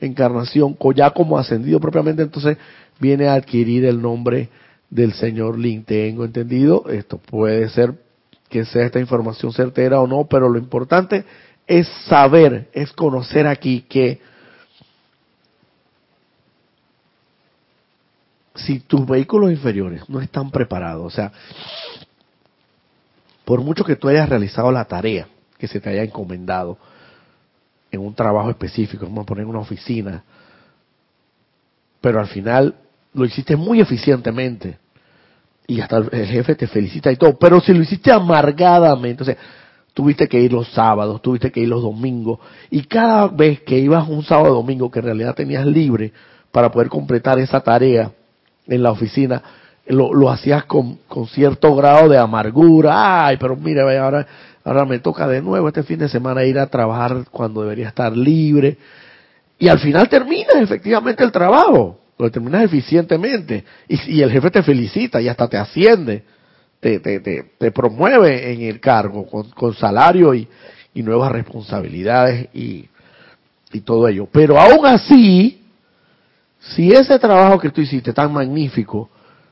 encarnación, 0.00 0.76
ya 0.94 1.10
como 1.10 1.38
ascendido 1.38 1.80
propiamente, 1.80 2.22
entonces 2.22 2.56
viene 3.00 3.26
a 3.26 3.34
adquirir 3.34 3.84
el 3.84 4.00
nombre 4.00 4.48
del 4.90 5.12
señor 5.12 5.58
Lin. 5.58 5.84
Tengo 5.84 6.24
entendido, 6.24 6.84
esto 6.88 7.18
puede 7.18 7.68
ser 7.68 8.07
que 8.48 8.64
sea 8.64 8.86
esta 8.86 9.00
información 9.00 9.52
certera 9.52 10.00
o 10.00 10.06
no, 10.06 10.24
pero 10.24 10.48
lo 10.48 10.58
importante 10.58 11.24
es 11.66 11.86
saber, 12.06 12.68
es 12.72 12.92
conocer 12.92 13.46
aquí 13.46 13.82
que 13.82 14.20
si 18.54 18.80
tus 18.80 19.06
vehículos 19.06 19.50
inferiores 19.50 20.08
no 20.08 20.20
están 20.20 20.50
preparados, 20.50 21.06
o 21.06 21.10
sea, 21.14 21.32
por 23.44 23.60
mucho 23.60 23.84
que 23.84 23.96
tú 23.96 24.08
hayas 24.08 24.28
realizado 24.28 24.72
la 24.72 24.84
tarea 24.84 25.28
que 25.58 25.68
se 25.68 25.80
te 25.80 25.90
haya 25.90 26.02
encomendado, 26.02 26.78
en 27.90 28.00
un 28.00 28.14
trabajo 28.14 28.50
específico, 28.50 29.06
vamos 29.06 29.22
a 29.22 29.26
poner 29.26 29.46
una 29.46 29.60
oficina, 29.60 30.22
pero 32.00 32.20
al 32.20 32.26
final 32.28 32.74
lo 33.14 33.24
hiciste 33.24 33.56
muy 33.56 33.80
eficientemente 33.80 34.78
y 35.68 35.80
hasta 35.80 35.98
el 35.98 36.26
jefe 36.26 36.56
te 36.56 36.66
felicita 36.66 37.12
y 37.12 37.16
todo, 37.16 37.38
pero 37.38 37.60
si 37.60 37.72
lo 37.72 37.82
hiciste 37.82 38.10
amargadamente, 38.10 39.22
o 39.22 39.26
sea, 39.26 39.36
tuviste 39.94 40.26
que 40.26 40.40
ir 40.40 40.52
los 40.52 40.68
sábados, 40.72 41.22
tuviste 41.22 41.52
que 41.52 41.60
ir 41.60 41.68
los 41.68 41.82
domingos 41.82 42.40
y 42.70 42.82
cada 42.82 43.28
vez 43.28 43.60
que 43.60 43.78
ibas 43.78 44.08
un 44.08 44.24
sábado 44.24 44.54
o 44.54 44.56
domingo 44.56 44.90
que 44.90 44.98
en 44.98 45.04
realidad 45.04 45.36
tenías 45.36 45.64
libre 45.64 46.12
para 46.50 46.72
poder 46.72 46.88
completar 46.88 47.38
esa 47.38 47.60
tarea 47.60 48.10
en 48.66 48.82
la 48.82 48.90
oficina, 48.90 49.42
lo, 49.86 50.12
lo 50.12 50.28
hacías 50.30 50.64
con, 50.64 50.98
con 51.06 51.28
cierto 51.28 51.74
grado 51.76 52.08
de 52.08 52.18
amargura, 52.18 53.26
ay, 53.26 53.36
pero 53.38 53.54
mira, 53.54 53.82
ahora 54.02 54.26
Ahora 54.68 54.84
me 54.84 54.98
toca 54.98 55.26
de 55.26 55.40
nuevo 55.40 55.66
este 55.68 55.82
fin 55.82 55.98
de 55.98 56.10
semana 56.10 56.44
ir 56.44 56.58
a 56.58 56.66
trabajar 56.66 57.24
cuando 57.30 57.62
debería 57.62 57.88
estar 57.88 58.14
libre. 58.14 58.76
Y 59.58 59.66
al 59.66 59.78
final 59.78 60.10
terminas 60.10 60.56
efectivamente 60.56 61.24
el 61.24 61.32
trabajo, 61.32 61.97
lo 62.18 62.30
terminas 62.30 62.64
eficientemente. 62.64 63.64
Y, 63.88 64.20
el 64.20 64.30
jefe 64.30 64.50
te 64.50 64.62
felicita 64.62 65.20
y 65.20 65.28
hasta 65.28 65.48
te 65.48 65.56
asciende, 65.56 66.24
te, 66.80 67.00
te, 67.00 67.20
te, 67.20 67.70
promueve 67.70 68.52
en 68.52 68.62
el 68.62 68.80
cargo 68.80 69.26
con, 69.26 69.74
salario 69.74 70.34
y, 70.34 70.48
nuevas 70.94 71.30
responsabilidades 71.30 72.48
y, 72.52 72.86
y 73.72 73.80
todo 73.82 74.08
ello. 74.08 74.26
Pero 74.32 74.58
aún 74.58 74.84
así, 74.84 75.62
si 76.58 76.90
ese 76.90 77.20
trabajo 77.20 77.60
que 77.60 77.70
tú 77.70 77.80
hiciste 77.80 78.12
tan 78.12 78.32
magnífico, 78.32 79.08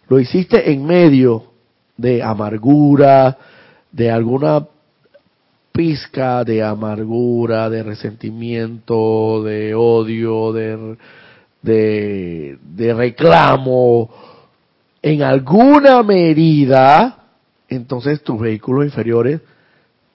lo 0.08 0.18
hiciste 0.18 0.72
en 0.72 0.84
medio 0.84 1.44
de 1.96 2.20
amargura, 2.20 3.38
de 3.92 4.10
alguna 4.10 4.66
pizca 5.76 6.42
de 6.42 6.62
amargura, 6.62 7.68
de 7.68 7.82
resentimiento, 7.82 9.42
de 9.44 9.74
odio, 9.74 10.52
de, 10.52 10.96
de, 11.66 12.94
reclamo, 12.96 14.10
en 15.02 15.22
alguna 15.22 16.02
medida, 16.02 17.24
entonces 17.68 18.22
tus 18.22 18.40
vehículos 18.40 18.86
inferiores 18.86 19.40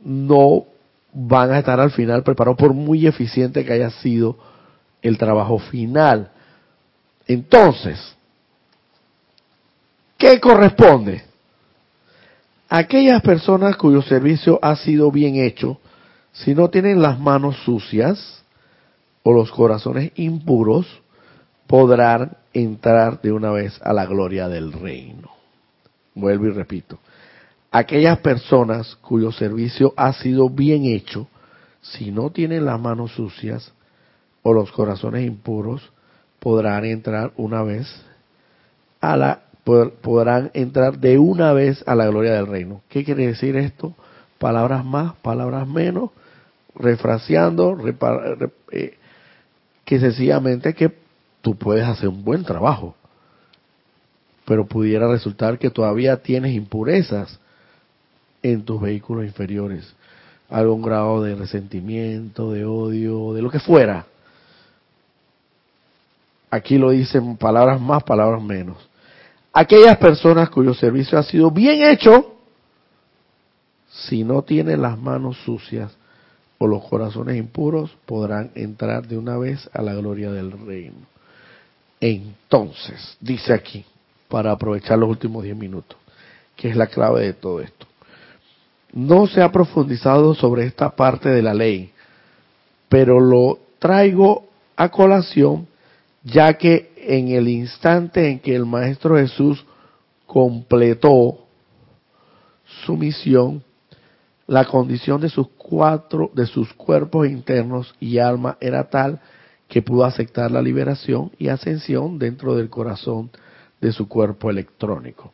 no 0.04 0.66
van 1.14 1.52
a 1.52 1.60
estar 1.60 1.80
al 1.80 1.91
final 1.91 2.24
preparados 2.24 2.58
por 2.58 2.74
muy 2.74 3.06
eficiente 3.06 3.66
que 3.66 3.74
haya 3.74 3.89
sido 3.89 4.38
el 5.02 5.18
trabajo 5.18 5.60
final. 5.60 6.32
Entonces, 7.28 7.99
¿qué 10.18 10.39
corresponde? 10.39 11.24
Aquellas 12.70 13.22
personas 13.22 13.76
cuyo 13.76 14.02
servicio 14.02 14.58
ha 14.62 14.78
sido 14.78 15.12
bien 15.12 15.36
hecho, 15.36 15.80
si 16.32 16.56
no 16.56 16.70
tienen 16.70 17.02
las 17.02 17.20
manos 17.20 17.58
sucias 17.66 18.43
o 19.24 19.34
los 19.34 19.52
corazones 19.52 20.14
impuros, 20.16 20.88
podrán 21.68 22.38
entrar 22.53 23.22
de 23.22 23.32
una 23.32 23.51
vez 23.51 23.80
a 23.84 23.93
la 23.93 24.05
gloria 24.05 24.47
del 24.47 24.74
reino. 24.74 25.30
vuelvo 26.14 26.47
y 26.47 26.51
repito, 26.51 26.99
aquellas 27.72 28.20
personas 28.20 28.95
cuyo 29.01 29.32
servicio 29.32 29.93
ha 29.95 30.14
sido 30.14 30.49
bien 30.49 30.86
hecho, 30.86 31.28
si 31.82 32.12
no 32.12 32.30
tienen 32.30 32.66
las 32.66 32.80
manos 32.80 33.14
sucias 33.14 33.72
o 34.43 34.53
los 34.53 34.72
corazones 34.72 35.26
impuros, 35.26 35.91
podrán 36.39 36.86
entrar 36.86 37.32
una 37.38 37.64
vez 37.64 37.88
a 38.99 39.16
la 39.16 39.41
podrán 39.64 40.49
entrar 40.53 40.97
de 40.97 41.20
una 41.20 41.53
vez 41.53 41.84
a 41.86 41.95
la 41.95 42.07
gloria 42.07 42.34
del 42.34 42.47
reino. 42.47 42.82
¿Qué 42.89 43.03
quiere 43.03 43.28
decir 43.28 43.55
esto? 43.55 43.93
Palabras 44.39 44.84
más, 44.84 45.14
palabras 45.22 45.68
menos, 45.68 46.09
refraseando, 46.76 47.78
eh, 48.72 48.97
que 49.86 49.99
sencillamente 49.99 50.74
que 50.74 50.91
tú 51.42 51.56
puedes 51.56 51.86
hacer 51.86 52.10
un 52.10 52.24
buen 52.24 52.44
trabajo, 52.44 52.96
pero 54.46 54.66
pudiera 54.66 55.08
resultar 55.08 55.58
que 55.60 55.70
todavía 55.70 56.22
tienes 56.22 56.54
impurezas 56.54 57.39
en 58.44 58.64
tus 58.64 58.82
vehículos 58.82 59.26
inferiores, 59.26 59.94
algún 60.50 60.82
grado 60.82 61.22
de 61.22 61.36
resentimiento, 61.36 62.52
de 62.52 62.66
odio, 62.66 63.34
de 63.34 63.42
lo 63.42 63.50
que 63.50 63.60
fuera. 63.60 64.06
Aquí 66.50 66.78
lo 66.78 66.89
dicen 66.89 67.38
palabras 67.38 67.80
más, 67.80 68.04
palabras 68.04 68.42
menos. 68.42 68.78
Aquellas 69.54 69.98
personas 69.98 70.50
cuyo 70.50 70.74
servicio 70.74 71.18
ha 71.18 71.24
sido 71.24 71.52
bien 71.52 71.84
hecho, 71.84 72.36
si 73.89 74.24
no 74.24 74.42
tienen 74.42 74.82
las 74.82 74.98
manos 74.98 75.38
sucias 75.44 75.96
o 76.58 76.68
los 76.68 76.84
corazones 76.86 77.38
impuros, 77.38 77.92
podrán 78.06 78.52
entrar 78.56 79.08
de 79.08 79.18
una 79.18 79.38
vez 79.38 79.70
a 79.74 79.82
la 79.82 79.94
gloria 79.94 80.32
del 80.32 80.52
reino. 80.52 81.11
Entonces, 82.02 83.16
dice 83.20 83.54
aquí, 83.54 83.86
para 84.28 84.52
aprovechar 84.52 84.97
los 84.97 85.08
últimos 85.08 85.43
diez 85.43 85.56
minutos, 85.56 85.97
que 86.56 86.70
es 86.70 86.76
la 86.76 86.88
clave 86.88 87.22
de 87.22 87.34
todo 87.34 87.62
esto. 87.62 87.86
No 88.91 89.28
se 89.28 89.41
ha 89.41 89.52
profundizado 89.52 90.34
sobre 90.34 90.66
esta 90.66 90.89
parte 90.89 91.30
de 91.30 91.43
la 91.43 91.54
ley, 91.54 91.91
pero 92.89 93.20
lo 93.20 93.60
traigo 93.80 94.47
a 94.76 94.89
colación 94.89 95.68
ya 96.24 96.54
que 96.56 96.91
en 96.97 97.30
el 97.30 97.47
instante 97.47 98.30
en 98.30 98.39
que 98.39 98.56
el 98.56 98.66
Maestro 98.66 99.16
Jesús 99.16 99.64
completó 100.26 101.39
su 102.86 102.97
misión, 102.97 103.64
la 104.47 104.66
condición 104.66 105.22
de 105.22 105.30
sus 105.30 105.47
cuatro, 105.58 106.32
de 106.34 106.45
sus 106.45 106.74
cuerpos 106.74 107.28
internos 107.28 107.93
y 107.99 108.18
alma 108.18 108.58
era 108.60 108.89
tal 108.89 109.20
que 109.72 109.82
pudo 109.82 110.04
aceptar 110.04 110.52
la 110.52 110.62
liberación 110.62 111.32
y 111.40 111.48
ascensión 111.48 112.20
dentro 112.20 112.58
del 112.58 112.70
corazón 112.70 113.32
de 113.80 113.94
su 113.94 114.10
cuerpo 114.10 114.50
electrónico. 114.50 115.32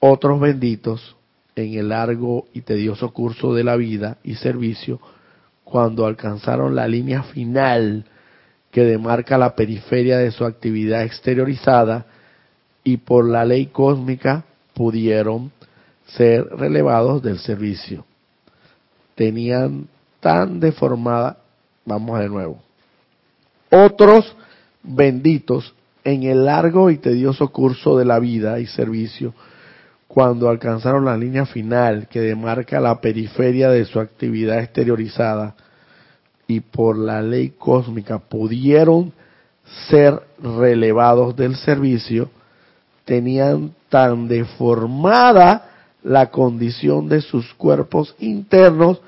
Otros 0.00 0.38
benditos 0.38 1.16
en 1.56 1.72
el 1.72 1.88
largo 1.88 2.44
y 2.52 2.60
tedioso 2.60 3.10
curso 3.14 3.54
de 3.54 3.64
la 3.64 3.76
vida 3.76 4.18
y 4.22 4.34
servicio, 4.34 5.00
cuando 5.64 6.04
alcanzaron 6.04 6.74
la 6.74 6.86
línea 6.86 7.22
final 7.22 8.04
que 8.70 8.84
demarca 8.84 9.38
la 9.38 9.56
periferia 9.56 10.18
de 10.18 10.30
su 10.30 10.44
actividad 10.44 11.02
exteriorizada 11.02 12.04
y 12.84 12.98
por 12.98 13.26
la 13.26 13.46
ley 13.46 13.68
cósmica 13.68 14.44
pudieron 14.74 15.52
ser 16.04 16.44
relevados 16.50 17.22
del 17.22 17.38
servicio. 17.38 18.04
Tenían 19.14 19.88
tan 20.20 20.60
deformada, 20.60 21.38
vamos 21.86 22.18
de 22.18 22.28
nuevo, 22.28 22.62
otros 23.72 24.36
benditos 24.82 25.74
en 26.04 26.24
el 26.24 26.44
largo 26.44 26.90
y 26.90 26.98
tedioso 26.98 27.48
curso 27.48 27.96
de 27.96 28.04
la 28.04 28.18
vida 28.18 28.60
y 28.60 28.66
servicio, 28.66 29.34
cuando 30.06 30.50
alcanzaron 30.50 31.06
la 31.06 31.16
línea 31.16 31.46
final 31.46 32.06
que 32.08 32.20
demarca 32.20 32.80
la 32.80 33.00
periferia 33.00 33.70
de 33.70 33.86
su 33.86 33.98
actividad 33.98 34.58
exteriorizada, 34.60 35.54
y 36.46 36.60
por 36.60 36.98
la 36.98 37.22
ley 37.22 37.54
cósmica 37.56 38.18
pudieron 38.18 39.12
ser 39.88 40.20
relevados 40.42 41.34
del 41.34 41.56
servicio, 41.56 42.30
tenían 43.06 43.72
tan 43.88 44.28
deformada 44.28 45.70
la 46.02 46.30
condición 46.30 47.08
de 47.08 47.22
sus 47.22 47.54
cuerpos 47.54 48.14
internos 48.18 49.00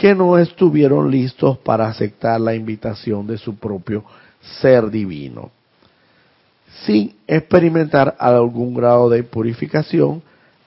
que 0.00 0.14
no 0.14 0.38
estuvieron 0.38 1.10
listos 1.10 1.58
para 1.58 1.86
aceptar 1.86 2.40
la 2.40 2.54
invitación 2.54 3.26
de 3.26 3.36
su 3.36 3.56
propio 3.56 4.02
ser 4.62 4.90
divino, 4.90 5.50
sin 6.86 7.16
experimentar 7.26 8.16
algún 8.18 8.72
grado 8.72 9.10
de 9.10 9.22
purificación, 9.24 10.22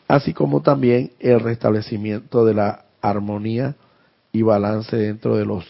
así 0.08 0.36
como 0.36 0.62
también 0.62 1.14
el 1.20 1.40
restablecimiento 1.40 2.46
de 2.46 2.54
la 2.54 2.86
armonía 3.02 3.74
y 4.32 4.44
balance 4.44 4.96
dentro 4.96 5.36
de 5.36 5.46
los 5.46 5.66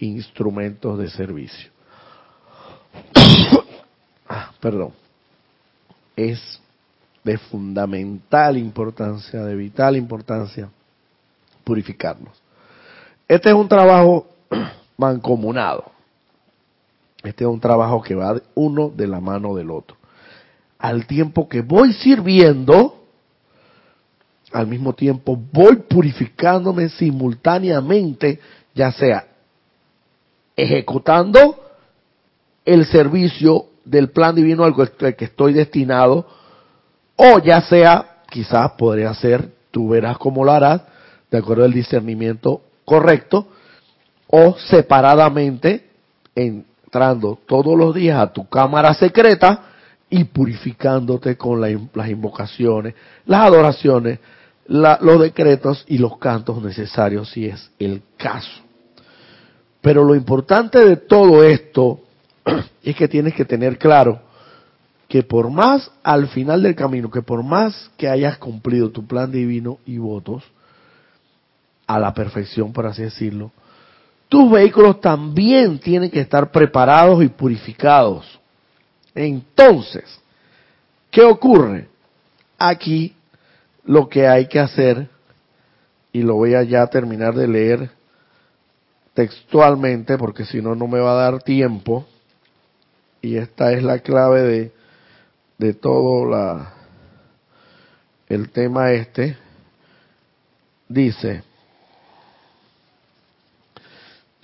instrumentos 0.00 0.98
de 0.98 1.08
servicio. 1.08 1.70
Perdón. 4.60 4.90
Es 6.16 6.60
de 7.22 7.38
fundamental 7.38 8.58
importancia, 8.58 9.44
de 9.44 9.54
vital 9.54 9.96
importancia, 9.96 10.68
purificarnos. 11.62 12.43
Este 13.34 13.48
es 13.48 13.54
un 13.56 13.66
trabajo 13.66 14.28
mancomunado. 14.96 15.90
Este 17.24 17.42
es 17.42 17.50
un 17.50 17.58
trabajo 17.58 18.00
que 18.00 18.14
va 18.14 18.40
uno 18.54 18.92
de 18.94 19.08
la 19.08 19.18
mano 19.18 19.56
del 19.56 19.72
otro. 19.72 19.96
Al 20.78 21.04
tiempo 21.08 21.48
que 21.48 21.60
voy 21.60 21.94
sirviendo, 21.94 23.02
al 24.52 24.68
mismo 24.68 24.92
tiempo 24.92 25.36
voy 25.50 25.74
purificándome 25.78 26.88
simultáneamente, 26.90 28.38
ya 28.72 28.92
sea 28.92 29.26
ejecutando 30.54 31.58
el 32.64 32.86
servicio 32.86 33.66
del 33.84 34.10
plan 34.10 34.36
divino 34.36 34.62
al 34.62 34.76
que 35.16 35.24
estoy 35.24 35.54
destinado, 35.54 36.24
o 37.16 37.40
ya 37.40 37.62
sea, 37.62 38.22
quizás 38.30 38.70
podría 38.78 39.12
ser, 39.12 39.50
tú 39.72 39.88
verás 39.88 40.18
cómo 40.18 40.44
lo 40.44 40.52
harás, 40.52 40.82
de 41.32 41.38
acuerdo 41.38 41.64
al 41.64 41.72
discernimiento 41.72 42.62
correcto, 42.84 43.48
o 44.28 44.56
separadamente, 44.58 45.88
entrando 46.34 47.38
todos 47.46 47.78
los 47.78 47.94
días 47.94 48.18
a 48.18 48.32
tu 48.32 48.48
cámara 48.48 48.94
secreta 48.94 49.66
y 50.10 50.24
purificándote 50.24 51.36
con 51.36 51.60
las 51.60 52.08
invocaciones, 52.08 52.94
las 53.26 53.42
adoraciones, 53.42 54.18
los 54.66 55.20
decretos 55.20 55.84
y 55.88 55.98
los 55.98 56.18
cantos 56.18 56.62
necesarios 56.62 57.30
si 57.30 57.46
es 57.46 57.70
el 57.78 58.02
caso. 58.16 58.62
Pero 59.80 60.04
lo 60.04 60.14
importante 60.14 60.84
de 60.84 60.96
todo 60.96 61.44
esto 61.44 62.00
es 62.82 62.96
que 62.96 63.08
tienes 63.08 63.34
que 63.34 63.44
tener 63.44 63.78
claro 63.78 64.20
que 65.08 65.22
por 65.22 65.50
más 65.50 65.90
al 66.02 66.28
final 66.28 66.62
del 66.62 66.74
camino, 66.74 67.10
que 67.10 67.22
por 67.22 67.42
más 67.42 67.90
que 67.96 68.08
hayas 68.08 68.38
cumplido 68.38 68.90
tu 68.90 69.06
plan 69.06 69.30
divino 69.30 69.78
y 69.84 69.98
votos 69.98 70.42
a 71.86 71.98
la 71.98 72.14
perfección, 72.14 72.72
por 72.72 72.86
así 72.86 73.02
decirlo, 73.02 73.50
tus 74.28 74.50
vehículos 74.50 75.00
también 75.00 75.78
tienen 75.78 76.10
que 76.10 76.20
estar 76.20 76.50
preparados 76.50 77.22
y 77.22 77.28
purificados. 77.28 78.40
Entonces, 79.14 80.04
¿qué 81.10 81.22
ocurre? 81.22 81.88
Aquí 82.58 83.14
lo 83.84 84.08
que 84.08 84.26
hay 84.26 84.48
que 84.48 84.58
hacer, 84.58 85.08
y 86.12 86.22
lo 86.22 86.34
voy 86.34 86.54
a 86.54 86.62
ya 86.62 86.86
terminar 86.86 87.34
de 87.34 87.48
leer 87.48 87.90
textualmente, 89.14 90.18
porque 90.18 90.44
si 90.44 90.60
no, 90.60 90.74
no 90.74 90.86
me 90.86 91.00
va 91.00 91.12
a 91.12 91.30
dar 91.30 91.42
tiempo. 91.42 92.06
Y 93.20 93.36
esta 93.36 93.72
es 93.72 93.82
la 93.82 94.00
clave 94.00 94.42
de, 94.42 94.72
de 95.58 95.74
todo 95.74 96.28
la, 96.28 96.74
el 98.28 98.50
tema 98.50 98.92
este. 98.92 99.36
Dice, 100.88 101.42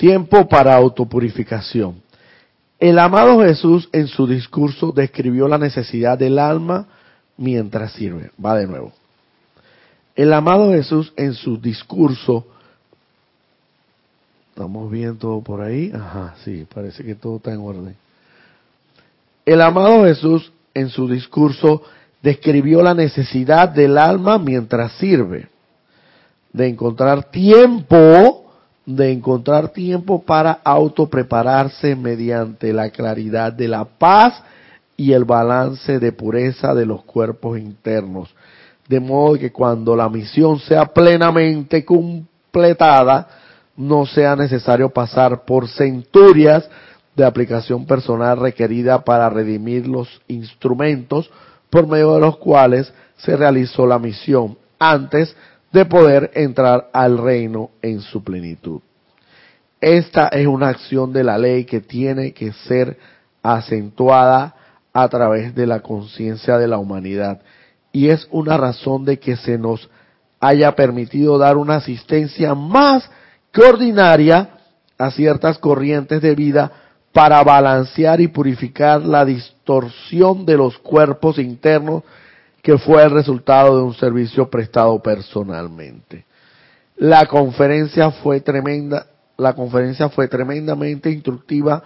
tiempo 0.01 0.49
para 0.49 0.75
autopurificación. 0.75 2.03
El 2.79 2.99
amado 2.99 3.43
Jesús 3.43 3.91
en 3.93 4.09
su 4.09 4.27
discurso 4.27 4.93
describió 4.93 5.47
la 5.47 5.59
necesidad 5.59 6.17
del 6.19 6.39
alma 6.39 6.89
mientras 7.37 7.93
sirve. 7.93 8.31
Va 8.43 8.57
de 8.57 8.67
nuevo. 8.67 8.93
El 10.17 10.33
amado 10.33 10.73
Jesús 10.73 11.13
en 11.17 11.35
su 11.35 11.61
discurso 11.61 12.47
Estamos 14.61 14.91
bien 14.91 15.17
todo 15.17 15.41
por 15.41 15.63
ahí. 15.63 15.91
Ajá, 15.95 16.35
sí, 16.45 16.67
parece 16.75 17.03
que 17.03 17.15
todo 17.15 17.37
está 17.37 17.51
en 17.51 17.61
orden. 17.61 17.97
El 19.47 19.63
amado 19.63 20.05
Jesús 20.05 20.53
en 20.75 20.91
su 20.91 21.09
discurso 21.09 21.83
describió 22.21 22.83
la 22.83 22.93
necesidad 22.93 23.71
del 23.71 23.97
alma 23.97 24.39
mientras 24.39 24.93
sirve, 24.99 25.49
de 26.53 26.69
encontrar 26.69 27.31
tiempo, 27.31 28.40
de 28.97 29.13
encontrar 29.13 29.69
tiempo 29.69 30.23
para 30.23 30.61
autoprepararse 30.65 31.95
mediante 31.95 32.73
la 32.73 32.91
claridad 32.91 33.53
de 33.53 33.69
la 33.69 33.85
paz 33.85 34.43
y 34.97 35.13
el 35.13 35.25
balance 35.25 35.99
de 35.99 36.13
pureza 36.13 36.75
de 36.75 36.87
los 36.87 37.05
cuerpos 37.05 37.59
internos, 37.59 38.35
de 38.89 39.01
modo 39.01 39.39
que 39.39 39.53
cuando 39.53 39.95
la 39.95 40.09
misión 40.09 40.59
sea 40.59 40.87
plenamente 40.87 41.85
completada, 41.85 43.29
no 43.77 44.05
sea 44.05 44.37
necesario 44.37 44.91
pasar 44.91 45.45
por 45.45 45.69
centurias 45.69 46.69
de 47.15 47.25
aplicación 47.25 47.87
personal 47.87 48.39
requerida 48.39 49.03
para 49.05 49.31
redimir 49.31 49.87
los 49.87 50.21
instrumentos 50.29 51.31
por 51.71 51.87
medio 51.87 52.15
de 52.15 52.21
los 52.21 52.37
cuales 52.39 52.93
se 53.17 53.37
realizó 53.37 53.87
la 53.87 53.99
misión. 53.99 54.57
Antes 54.79 55.35
de 55.73 55.85
poder 55.85 56.31
entrar 56.35 56.89
al 56.93 57.19
reino 57.19 57.71
en 57.83 58.01
su 58.01 58.23
plenitud. 58.23 58.81
Esta 59.81 60.29
es 60.29 60.47
una 60.47 60.69
acción 60.69 61.13
de 61.13 61.25
la 61.25 61.39
ley 61.39 61.65
que 61.65 61.81
tiene 61.81 62.33
que 62.33 62.53
ser 62.53 62.99
acentuada 63.43 64.55
a 64.93 65.09
través 65.09 65.55
de 65.55 65.67
la 65.67 65.81
conciencia 65.81 66.59
de 66.59 66.67
la 66.67 66.79
humanidad 66.79 67.41
y 67.93 68.09
es 68.09 68.27
una 68.31 68.57
razón 68.57 69.05
de 69.05 69.19
que 69.19 69.37
se 69.37 69.59
nos 69.59 69.89
haya 70.41 70.75
permitido 70.75 71.39
dar 71.39 71.57
una 71.57 71.77
asistencia 71.77 72.55
más 72.55 73.09
que 73.53 73.63
ordinaria 73.63 74.51
a 74.99 75.11
ciertas 75.11 75.59
corrientes 75.59 76.21
de 76.21 76.35
vida 76.35 76.71
para 77.13 77.43
balancear 77.43 78.21
y 78.21 78.29
purificar 78.29 79.03
la 79.03 79.25
distorsión 79.25 80.47
de 80.47 80.57
los 80.57 80.79
cuerpos 80.79 81.39
internos 81.39 82.05
que 82.63 82.79
fue 82.79 83.03
el 83.03 83.11
resultado 83.11 83.77
de 83.77 83.83
un 83.83 83.95
servicio 83.95 84.49
prestado 84.51 84.99
personalmente. 85.03 86.25
La 86.97 87.27
conferencia 87.27 88.11
fue 88.11 88.41
tremenda, 88.41 89.07
la 89.37 89.55
conferencia 89.55 90.09
fue 90.11 90.29
tremendamente 90.29 91.11
instructiva 91.11 91.83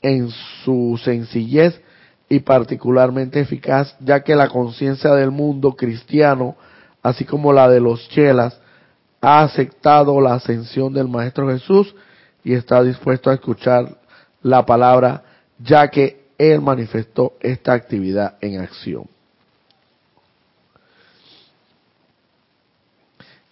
en 0.00 0.30
su 0.64 1.00
sencillez 1.02 1.80
y 2.28 2.40
particularmente 2.40 3.40
eficaz, 3.40 3.96
ya 4.00 4.22
que 4.22 4.36
la 4.36 4.48
conciencia 4.48 5.12
del 5.14 5.30
mundo 5.30 5.72
cristiano, 5.72 6.56
así 7.02 7.24
como 7.24 7.52
la 7.52 7.68
de 7.68 7.80
los 7.80 8.08
chelas, 8.10 8.60
ha 9.20 9.42
aceptado 9.42 10.20
la 10.20 10.34
ascensión 10.34 10.92
del 10.92 11.08
Maestro 11.08 11.48
Jesús 11.48 11.94
y 12.44 12.52
está 12.52 12.82
dispuesto 12.82 13.30
a 13.30 13.34
escuchar 13.34 13.96
la 14.42 14.64
palabra, 14.64 15.22
ya 15.58 15.88
que 15.88 16.26
Él 16.38 16.60
manifestó 16.60 17.32
esta 17.40 17.72
actividad 17.72 18.36
en 18.40 18.60
acción. 18.60 19.13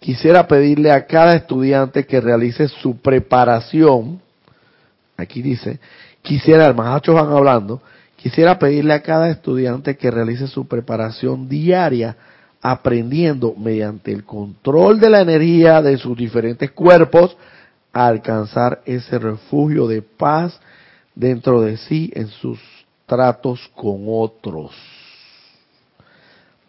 Quisiera 0.03 0.45
pedirle 0.45 0.91
a 0.91 1.05
cada 1.05 1.33
estudiante 1.33 2.05
que 2.05 2.19
realice 2.19 2.67
su 2.67 2.97
preparación, 2.97 4.19
aquí 5.15 5.41
dice, 5.41 5.79
quisiera, 6.21 6.65
el 6.65 6.75
macho 6.75 7.13
van 7.13 7.31
hablando, 7.31 7.81
quisiera 8.17 8.59
pedirle 8.59 8.95
a 8.95 9.01
cada 9.01 9.29
estudiante 9.29 9.95
que 9.95 10.11
realice 10.11 10.47
su 10.47 10.67
preparación 10.67 11.47
diaria 11.47 12.17
aprendiendo 12.61 13.55
mediante 13.55 14.11
el 14.11 14.25
control 14.25 14.99
de 14.99 15.09
la 15.09 15.21
energía 15.21 15.81
de 15.81 15.97
sus 15.97 16.17
diferentes 16.17 16.69
cuerpos 16.71 17.37
a 17.93 18.05
alcanzar 18.05 18.81
ese 18.85 19.17
refugio 19.17 19.87
de 19.87 20.01
paz 20.01 20.59
dentro 21.15 21.61
de 21.61 21.77
sí 21.77 22.11
en 22.13 22.27
sus 22.27 22.59
tratos 23.05 23.71
con 23.73 24.03
otros. 24.09 24.92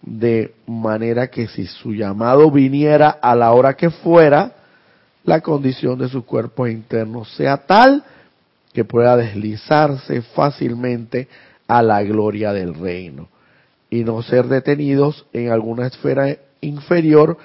De 0.07 0.55
manera 0.67 1.29
que 1.29 1.49
si 1.49 1.67
su 1.67 1.93
llamado 1.93 2.51
viniera 2.51 3.09
a 3.09 3.35
la 3.35 3.53
hora 3.53 3.75
que 3.75 3.91
fuera, 3.91 4.53
la 5.25 5.41
condición 5.41 5.99
de 5.99 6.09
sus 6.09 6.25
cuerpos 6.25 6.71
internos 6.71 7.35
sea 7.35 7.57
tal 7.57 8.05
que 8.75 8.85
pueda 8.85 9.17
deslizarse 9.17 10.21
fácilmente 10.21 11.29
a 11.67 11.83
la 11.83 12.03
gloria 12.03 12.53
del 12.53 12.75
reino 12.75 13.29
y 13.89 14.05
no 14.05 14.23
ser 14.23 14.47
detenidos 14.49 15.25
en 15.33 15.51
alguna 15.51 15.87
esfera 15.87 16.37
inferior 16.61 17.39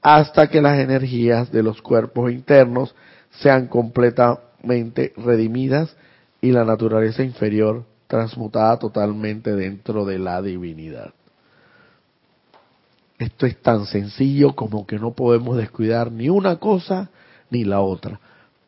hasta 0.00 0.48
que 0.48 0.62
las 0.62 0.78
energías 0.78 1.52
de 1.52 1.62
los 1.62 1.82
cuerpos 1.82 2.32
internos 2.32 2.94
sean 3.40 3.66
completamente 3.66 5.12
redimidas 5.16 5.94
y 6.40 6.52
la 6.52 6.64
naturaleza 6.64 7.22
inferior 7.22 7.84
transmutada 8.06 8.78
totalmente 8.78 9.54
dentro 9.54 10.04
de 10.04 10.18
la 10.18 10.40
divinidad. 10.40 11.12
Esto 13.20 13.44
es 13.44 13.60
tan 13.60 13.84
sencillo 13.84 14.56
como 14.56 14.86
que 14.86 14.98
no 14.98 15.12
podemos 15.12 15.58
descuidar 15.58 16.10
ni 16.10 16.30
una 16.30 16.56
cosa 16.56 17.10
ni 17.50 17.64
la 17.64 17.80
otra. 17.80 18.18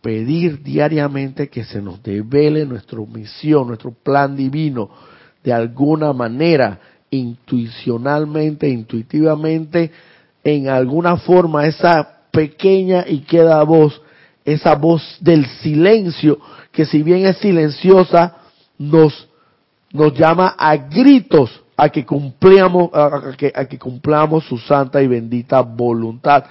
Pedir 0.03 0.63
diariamente 0.63 1.49
que 1.49 1.65
se 1.65 1.81
nos 1.81 2.03
devele 2.03 2.67
nuestra 2.67 2.99
misión, 3.01 3.69
nuestro 3.69 3.93
plan 3.93 4.37
divino, 4.37 4.91
de 5.43 5.55
alguna 5.55 6.13
manera, 6.13 6.79
intuicionalmente, 7.09 8.69
intuitivamente, 8.69 9.91
en 10.45 10.69
alguna 10.69 11.17
forma, 11.17 11.67
esa 11.67 12.21
pequeña 12.31 13.07
y 13.09 13.21
queda 13.21 13.63
voz, 13.63 14.03
esa 14.45 14.75
voz 14.75 15.17
del 15.21 15.47
silencio 15.63 16.39
que 16.73 16.85
si 16.85 17.03
bien 17.03 17.25
es 17.25 17.39
silenciosa, 17.39 18.37
nos, 18.77 19.29
nos 19.93 20.13
llama 20.13 20.55
a 20.59 20.77
gritos 20.77 21.62
a 21.77 21.89
que 21.89 22.05
cumplamos, 22.05 22.91
a 22.93 23.35
que, 23.37 23.53
a 23.55 23.65
que 23.65 23.79
cumplamos 23.79 24.45
su 24.45 24.59
santa 24.59 25.03
y 25.03 25.07
bendita 25.07 25.61
voluntad. 25.61 26.45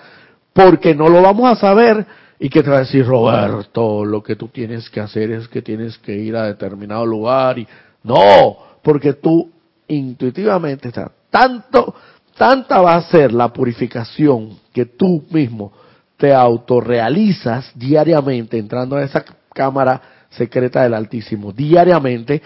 Porque 0.53 0.93
no 0.93 1.07
lo 1.07 1.21
vamos 1.21 1.49
a 1.49 1.55
saber 1.55 2.05
y 2.39 2.49
que 2.49 2.63
te 2.63 2.69
va 2.69 2.77
a 2.77 2.79
decir 2.79 3.05
Roberto, 3.05 4.03
lo 4.03 4.23
que 4.23 4.35
tú 4.35 4.47
tienes 4.47 4.89
que 4.89 4.99
hacer 4.99 5.31
es 5.31 5.47
que 5.47 5.61
tienes 5.61 5.97
que 5.99 6.15
ir 6.15 6.35
a 6.35 6.47
determinado 6.47 7.05
lugar 7.05 7.59
y 7.59 7.67
no, 8.03 8.57
porque 8.81 9.13
tú 9.13 9.49
intuitivamente, 9.87 10.89
o 10.89 11.11
tanto, 11.29 11.93
tanta 12.35 12.81
va 12.81 12.95
a 12.95 13.03
ser 13.03 13.31
la 13.31 13.53
purificación 13.53 14.57
que 14.73 14.85
tú 14.85 15.23
mismo 15.29 15.71
te 16.17 16.33
autorrealizas 16.33 17.71
diariamente 17.75 18.57
entrando 18.57 18.95
a 18.95 19.03
esa 19.03 19.23
cámara 19.53 20.01
secreta 20.31 20.81
del 20.83 20.93
Altísimo 20.93 21.51
diariamente, 21.51 22.41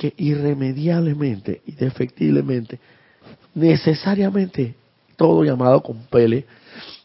que 0.00 0.14
irremediablemente, 0.16 1.60
indefectiblemente, 1.66 2.78
necesariamente 3.54 4.74
todo 5.14 5.44
llamado 5.44 5.82
compele 5.82 6.46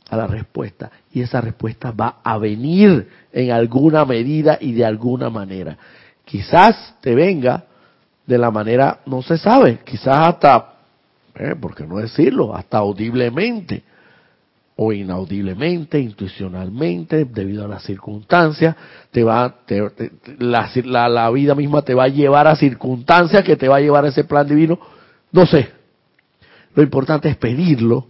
a 0.10 0.16
la 0.16 0.28
respuesta 0.28 0.90
y 1.12 1.20
esa 1.20 1.42
respuesta 1.42 1.92
va 1.92 2.20
a 2.24 2.38
venir 2.38 3.06
en 3.34 3.52
alguna 3.52 4.06
medida 4.06 4.58
y 4.62 4.72
de 4.72 4.86
alguna 4.86 5.30
manera. 5.30 5.78
Quizás 6.24 6.96
te 7.02 7.14
venga 7.14 7.66
de 8.26 8.38
la 8.38 8.50
manera, 8.50 9.02
no 9.06 9.22
se 9.22 9.38
sabe, 9.38 9.80
quizás 9.84 10.30
hasta, 10.30 10.76
eh, 11.36 11.54
¿por 11.60 11.76
qué 11.76 11.86
no 11.86 11.98
decirlo? 11.98 12.56
Hasta 12.56 12.78
audiblemente, 12.78 13.84
o 14.78 14.92
inaudiblemente, 14.92 16.00
intuicionalmente, 16.00 17.26
debido 17.26 17.64
a 17.64 17.68
las 17.68 17.84
circunstancias, 17.84 18.76
te 19.12 19.24
va, 19.24 19.62
la, 20.38 21.10
la, 21.10 21.32
vida 21.32 21.56
misma 21.56 21.82
te 21.82 21.94
va 21.94 22.04
a 22.04 22.10
llevar 22.10 22.48
a 22.48 22.56
circunstancias 22.58 23.44
que 23.44 23.56
te 23.56 23.70
va 23.70 23.78
a 23.78 23.82
llevar 23.82 24.04
a 24.04 24.10
ese 24.10 24.26
plan 24.26 24.48
divino, 24.48 24.78
no 25.32 25.46
sé. 25.46 25.70
Lo 26.76 26.84
importante 26.84 27.30
es 27.30 27.38
pedirlo 27.38 28.08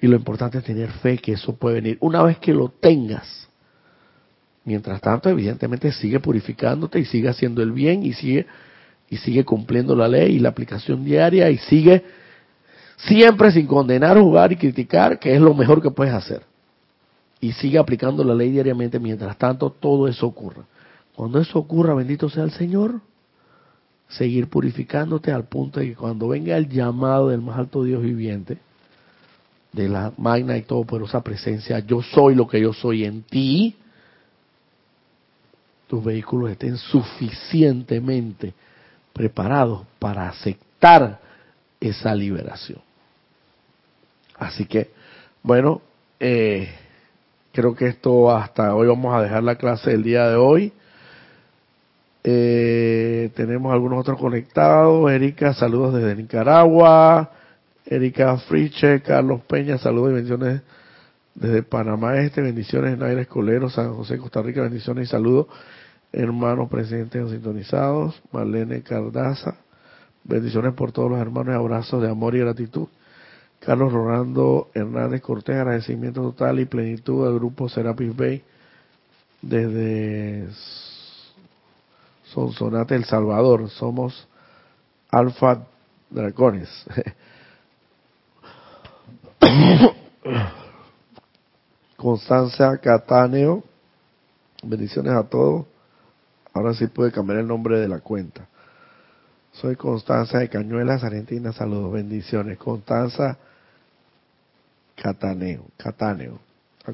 y 0.00 0.08
lo 0.08 0.16
importante 0.16 0.58
es 0.58 0.64
tener 0.64 0.90
fe 0.90 1.18
que 1.18 1.32
eso 1.32 1.56
puede 1.56 1.76
venir. 1.76 1.98
Una 2.00 2.22
vez 2.24 2.38
que 2.38 2.52
lo 2.52 2.68
tengas, 2.68 3.48
mientras 4.64 5.00
tanto, 5.00 5.28
evidentemente 5.28 5.92
sigue 5.92 6.18
purificándote 6.18 6.98
y 6.98 7.04
sigue 7.04 7.28
haciendo 7.28 7.62
el 7.62 7.70
bien 7.70 8.02
y 8.04 8.12
sigue 8.12 8.46
y 9.08 9.16
sigue 9.18 9.44
cumpliendo 9.44 9.94
la 9.96 10.08
ley 10.08 10.34
y 10.34 10.38
la 10.38 10.50
aplicación 10.50 11.04
diaria 11.04 11.48
y 11.48 11.58
sigue 11.58 12.04
Siempre 12.98 13.52
sin 13.52 13.66
condenar, 13.66 14.18
jugar 14.18 14.52
y 14.52 14.56
criticar, 14.56 15.18
que 15.18 15.34
es 15.34 15.40
lo 15.40 15.54
mejor 15.54 15.80
que 15.80 15.90
puedes 15.90 16.12
hacer. 16.12 16.42
Y 17.40 17.52
sigue 17.52 17.78
aplicando 17.78 18.24
la 18.24 18.34
ley 18.34 18.50
diariamente 18.50 18.98
mientras 18.98 19.36
tanto 19.38 19.70
todo 19.70 20.08
eso 20.08 20.26
ocurra. 20.26 20.64
Cuando 21.14 21.40
eso 21.40 21.58
ocurra, 21.58 21.94
bendito 21.94 22.28
sea 22.28 22.42
el 22.42 22.50
Señor, 22.50 23.00
seguir 24.08 24.48
purificándote 24.48 25.30
al 25.30 25.44
punto 25.44 25.80
de 25.80 25.90
que 25.90 25.94
cuando 25.94 26.28
venga 26.28 26.56
el 26.56 26.68
llamado 26.68 27.28
del 27.28 27.40
más 27.40 27.58
alto 27.58 27.84
Dios 27.84 28.02
viviente, 28.02 28.58
de 29.72 29.88
la 29.88 30.12
magna 30.16 30.56
y 30.56 30.62
todopoderosa 30.62 31.22
presencia, 31.22 31.78
yo 31.80 32.02
soy 32.02 32.34
lo 32.34 32.48
que 32.48 32.60
yo 32.60 32.72
soy 32.72 33.04
en 33.04 33.22
ti, 33.22 33.76
tus 35.86 36.02
vehículos 36.04 36.50
estén 36.50 36.76
suficientemente 36.76 38.54
preparados 39.12 39.86
para 39.98 40.28
aceptar 40.28 41.20
esa 41.80 42.14
liberación. 42.14 42.87
Así 44.38 44.66
que, 44.66 44.90
bueno, 45.42 45.82
eh, 46.20 46.68
creo 47.52 47.74
que 47.74 47.86
esto 47.88 48.30
hasta 48.30 48.74
hoy 48.74 48.86
vamos 48.86 49.14
a 49.14 49.22
dejar 49.22 49.42
la 49.42 49.56
clase 49.56 49.90
del 49.90 50.02
día 50.02 50.28
de 50.28 50.36
hoy. 50.36 50.72
Eh, 52.22 53.30
tenemos 53.34 53.72
algunos 53.72 54.00
otros 54.00 54.18
conectados. 54.18 55.10
Erika, 55.10 55.54
saludos 55.54 55.94
desde 55.94 56.14
Nicaragua. 56.14 57.32
Erika 57.86 58.36
Friche, 58.38 59.00
Carlos 59.00 59.40
Peña, 59.42 59.78
saludos 59.78 60.10
y 60.10 60.14
bendiciones 60.14 60.62
desde 61.34 61.62
Panamá 61.62 62.18
Este. 62.18 62.40
Bendiciones 62.42 62.94
en 62.94 63.02
Aires 63.02 63.26
Colero, 63.26 63.70
San 63.70 63.94
José, 63.94 64.18
Costa 64.18 64.42
Rica. 64.42 64.62
Bendiciones 64.62 65.08
y 65.08 65.10
saludos, 65.10 65.46
hermanos 66.12 66.68
presentes 66.68 67.22
o 67.22 67.30
sintonizados. 67.30 68.22
Marlene 68.30 68.82
Cardaza. 68.82 69.56
Bendiciones 70.22 70.74
por 70.74 70.92
todos 70.92 71.10
los 71.10 71.20
hermanos 71.20 71.54
y 71.54 71.56
abrazos 71.56 72.02
de 72.02 72.10
amor 72.10 72.36
y 72.36 72.40
gratitud 72.40 72.88
Carlos 73.60 73.92
Rolando 73.92 74.70
Hernández 74.74 75.20
Cortés, 75.20 75.56
agradecimiento 75.56 76.22
total 76.22 76.60
y 76.60 76.64
plenitud 76.64 77.26
del 77.26 77.34
grupo 77.34 77.68
Serapis 77.68 78.16
Bay 78.16 78.42
desde 79.42 80.48
Sonsonate, 82.24 82.94
El 82.94 83.04
Salvador. 83.04 83.68
Somos 83.70 84.26
Alfa 85.10 85.66
Dracones. 86.10 86.68
Constanza 91.96 92.78
Cataneo, 92.78 93.64
bendiciones 94.62 95.12
a 95.12 95.24
todos. 95.24 95.66
Ahora 96.52 96.74
sí 96.74 96.86
puede 96.86 97.10
cambiar 97.12 97.40
el 97.40 97.46
nombre 97.46 97.80
de 97.80 97.88
la 97.88 98.00
cuenta. 98.00 98.46
Soy 99.60 99.74
Constanza 99.74 100.38
de 100.38 100.48
Cañuelas, 100.48 101.02
Argentina. 101.02 101.52
Saludos, 101.52 101.92
bendiciones. 101.92 102.58
Constanza 102.58 103.38
Cataneo, 104.94 105.64
Cataneo, 105.76 106.38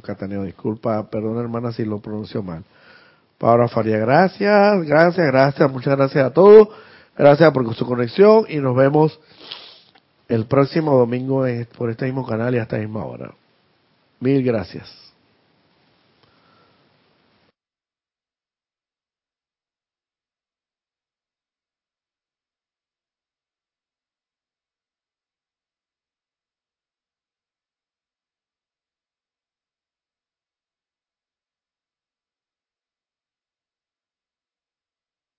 Cataneo, 0.03 0.45
disculpa, 0.45 1.09
perdón 1.11 1.39
hermana 1.39 1.73
si 1.73 1.85
lo 1.85 2.01
pronuncio 2.01 2.43
mal. 2.43 2.65
Paula 3.39 3.69
Faria, 3.69 3.99
gracias, 3.99 4.83
gracias, 4.87 5.27
gracias, 5.27 5.71
muchas 5.71 5.97
gracias 5.97 6.25
a 6.25 6.33
todos. 6.33 6.69
Gracias 7.17 7.53
por 7.53 7.75
su 7.75 7.87
conexión 7.87 8.47
y 8.49 8.57
nos 8.57 8.75
vemos 8.75 9.19
el 10.29 10.47
próximo 10.47 10.97
domingo 10.97 11.45
por 11.77 11.91
este 11.91 12.07
mismo 12.07 12.27
canal 12.27 12.55
y 12.55 12.59
a 12.59 12.63
esta 12.63 12.79
misma 12.79 13.05
hora. 13.05 13.33
Mil 14.21 14.43
gracias. 14.43 15.04